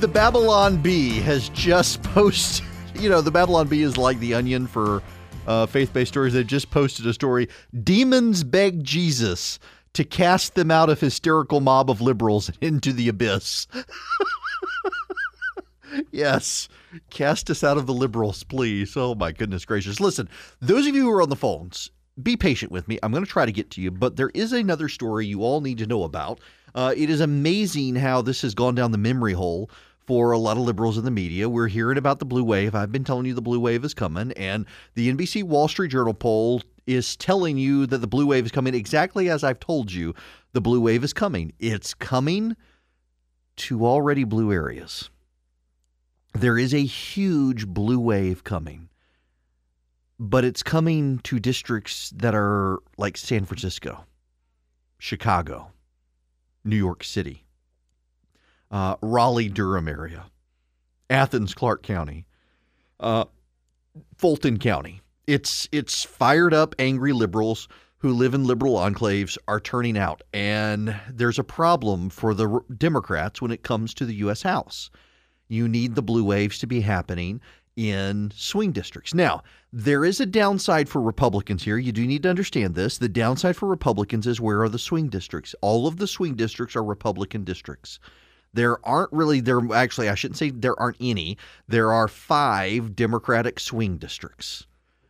The 0.00 0.08
Babylon 0.08 0.76
Bee 0.76 1.20
has 1.20 1.48
just 1.50 2.02
posted, 2.02 2.66
you 2.94 3.08
know, 3.08 3.22
the 3.22 3.30
Babylon 3.30 3.68
Bee 3.68 3.82
is 3.82 3.96
like 3.96 4.18
the 4.18 4.34
onion 4.34 4.66
for 4.66 5.02
uh, 5.46 5.66
faith 5.66 5.92
based 5.92 6.12
stories. 6.12 6.32
They 6.32 6.44
just 6.44 6.70
posted 6.70 7.06
a 7.06 7.12
story 7.12 7.48
Demons 7.82 8.44
beg 8.44 8.84
Jesus 8.84 9.58
to 9.94 10.04
cast 10.04 10.54
them 10.54 10.70
out 10.70 10.90
of 10.90 11.00
hysterical 11.00 11.60
mob 11.60 11.88
of 11.88 12.00
liberals 12.00 12.50
into 12.60 12.92
the 12.92 13.08
abyss. 13.08 13.66
yes. 16.10 16.68
Cast 17.10 17.50
us 17.50 17.64
out 17.64 17.76
of 17.76 17.86
the 17.86 17.94
liberals, 17.94 18.42
please. 18.44 18.96
Oh, 18.96 19.14
my 19.14 19.32
goodness 19.32 19.64
gracious. 19.64 20.00
Listen, 20.00 20.28
those 20.60 20.86
of 20.86 20.94
you 20.94 21.02
who 21.02 21.10
are 21.10 21.22
on 21.22 21.28
the 21.28 21.36
phones, 21.36 21.90
be 22.22 22.36
patient 22.36 22.70
with 22.70 22.86
me. 22.88 22.98
I'm 23.02 23.12
going 23.12 23.24
to 23.24 23.30
try 23.30 23.46
to 23.46 23.52
get 23.52 23.70
to 23.72 23.80
you, 23.80 23.90
but 23.90 24.16
there 24.16 24.30
is 24.34 24.52
another 24.52 24.88
story 24.88 25.26
you 25.26 25.42
all 25.42 25.60
need 25.60 25.78
to 25.78 25.86
know 25.86 26.04
about. 26.04 26.40
Uh, 26.74 26.92
it 26.96 27.08
is 27.08 27.20
amazing 27.20 27.96
how 27.96 28.20
this 28.20 28.42
has 28.42 28.54
gone 28.54 28.74
down 28.74 28.92
the 28.92 28.98
memory 28.98 29.32
hole 29.32 29.70
for 30.06 30.32
a 30.32 30.38
lot 30.38 30.56
of 30.56 30.64
liberals 30.64 30.98
in 30.98 31.04
the 31.04 31.10
media. 31.10 31.48
We're 31.48 31.68
hearing 31.68 31.98
about 31.98 32.18
the 32.18 32.24
blue 32.24 32.44
wave. 32.44 32.74
I've 32.74 32.92
been 32.92 33.04
telling 33.04 33.26
you 33.26 33.34
the 33.34 33.42
blue 33.42 33.60
wave 33.60 33.84
is 33.84 33.94
coming, 33.94 34.32
and 34.32 34.66
the 34.94 35.12
NBC 35.12 35.42
Wall 35.42 35.68
Street 35.68 35.90
Journal 35.90 36.14
poll 36.14 36.62
is 36.86 37.16
telling 37.16 37.56
you 37.56 37.86
that 37.86 37.98
the 37.98 38.06
blue 38.06 38.26
wave 38.26 38.44
is 38.44 38.52
coming 38.52 38.74
exactly 38.74 39.30
as 39.30 39.42
I've 39.42 39.60
told 39.60 39.92
you. 39.92 40.14
The 40.52 40.60
blue 40.60 40.80
wave 40.80 41.02
is 41.04 41.12
coming. 41.12 41.52
It's 41.58 41.94
coming 41.94 42.56
to 43.56 43.86
already 43.86 44.24
blue 44.24 44.52
areas. 44.52 45.10
There 46.34 46.58
is 46.58 46.74
a 46.74 46.84
huge 46.84 47.66
blue 47.66 47.98
wave 48.00 48.44
coming 48.44 48.88
but 50.18 50.44
it's 50.44 50.62
coming 50.62 51.18
to 51.18 51.40
districts 51.40 52.10
that 52.16 52.34
are 52.34 52.78
like 52.96 53.16
San 53.16 53.44
Francisco, 53.44 54.04
Chicago, 54.98 55.72
New 56.64 56.76
York 56.76 57.02
City, 57.04 57.43
uh, 58.74 58.96
Raleigh, 59.02 59.48
Durham 59.48 59.86
area, 59.86 60.24
Athens, 61.08 61.54
Clarke 61.54 61.84
County, 61.84 62.26
uh, 62.98 63.24
Fulton 64.18 64.58
County. 64.58 65.00
It's 65.28 65.68
it's 65.70 66.02
fired 66.02 66.52
up, 66.52 66.74
angry 66.80 67.12
liberals 67.12 67.68
who 67.98 68.12
live 68.12 68.34
in 68.34 68.44
liberal 68.44 68.74
enclaves 68.74 69.38
are 69.46 69.60
turning 69.60 69.96
out, 69.96 70.22
and 70.34 71.00
there's 71.08 71.38
a 71.38 71.44
problem 71.44 72.10
for 72.10 72.34
the 72.34 72.60
Democrats 72.76 73.40
when 73.40 73.52
it 73.52 73.62
comes 73.62 73.94
to 73.94 74.04
the 74.04 74.16
U.S. 74.16 74.42
House. 74.42 74.90
You 75.46 75.68
need 75.68 75.94
the 75.94 76.02
blue 76.02 76.24
waves 76.24 76.58
to 76.58 76.66
be 76.66 76.80
happening 76.80 77.40
in 77.76 78.32
swing 78.34 78.72
districts. 78.72 79.14
Now, 79.14 79.44
there 79.72 80.04
is 80.04 80.20
a 80.20 80.26
downside 80.26 80.88
for 80.88 81.00
Republicans 81.00 81.62
here. 81.62 81.78
You 81.78 81.92
do 81.92 82.06
need 82.06 82.24
to 82.24 82.30
understand 82.30 82.74
this. 82.74 82.98
The 82.98 83.08
downside 83.08 83.56
for 83.56 83.68
Republicans 83.68 84.26
is 84.26 84.40
where 84.40 84.62
are 84.62 84.68
the 84.68 84.78
swing 84.80 85.08
districts? 85.08 85.54
All 85.60 85.86
of 85.86 85.98
the 85.98 86.08
swing 86.08 86.34
districts 86.34 86.74
are 86.74 86.84
Republican 86.84 87.44
districts. 87.44 88.00
There 88.54 88.84
aren't 88.86 89.12
really 89.12 89.40
there 89.40 89.60
actually 89.74 90.08
I 90.08 90.14
shouldn't 90.14 90.38
say 90.38 90.50
there 90.50 90.78
aren't 90.80 90.96
any. 91.00 91.36
There 91.68 91.92
are 91.92 92.08
5 92.08 92.96
Democratic 92.96 93.60
swing 93.60 93.98
districts. 93.98 94.66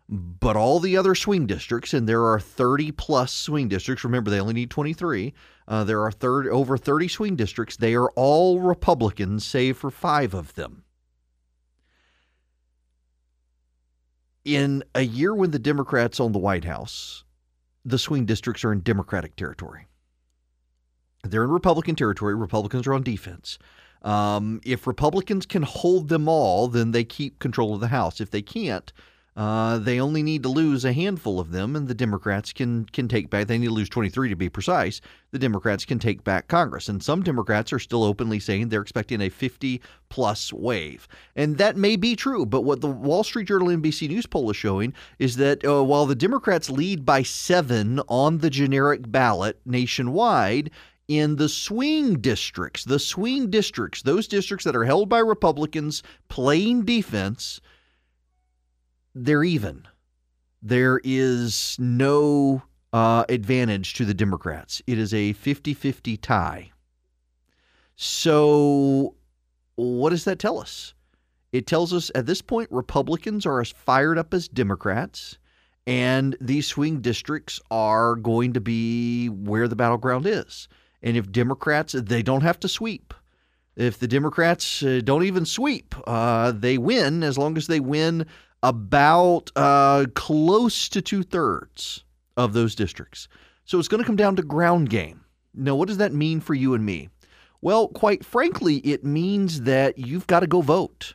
But 0.09 0.55
all 0.57 0.81
the 0.81 0.99
other 0.99 1.15
swing 1.15 1.47
districts, 1.47 1.95
and 1.95 2.07
there 2.07 2.25
are 2.25 2.39
30 2.39 2.93
plus 2.93 3.33
swing 3.33 3.69
districts. 3.69 4.05
Remember, 4.05 4.31
they 4.31 4.41
only 4.41 4.53
need 4.53 4.71
23. 4.71 5.33
Uh, 5.67 5.85
there 5.85 6.03
are 6.03 6.13
third, 6.13 6.47
over 6.49 6.77
30 6.77 7.09
swing 7.09 7.37
districts. 7.37 7.79
They 7.79 7.95
are 7.95 8.11
all 8.11 8.61
Republicans, 8.61 9.47
save 9.47 9.79
for 9.79 9.91
five 9.91 10.35
of 10.35 10.55
them. 10.57 10.85
in 14.45 14.85
a 14.95 15.03
year 15.03 15.35
when 15.35 15.51
the 15.51 15.59
Democrats 15.59 16.21
own 16.21 16.33
the 16.33 16.39
White 16.39 16.65
House, 16.65 17.25
the 17.85 17.99
swing 17.99 18.27
districts 18.27 18.65
are 18.65 18.73
in 18.73 18.81
Democratic 18.81 19.37
territory. 19.37 19.87
They're 21.25 21.45
in 21.45 21.51
Republican 21.51 21.97
territory. 21.97 22.35
Republicans 22.35 22.87
are 22.87 22.95
on 22.95 23.03
defense. 23.03 23.59
Um, 24.03 24.61
if 24.65 24.87
Republicans 24.87 25.47
can 25.47 25.63
hold 25.63 26.09
them 26.09 26.29
all, 26.29 26.69
then 26.69 26.93
they 26.93 27.05
keep 27.05 27.39
control 27.39 27.75
of 27.75 27.81
the 27.81 27.89
House. 27.89 28.21
If 28.21 28.31
they 28.31 28.43
can't, 28.43 28.93
uh, 29.37 29.79
they 29.79 29.99
only 29.99 30.23
need 30.23 30.45
to 30.45 30.49
lose 30.49 30.85
a 30.85 30.93
handful 30.93 31.41
of 31.41 31.51
them, 31.51 31.75
and 31.75 31.89
the 31.89 31.95
Democrats 31.95 32.53
can 32.53 32.85
can 32.85 33.09
take 33.09 33.31
back. 33.31 33.49
They 33.49 33.59
need 33.59 33.67
to 33.67 33.73
lose 33.73 33.89
23 33.89 34.29
to 34.29 34.37
be 34.37 34.49
precise. 34.49 35.01
The 35.33 35.41
Democrats 35.41 35.85
can 35.85 35.99
take 35.99 36.23
back 36.23 36.47
Congress, 36.47 36.89
and 36.89 37.03
some 37.03 37.23
Democrats 37.23 37.73
are 37.73 37.81
still 37.81 38.05
openly 38.05 38.39
saying 38.39 38.69
they're 38.69 38.81
expecting 38.81 39.21
a 39.21 39.29
50 39.29 39.81
plus 40.09 40.53
wave, 40.53 41.09
and 41.35 41.59
that 41.59 41.77
may 41.77 41.97
be 41.97 42.15
true. 42.15 42.47
But 42.47 42.61
what 42.61 42.81
the 42.81 42.87
Wall 42.87 43.25
Street 43.25 43.49
Journal 43.49 43.69
NBC 43.69 44.09
News 44.09 44.27
poll 44.27 44.51
is 44.51 44.57
showing 44.57 44.95
is 45.19 45.37
that 45.37 45.65
uh, 45.65 45.83
while 45.83 46.07
the 46.07 46.15
Democrats 46.15 46.71
lead 46.71 47.05
by 47.05 47.25
seven 47.25 48.01
on 48.07 48.39
the 48.39 48.51
generic 48.51 49.11
ballot 49.11 49.59
nationwide, 49.67 50.71
in 51.09 51.37
the 51.37 51.49
swing 51.49 52.21
districts, 52.21 52.85
the 52.85 52.99
swing 52.99 53.51
districts, 53.51 54.03
those 54.03 54.27
districts 54.27 54.65
that 54.65 54.77
are 54.77 54.85
held 54.85 55.09
by 55.09 55.19
Republicans 55.19 56.03
playing 56.29 56.85
defense, 56.85 57.61
they're 59.15 59.45
even. 59.45 59.87
There 60.63 61.01
is 61.05 61.77
no 61.79 62.63
uh, 62.93 63.25
advantage 63.29 63.95
to 63.95 64.05
the 64.05 64.15
Democrats. 64.15 64.81
It 64.87 64.99
is 64.99 65.13
a 65.13 65.35
50 65.35 65.75
50 65.75 66.17
tie. 66.17 66.71
So, 67.97 69.15
what 69.77 70.11
does 70.11 70.25
that 70.25 70.39
tell 70.39 70.59
us? 70.59 70.95
It 71.53 71.67
tells 71.67 71.93
us 71.93 72.11
at 72.15 72.27
this 72.27 72.43
point, 72.43 72.69
Republicans 72.73 73.47
are 73.47 73.61
as 73.61 73.71
fired 73.71 74.19
up 74.19 74.35
as 74.35 74.49
Democrats, 74.49 75.39
and 75.87 76.37
these 76.41 76.67
swing 76.67 77.01
districts 77.01 77.61
are 77.71 78.17
going 78.17 78.55
to 78.55 78.61
be 78.61 79.29
where 79.29 79.69
the 79.69 79.77
battleground 79.77 80.27
is. 80.27 80.67
And 81.05 81.19
if 81.19 81.31
Democrats, 81.31 81.93
they 81.93 82.23
don't 82.23 82.43
have 82.43 82.59
to 82.61 82.69
sweep. 82.69 83.13
If 83.77 83.99
the 83.99 84.09
Democrats 84.09 84.83
uh, 84.83 85.03
don't 85.05 85.25
even 85.25 85.45
sweep, 85.45 85.95
uh, 86.07 86.53
they 86.53 86.79
win 86.79 87.23
as 87.23 87.37
long 87.37 87.59
as 87.59 87.67
they 87.67 87.79
win 87.79 88.27
about 88.63 89.51
uh, 89.55 90.07
close 90.15 90.89
to 90.89 91.03
two 91.03 91.23
thirds 91.23 92.05
of 92.39 92.55
those 92.55 92.75
districts. 92.75 93.29
So 93.67 93.79
it's 93.79 93.89
going 93.89 94.03
to 94.03 94.07
come 94.07 94.17
down 94.17 94.37
to 94.37 94.43
ground 94.43 94.89
game. 94.89 95.25
Now, 95.53 95.75
what 95.75 95.89
does 95.89 95.99
that 95.99 96.15
mean 96.15 96.41
for 96.41 96.55
you 96.55 96.73
and 96.73 96.87
me? 96.87 97.11
Well, 97.61 97.89
quite 97.89 98.25
frankly, 98.25 98.77
it 98.79 99.05
means 99.05 99.63
that 99.63 99.99
you've 99.99 100.27
got 100.27 100.41
to 100.41 100.47
go 100.47 100.63
vote. 100.63 101.15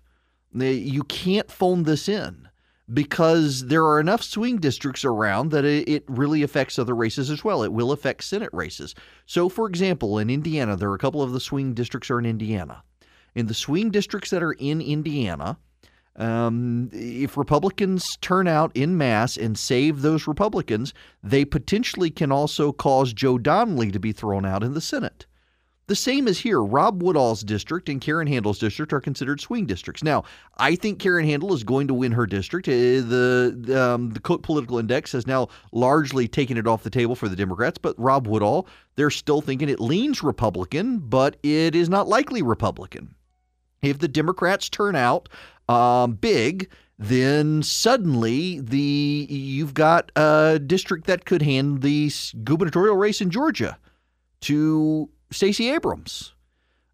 You 0.54 1.04
can't 1.04 1.50
phone 1.50 1.84
this 1.84 2.08
in 2.08 2.49
because 2.94 3.68
there 3.68 3.86
are 3.86 4.00
enough 4.00 4.24
swing 4.24 4.58
districts 4.58 5.06
around 5.06 5.52
that 5.52 5.66
it 5.66 6.04
really 6.08 6.44
affects 6.44 6.80
other 6.80 6.96
races 6.96 7.30
as 7.30 7.44
well. 7.44 7.64
It 7.64 7.74
will 7.74 7.92
affect 7.92 8.24
Senate 8.24 8.50
races. 8.52 8.96
So, 9.26 9.50
for 9.50 9.68
example, 9.68 10.18
in 10.18 10.30
Indiana, 10.30 10.76
there 10.76 10.90
are 10.90 10.96
a 10.96 11.00
couple 11.00 11.22
of 11.22 11.32
the 11.32 11.40
swing 11.40 11.74
districts 11.74 12.10
are 12.10 12.20
in 12.20 12.26
Indiana. 12.26 12.84
In 13.36 13.46
the 13.46 13.54
swing 13.54 13.92
districts 13.92 14.32
that 14.32 14.44
are 14.44 14.54
in 14.54 14.82
Indiana, 14.82 15.58
um, 16.16 16.90
if 16.92 17.38
Republicans 17.38 18.18
turn 18.22 18.48
out 18.48 18.72
in 18.76 18.98
mass 18.98 19.38
and 19.38 19.58
save 19.58 20.02
those 20.02 20.28
Republicans, 20.28 20.94
they 21.24 21.46
potentially 21.46 22.10
can 22.10 22.32
also 22.32 22.72
cause 22.72 23.14
Joe 23.14 23.38
Donnelly 23.38 23.92
to 23.92 24.00
be 24.00 24.12
thrown 24.12 24.46
out 24.46 24.64
in 24.64 24.74
the 24.74 24.82
Senate. 24.82 25.26
The 25.90 25.96
same 25.96 26.28
as 26.28 26.38
here. 26.38 26.62
Rob 26.62 27.02
Woodall's 27.02 27.42
district 27.42 27.90
and 27.90 28.00
Karen 28.00 28.28
Handel's 28.28 28.60
district 28.60 28.94
are 28.94 29.02
considered 29.02 29.42
swing 29.42 29.66
districts. 29.66 30.04
Now, 30.04 30.24
I 30.56 30.76
think 30.76 31.00
Karen 31.00 31.26
Handel 31.26 31.52
is 31.52 31.64
going 31.64 31.88
to 31.88 31.96
win 31.96 32.12
her 32.12 32.28
district. 32.28 32.68
Uh, 32.68 32.72
the 33.02 33.76
um, 33.76 34.12
the 34.12 34.20
Cook 34.20 34.44
political 34.44 34.78
index 34.78 35.14
has 35.14 35.26
now 35.26 35.48
largely 35.72 36.28
taken 36.28 36.58
it 36.58 36.68
off 36.68 36.84
the 36.84 36.92
table 36.92 37.16
for 37.16 37.28
the 37.28 37.36
Democrats, 37.36 37.80
but 37.80 37.96
Rob 37.98 38.28
Woodall, 38.28 38.68
they're 38.98 39.10
still 39.10 39.42
thinking 39.42 39.68
it 39.68 39.80
leans 39.80 40.22
Republican, 40.22 41.00
but 41.00 41.38
it 41.42 41.74
is 41.74 41.90
not 41.90 42.08
likely 42.08 42.44
Republican. 42.44 43.16
If 43.82 43.98
the 43.98 44.08
Democrats 44.08 44.70
turn 44.70 44.96
out 44.96 45.28
um, 45.68 46.14
big, 46.14 46.70
then 47.00 47.64
suddenly 47.64 48.60
the 48.60 49.26
you've 49.28 49.74
got 49.74 50.12
a 50.16 50.60
district 50.64 51.08
that 51.08 51.26
could 51.26 51.42
hand 51.42 51.82
the 51.82 52.12
gubernatorial 52.44 52.96
race 52.96 53.22
in 53.22 53.32
Georgia 53.32 53.80
to 54.42 55.10
Stacey 55.32 55.70
Abrams. 55.70 56.34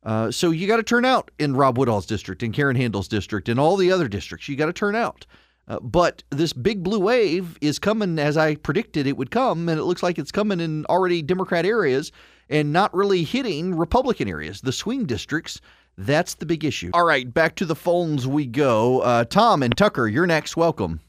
Uh, 0.04 0.30
so 0.30 0.52
you 0.52 0.68
got 0.68 0.78
to 0.78 0.84
turn 0.84 1.04
out 1.04 1.32
in 1.40 1.56
Rob 1.56 1.78
Woodall's 1.78 2.06
district, 2.06 2.44
in 2.44 2.52
Karen 2.52 2.76
Handel's 2.76 3.08
district, 3.08 3.50
and 3.50 3.60
all 3.60 3.76
the 3.76 3.92
other 3.92 4.08
districts. 4.08 4.48
You 4.48 4.56
got 4.56 4.68
to 4.68 4.74
turn 4.74 4.96
out. 4.96 5.26
Uh, 5.68 5.80
but 5.80 6.24
this 6.30 6.54
big 6.54 6.84
blue 6.84 7.00
wave 7.00 7.58
is 7.60 7.80
coming 7.80 8.20
as 8.20 8.38
I 8.38 8.56
predicted 8.56 9.08
it 9.08 9.18
would 9.18 9.32
come, 9.32 9.68
and 9.68 9.80
it 9.80 9.84
looks 9.84 10.04
like 10.04 10.20
it's 10.20 10.32
coming 10.32 10.60
in 10.60 10.86
already 10.86 11.24
Democrat 11.24 11.66
areas 11.66 12.12
and 12.50 12.72
not 12.72 12.94
really 12.94 13.24
hitting 13.24 13.76
Republican 13.76 14.28
areas. 14.28 14.62
The 14.62 14.72
swing 14.72 15.06
districts, 15.06 15.60
that's 15.98 16.36
the 16.36 16.46
big 16.46 16.64
issue. 16.64 16.92
All 16.94 17.06
right, 17.06 17.34
back 17.34 17.56
to 17.56 17.66
the 17.66 17.76
phones 17.76 18.28
we 18.28 18.46
go. 18.46 19.00
Uh, 19.00 19.26
Tom 19.26 19.64
and 19.64 19.76
Tucker, 19.76 20.08
you're 20.08 20.28
next. 20.28 20.56
Welcome. 20.56 21.00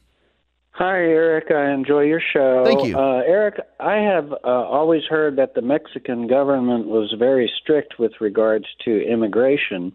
Hi, 0.77 0.99
Erick. 0.99 1.49
I 1.49 1.71
enjoy 1.71 2.01
your 2.01 2.21
show. 2.21 2.63
Thank 2.63 2.85
you. 2.85 2.95
Uh, 2.95 3.23
Erick, 3.25 3.55
I 3.79 3.95
have 3.95 4.31
uh, 4.31 4.37
always 4.43 5.01
heard 5.09 5.35
that 5.37 5.55
the 5.55 5.61
Mexican 5.63 6.27
government 6.27 6.85
was 6.85 7.15
very 7.17 7.51
strict 7.59 7.97
with 7.97 8.11
regards 8.21 8.65
to 8.85 9.01
immigration. 9.01 9.91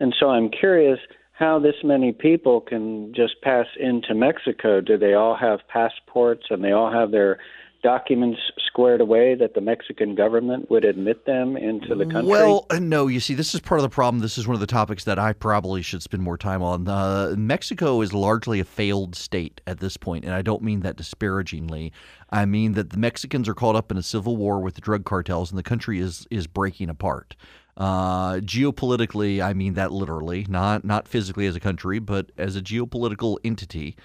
And 0.00 0.12
so 0.18 0.30
I'm 0.30 0.50
curious 0.50 0.98
how 1.38 1.60
this 1.60 1.76
many 1.84 2.10
people 2.10 2.60
can 2.60 3.14
just 3.14 3.40
pass 3.42 3.66
into 3.78 4.12
Mexico. 4.12 4.80
Do 4.80 4.98
they 4.98 5.14
all 5.14 5.36
have 5.36 5.60
passports 5.68 6.46
and 6.50 6.64
they 6.64 6.72
all 6.72 6.90
have 6.90 7.12
their 7.12 7.38
documents 7.84 8.40
squared 8.66 9.00
away 9.00 9.36
that 9.36 9.54
the 9.54 9.60
Mexican 9.60 10.16
government 10.16 10.68
would 10.70 10.84
admit 10.84 11.26
them 11.26 11.56
into 11.56 11.94
the 11.94 12.06
country? 12.06 12.28
Well, 12.28 12.66
uh, 12.70 12.80
no. 12.80 13.06
You 13.06 13.20
see, 13.20 13.34
this 13.34 13.54
is 13.54 13.60
part 13.60 13.78
of 13.78 13.82
the 13.82 13.90
problem. 13.90 14.20
This 14.20 14.36
is 14.36 14.48
one 14.48 14.54
of 14.54 14.60
the 14.60 14.66
topics 14.66 15.04
that 15.04 15.18
I 15.18 15.34
probably 15.34 15.82
should 15.82 16.02
spend 16.02 16.22
more 16.22 16.38
time 16.38 16.62
on. 16.62 16.88
Uh, 16.88 17.34
Mexico 17.38 18.00
is 18.00 18.12
largely 18.12 18.58
a 18.58 18.64
failed 18.64 19.14
state 19.14 19.60
at 19.66 19.78
this 19.78 19.96
point, 19.96 20.24
and 20.24 20.34
I 20.34 20.42
don't 20.42 20.62
mean 20.62 20.80
that 20.80 20.96
disparagingly. 20.96 21.92
I 22.30 22.46
mean 22.46 22.72
that 22.72 22.90
the 22.90 22.96
Mexicans 22.96 23.48
are 23.48 23.54
caught 23.54 23.76
up 23.76 23.92
in 23.92 23.98
a 23.98 24.02
civil 24.02 24.36
war 24.36 24.60
with 24.60 24.74
the 24.74 24.80
drug 24.80 25.04
cartels, 25.04 25.50
and 25.52 25.58
the 25.58 25.62
country 25.62 26.00
is 26.00 26.26
is 26.30 26.48
breaking 26.48 26.88
apart. 26.88 27.36
Uh, 27.76 28.34
geopolitically, 28.36 29.40
I 29.40 29.52
mean 29.52 29.74
that 29.74 29.92
literally, 29.92 30.46
not 30.48 30.84
not 30.84 31.06
physically 31.06 31.46
as 31.46 31.54
a 31.54 31.60
country, 31.60 31.98
but 31.98 32.32
as 32.38 32.56
a 32.56 32.62
geopolitical 32.62 33.36
entity 33.44 33.96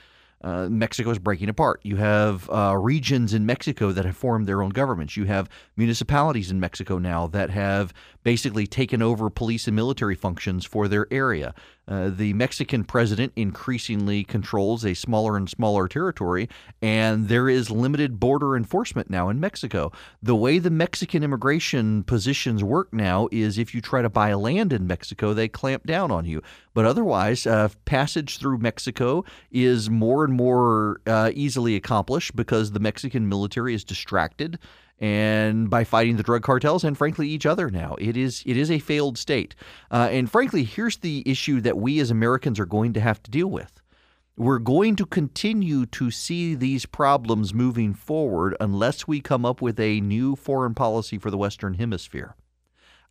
uh, 0.42 0.70
Mexico 0.70 1.10
is 1.10 1.20
breaking 1.20 1.50
apart. 1.50 1.82
You 1.84 1.98
have 1.98 2.50
uh, 2.50 2.76
regions 2.78 3.34
in 3.34 3.46
Mexico 3.46 3.92
that 3.92 4.06
have 4.06 4.16
formed 4.16 4.48
their 4.48 4.62
own 4.62 4.70
governments. 4.70 5.18
You 5.18 5.26
have 5.26 5.50
municipalities 5.76 6.50
in 6.50 6.60
Mexico 6.60 6.98
now 6.98 7.28
that 7.28 7.50
have 7.50 7.94
basically 8.24 8.66
taken 8.66 9.02
over 9.02 9.30
police 9.30 9.68
and 9.68 9.76
military 9.76 10.16
functions 10.16 10.66
for 10.66 10.88
their 10.88 11.08
area. 11.12 11.54
Uh, 11.90 12.10
the 12.10 12.34
Mexican 12.34 12.84
president 12.84 13.34
increasingly 13.36 14.24
controls 14.24 14.86
a 14.86 14.94
smaller 14.94 15.36
and 15.36 15.50
smaller 15.50 15.88
territory, 15.88 16.48
and 16.84 17.28
there 17.28 17.50
is 17.50 17.72
limited 17.72 18.20
border 18.20 18.56
enforcement 18.56 19.10
now 19.10 19.28
in 19.28 19.40
Mexico. 19.40 19.92
The 20.22 20.36
way 20.36 20.60
the 20.60 20.70
Mexican 20.70 21.24
immigration 21.24 22.04
positions 22.04 22.64
work 22.64 22.94
now 22.94 23.28
is 23.32 23.58
if 23.58 23.74
you 23.74 23.82
try 23.82 24.04
to 24.04 24.10
buy 24.10 24.36
land 24.36 24.72
in 24.72 24.86
Mexico, 24.86 25.34
they 25.34 25.48
clamp 25.48 25.88
down 25.88 26.12
on 26.12 26.26
you. 26.26 26.44
But 26.76 26.86
otherwise, 26.86 27.48
uh, 27.48 27.70
passage 27.86 28.38
through 28.38 28.60
Mexico 28.60 29.26
is 29.52 29.90
more 29.90 30.24
and 30.24 30.34
more 30.34 31.02
uh, 31.08 31.32
easily 31.34 31.76
accomplished 31.76 32.36
because 32.36 32.72
the 32.72 32.80
Mexican 32.80 33.28
military 33.28 33.74
is 33.74 33.84
distracted 33.84 34.60
and 35.00 35.70
by 35.70 35.84
fighting 35.84 36.18
the 36.18 36.24
drug 36.24 36.44
cartels 36.44 36.84
and 36.84 36.98
frankly 36.98 37.28
each 37.28 37.46
other 37.46 37.70
now. 37.70 37.96
It 38.00 38.18
is 38.18 38.44
it 38.46 38.58
is 38.58 38.70
a 38.70 38.80
failed 38.80 39.18
state. 39.18 39.56
Uh, 39.90 40.10
and 40.12 40.30
frankly, 40.30 40.64
here's 40.64 40.98
the 40.98 41.24
issue 41.26 41.62
that 41.62 41.78
we 41.78 42.00
as 42.00 42.12
Americans 42.12 42.60
are 42.60 42.66
going 42.66 42.94
to 42.94 43.00
have 43.00 43.24
to 43.24 43.32
deal 43.32 43.48
with. 43.48 43.82
We're 44.36 44.60
going 44.60 44.96
to 44.98 45.06
continue 45.06 45.86
to 45.88 46.12
see 46.12 46.56
these 46.56 46.86
problems 46.86 47.54
moving 47.54 47.94
forward 47.94 48.56
unless 48.62 49.06
we 49.06 49.20
come 49.20 49.46
up 49.46 49.62
with 49.62 49.80
a 49.80 50.00
new 50.00 50.38
foreign 50.38 50.74
policy 50.74 51.18
for 51.18 51.30
the 51.30 51.38
Western 51.38 51.74
Hemisphere. 51.74 52.36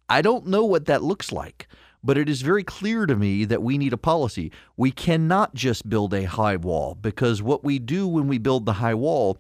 I 0.09 0.23
don't 0.23 0.47
know 0.47 0.65
what 0.65 0.87
that 0.87 1.03
looks 1.03 1.31
like, 1.31 1.69
but 2.03 2.17
it 2.17 2.31
is 2.31 2.41
very 2.41 2.65
clear 2.65 3.05
to 3.05 3.15
me 3.15 3.45
that 3.45 3.63
we 3.63 3.77
need 3.77 3.93
a 3.93 3.99
policy. 3.99 4.51
We 4.79 4.91
cannot 4.91 5.55
just 5.55 5.91
build 5.91 6.15
a 6.15 6.25
high 6.25 6.57
wall 6.57 6.95
because 6.95 7.43
what 7.43 7.63
we 7.63 7.79
do 7.79 8.09
when 8.09 8.27
we 8.27 8.39
build 8.39 8.65
the 8.65 8.75
high 8.75 8.95
wall 8.95 9.37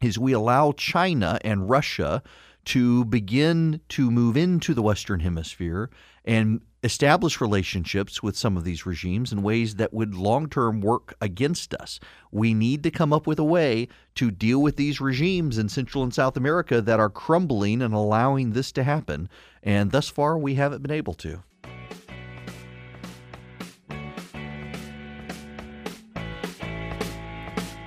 is 0.00 0.18
we 0.18 0.32
allow 0.32 0.72
China 0.72 1.38
and 1.42 1.68
Russia 1.68 2.22
to 2.66 3.04
begin 3.04 3.80
to 3.88 4.10
move 4.10 4.36
into 4.36 4.74
the 4.74 4.82
Western 4.82 5.20
Hemisphere 5.20 5.88
and 6.24 6.60
establish 6.82 7.40
relationships 7.40 8.22
with 8.22 8.36
some 8.36 8.56
of 8.56 8.64
these 8.64 8.84
regimes 8.84 9.32
in 9.32 9.42
ways 9.42 9.76
that 9.76 9.94
would 9.94 10.14
long 10.14 10.48
term 10.48 10.80
work 10.80 11.14
against 11.20 11.74
us. 11.74 12.00
We 12.32 12.54
need 12.54 12.82
to 12.82 12.90
come 12.90 13.12
up 13.12 13.26
with 13.26 13.38
a 13.38 13.44
way 13.44 13.88
to 14.16 14.30
deal 14.30 14.60
with 14.60 14.76
these 14.76 15.00
regimes 15.00 15.58
in 15.58 15.68
Central 15.68 16.02
and 16.02 16.12
South 16.12 16.36
America 16.36 16.80
that 16.80 17.00
are 17.00 17.10
crumbling 17.10 17.82
and 17.82 17.94
allowing 17.94 18.52
this 18.52 18.72
to 18.72 18.82
happen. 18.82 19.28
And 19.62 19.92
thus 19.92 20.08
far, 20.08 20.36
we 20.36 20.54
haven't 20.54 20.82
been 20.82 20.90
able 20.90 21.14
to. 21.14 21.42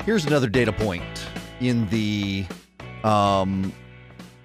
Here's 0.06 0.26
another 0.26 0.48
data 0.48 0.72
point 0.72 1.04
in 1.60 1.88
the 1.90 2.46
um, 3.04 3.74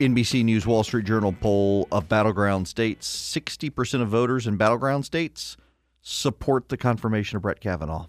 NBC 0.01 0.45
News 0.45 0.67
Wall 0.67 0.83
Street 0.83 1.05
Journal 1.05 1.33
poll 1.33 1.87
of 1.93 2.09
battleground 2.09 2.67
states, 2.69 3.09
60% 3.35 4.03
of 4.03 4.09
voters 4.09 4.47
in 4.47 4.57
battleground 4.57 5.05
states 5.05 5.57
support 6.03 6.69
the 6.69 6.77
confirmation 6.77 7.37
of 7.37 7.43
Brett 7.43 7.61
Kavanaugh. 7.61 8.07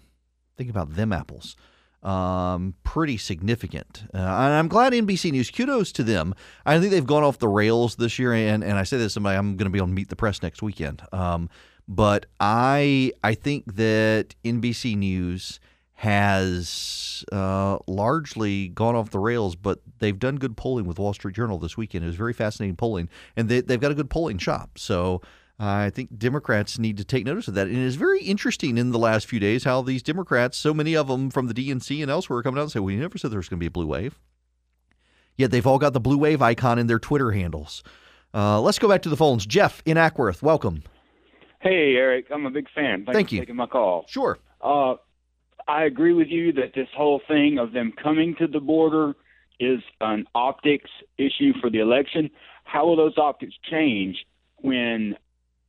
Think 0.56 0.70
about 0.70 0.94
them 0.96 1.12
apples. 1.12 1.56
Um, 2.02 2.74
pretty 2.84 3.16
significant. 3.16 4.04
Uh, 4.12 4.18
and 4.18 4.54
I'm 4.54 4.68
glad 4.68 4.92
NBC 4.92 5.32
News, 5.32 5.50
kudos 5.50 5.92
to 5.92 6.04
them. 6.04 6.34
I 6.64 6.78
think 6.78 6.90
they've 6.90 7.06
gone 7.06 7.24
off 7.24 7.38
the 7.38 7.48
rails 7.48 7.96
this 7.96 8.18
year. 8.18 8.32
And, 8.32 8.62
and 8.62 8.78
I 8.78 8.84
say 8.84 8.96
this, 8.96 9.14
somebody, 9.14 9.36
I'm 9.36 9.56
going 9.56 9.66
to 9.66 9.70
be 9.70 9.80
on 9.80 9.94
Meet 9.94 10.08
the 10.08 10.16
Press 10.16 10.42
next 10.42 10.62
weekend. 10.62 11.02
Um, 11.12 11.48
but 11.88 12.26
I, 12.40 13.12
I 13.22 13.34
think 13.34 13.76
that 13.76 14.34
NBC 14.44 14.96
News 14.96 15.60
has 15.96 17.24
uh, 17.32 17.78
largely 17.86 18.68
gone 18.68 18.94
off 18.94 19.10
the 19.10 19.18
rails, 19.18 19.56
but 19.56 19.80
they've 19.98 20.18
done 20.18 20.36
good 20.36 20.54
polling 20.54 20.86
with 20.86 20.98
Wall 20.98 21.14
Street 21.14 21.34
Journal 21.34 21.58
this 21.58 21.76
weekend. 21.78 22.04
It 22.04 22.08
was 22.08 22.16
very 22.16 22.34
fascinating 22.34 22.76
polling, 22.76 23.08
and 23.34 23.48
they, 23.48 23.62
they've 23.62 23.80
got 23.80 23.92
a 23.92 23.94
good 23.94 24.10
polling 24.10 24.36
shop. 24.36 24.76
So 24.76 25.22
uh, 25.58 25.64
I 25.64 25.90
think 25.90 26.18
Democrats 26.18 26.78
need 26.78 26.98
to 26.98 27.04
take 27.04 27.24
notice 27.24 27.48
of 27.48 27.54
that. 27.54 27.66
And 27.66 27.78
it's 27.78 27.96
very 27.96 28.22
interesting 28.22 28.76
in 28.76 28.92
the 28.92 28.98
last 28.98 29.26
few 29.26 29.40
days 29.40 29.64
how 29.64 29.80
these 29.80 30.02
Democrats, 30.02 30.58
so 30.58 30.74
many 30.74 30.94
of 30.94 31.08
them 31.08 31.30
from 31.30 31.46
the 31.46 31.54
DNC 31.54 32.02
and 32.02 32.10
elsewhere, 32.10 32.40
are 32.40 32.42
coming 32.42 32.58
out 32.58 32.64
and 32.64 32.72
say, 32.72 32.80
"We 32.80 32.96
never 32.96 33.16
said 33.16 33.30
there 33.30 33.38
was 33.38 33.48
going 33.48 33.58
to 33.58 33.62
be 33.62 33.68
a 33.68 33.70
blue 33.70 33.86
wave." 33.86 34.18
Yet 35.36 35.50
they've 35.50 35.66
all 35.66 35.78
got 35.78 35.94
the 35.94 36.00
blue 36.00 36.18
wave 36.18 36.42
icon 36.42 36.78
in 36.78 36.88
their 36.88 36.98
Twitter 36.98 37.30
handles. 37.30 37.82
Uh, 38.34 38.60
let's 38.60 38.78
go 38.78 38.86
back 38.86 39.00
to 39.02 39.08
the 39.08 39.16
phones. 39.16 39.46
Jeff 39.46 39.82
in 39.86 39.96
Acworth, 39.96 40.42
welcome. 40.42 40.82
Hey, 41.60 41.96
Erick, 41.96 42.26
I'm 42.30 42.44
a 42.44 42.50
big 42.50 42.68
fan. 42.74 43.06
Thanks 43.06 43.16
Thank 43.16 43.28
for 43.30 43.34
you. 43.36 43.40
taking 43.40 43.56
my 43.56 43.66
call. 43.66 44.04
Sure. 44.08 44.38
Uh, 44.60 44.96
I 45.68 45.84
agree 45.84 46.12
with 46.12 46.28
you 46.28 46.52
that 46.52 46.74
this 46.74 46.88
whole 46.96 47.20
thing 47.26 47.58
of 47.58 47.72
them 47.72 47.92
coming 48.00 48.36
to 48.38 48.46
the 48.46 48.60
border 48.60 49.14
is 49.58 49.80
an 50.00 50.26
optics 50.34 50.90
issue 51.18 51.52
for 51.60 51.70
the 51.70 51.80
election. 51.80 52.30
How 52.64 52.86
will 52.86 52.96
those 52.96 53.18
optics 53.18 53.54
change 53.68 54.16
when 54.58 55.16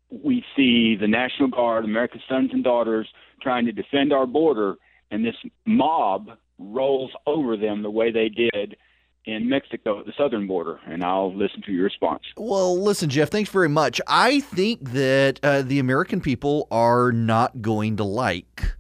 we 0.10 0.44
see 0.56 0.96
the 0.96 1.08
National 1.08 1.50
Guard, 1.50 1.86
America's 1.86 2.22
sons 2.30 2.52
and 2.54 2.64
daughters, 2.64 3.08
trying 3.42 3.66
to 3.66 3.72
defend 3.72 4.14
our 4.14 4.26
border, 4.26 4.76
and 5.12 5.26
this 5.26 5.36
mob 5.66 6.32
rolls 6.60 7.12
over 7.26 7.56
them 7.58 7.82
the 7.82 7.90
way 7.90 8.12
they 8.12 8.30
did 8.30 8.76
in 9.26 9.50
Mexico 9.50 10.00
at 10.00 10.06
the 10.06 10.14
southern 10.18 10.48
border? 10.48 10.80
And 10.86 11.04
I'll 11.04 11.36
listen 11.36 11.62
to 11.64 11.72
your 11.72 11.86
response. 11.86 12.24
Well, 12.36 12.82
listen, 12.82 13.10
Jeff, 13.10 13.30
thanks 13.30 13.50
very 13.50 13.70
much. 13.70 14.00
I 14.08 14.42
think 14.42 14.92
that 14.92 15.40
uh, 15.44 15.62
the 15.62 15.80
American 15.80 16.22
people 16.22 16.68
are 16.72 17.12
not 17.12 17.62
going 17.62 17.98
to 17.98 18.04
like 18.04 18.74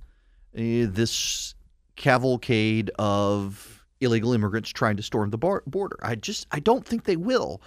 this 0.57 1.55
cavalcade 1.95 2.91
of 2.97 3.85
illegal 4.01 4.33
immigrants 4.33 4.69
trying 4.69 4.97
to 4.97 5.03
storm 5.03 5.29
the 5.29 5.37
bar- 5.37 5.63
border. 5.65 5.97
I 6.01 6.15
just, 6.15 6.47
I 6.51 6.59
don't 6.59 6.85
think 6.85 7.03
they 7.03 7.15
will. 7.15 7.61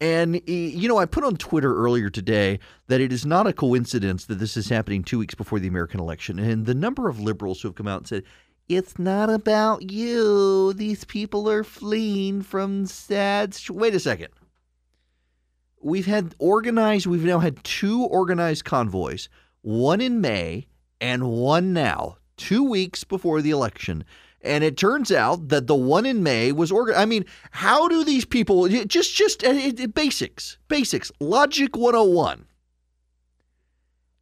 And, 0.00 0.36
uh, 0.36 0.40
you 0.46 0.88
know, 0.88 0.98
I 0.98 1.06
put 1.06 1.24
on 1.24 1.36
Twitter 1.36 1.74
earlier 1.74 2.10
today 2.10 2.58
that 2.88 3.00
it 3.00 3.12
is 3.12 3.24
not 3.24 3.46
a 3.46 3.52
coincidence 3.52 4.26
that 4.26 4.38
this 4.38 4.56
is 4.56 4.68
happening 4.68 5.02
two 5.02 5.18
weeks 5.18 5.34
before 5.34 5.58
the 5.58 5.68
American 5.68 6.00
election. 6.00 6.38
And 6.38 6.66
the 6.66 6.74
number 6.74 7.08
of 7.08 7.20
liberals 7.20 7.62
who 7.62 7.68
have 7.68 7.76
come 7.76 7.88
out 7.88 8.00
and 8.00 8.08
said, 8.08 8.24
it's 8.68 8.98
not 8.98 9.30
about 9.30 9.90
you. 9.90 10.72
These 10.72 11.04
people 11.04 11.48
are 11.48 11.64
fleeing 11.64 12.42
from 12.42 12.86
sad. 12.86 13.54
sh-" 13.54 13.70
Wait 13.70 13.94
a 13.94 14.00
second. 14.00 14.28
We've 15.80 16.06
had 16.06 16.34
organized, 16.38 17.06
we've 17.06 17.24
now 17.24 17.38
had 17.38 17.62
two 17.62 18.02
organized 18.02 18.64
convoys, 18.64 19.28
one 19.62 20.00
in 20.00 20.20
May 20.20 20.66
and 21.00 21.30
one 21.30 21.72
now, 21.72 22.16
two 22.36 22.62
weeks 22.62 23.04
before 23.04 23.40
the 23.42 23.50
election. 23.50 24.04
And 24.42 24.62
it 24.62 24.76
turns 24.76 25.10
out 25.10 25.48
that 25.48 25.66
the 25.66 25.74
one 25.74 26.06
in 26.06 26.22
May 26.22 26.52
was 26.52 26.70
organized. 26.70 27.00
I 27.00 27.04
mean, 27.06 27.24
how 27.50 27.88
do 27.88 28.04
these 28.04 28.24
people 28.24 28.68
just, 28.68 29.14
just 29.14 29.44
uh, 29.44 29.48
it- 29.50 29.80
it- 29.80 29.94
basics, 29.94 30.58
basics, 30.68 31.10
logic 31.20 31.76
101. 31.76 32.46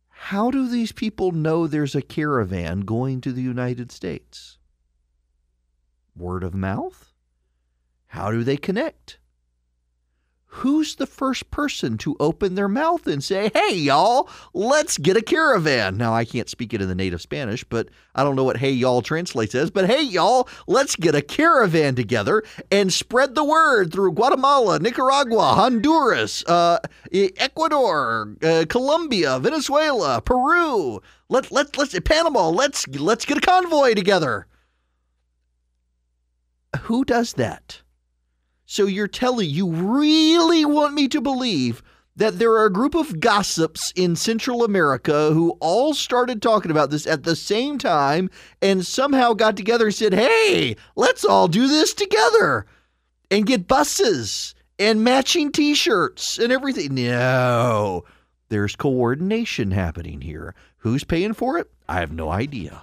How 0.08 0.50
do 0.50 0.66
these 0.68 0.92
people 0.92 1.32
know 1.32 1.66
there's 1.66 1.94
a 1.94 2.00
caravan 2.00 2.80
going 2.80 3.20
to 3.22 3.32
the 3.32 3.42
United 3.42 3.92
States? 3.92 4.56
Word 6.16 6.42
of 6.42 6.54
mouth? 6.54 7.12
How 8.06 8.30
do 8.30 8.42
they 8.44 8.56
connect? 8.56 9.18
Who's 10.58 10.94
the 10.94 11.06
first 11.06 11.50
person 11.50 11.98
to 11.98 12.16
open 12.20 12.54
their 12.54 12.68
mouth 12.68 13.08
and 13.08 13.24
say, 13.24 13.50
hey, 13.52 13.74
y'all, 13.74 14.28
let's 14.52 14.98
get 14.98 15.16
a 15.16 15.20
caravan? 15.20 15.96
Now, 15.96 16.14
I 16.14 16.24
can't 16.24 16.48
speak 16.48 16.72
it 16.72 16.80
in 16.80 16.86
the 16.86 16.94
native 16.94 17.20
Spanish, 17.20 17.64
but 17.64 17.88
I 18.14 18.22
don't 18.22 18.36
know 18.36 18.44
what 18.44 18.58
hey, 18.58 18.70
y'all 18.70 19.02
translates 19.02 19.56
as, 19.56 19.72
but 19.72 19.86
hey, 19.86 20.02
y'all, 20.02 20.48
let's 20.68 20.94
get 20.94 21.16
a 21.16 21.22
caravan 21.22 21.96
together 21.96 22.44
and 22.70 22.92
spread 22.92 23.34
the 23.34 23.42
word 23.42 23.92
through 23.92 24.12
Guatemala, 24.12 24.78
Nicaragua, 24.78 25.54
Honduras, 25.54 26.44
uh, 26.44 26.78
Ecuador, 27.12 28.36
uh, 28.40 28.64
Colombia, 28.68 29.40
Venezuela, 29.40 30.22
Peru. 30.22 31.02
Let, 31.28 31.50
let, 31.50 31.76
let's, 31.76 31.98
Panama, 31.98 32.48
let's, 32.48 32.86
let's 32.86 33.24
get 33.24 33.38
a 33.38 33.40
convoy 33.40 33.94
together. 33.94 34.46
Who 36.82 37.04
does 37.04 37.32
that? 37.32 37.82
So 38.74 38.86
you're 38.86 39.06
telling 39.06 39.50
you 39.50 39.70
really 39.70 40.64
want 40.64 40.94
me 40.94 41.06
to 41.06 41.20
believe 41.20 41.80
that 42.16 42.40
there 42.40 42.50
are 42.54 42.64
a 42.64 42.72
group 42.72 42.96
of 42.96 43.20
gossips 43.20 43.92
in 43.94 44.16
Central 44.16 44.64
America 44.64 45.30
who 45.32 45.50
all 45.60 45.94
started 45.94 46.42
talking 46.42 46.72
about 46.72 46.90
this 46.90 47.06
at 47.06 47.22
the 47.22 47.36
same 47.36 47.78
time 47.78 48.30
and 48.60 48.84
somehow 48.84 49.32
got 49.32 49.56
together 49.56 49.84
and 49.84 49.94
said, 49.94 50.12
"Hey, 50.12 50.74
let's 50.96 51.24
all 51.24 51.46
do 51.46 51.68
this 51.68 51.94
together 51.94 52.66
and 53.30 53.46
get 53.46 53.68
buses 53.68 54.56
and 54.76 55.04
matching 55.04 55.52
t-shirts 55.52 56.36
and 56.36 56.50
everything." 56.52 56.96
No. 56.96 58.02
There's 58.48 58.74
coordination 58.74 59.70
happening 59.70 60.20
here. 60.20 60.52
Who's 60.78 61.04
paying 61.04 61.34
for 61.34 61.58
it? 61.58 61.70
I 61.88 62.00
have 62.00 62.10
no 62.10 62.28
idea. 62.28 62.82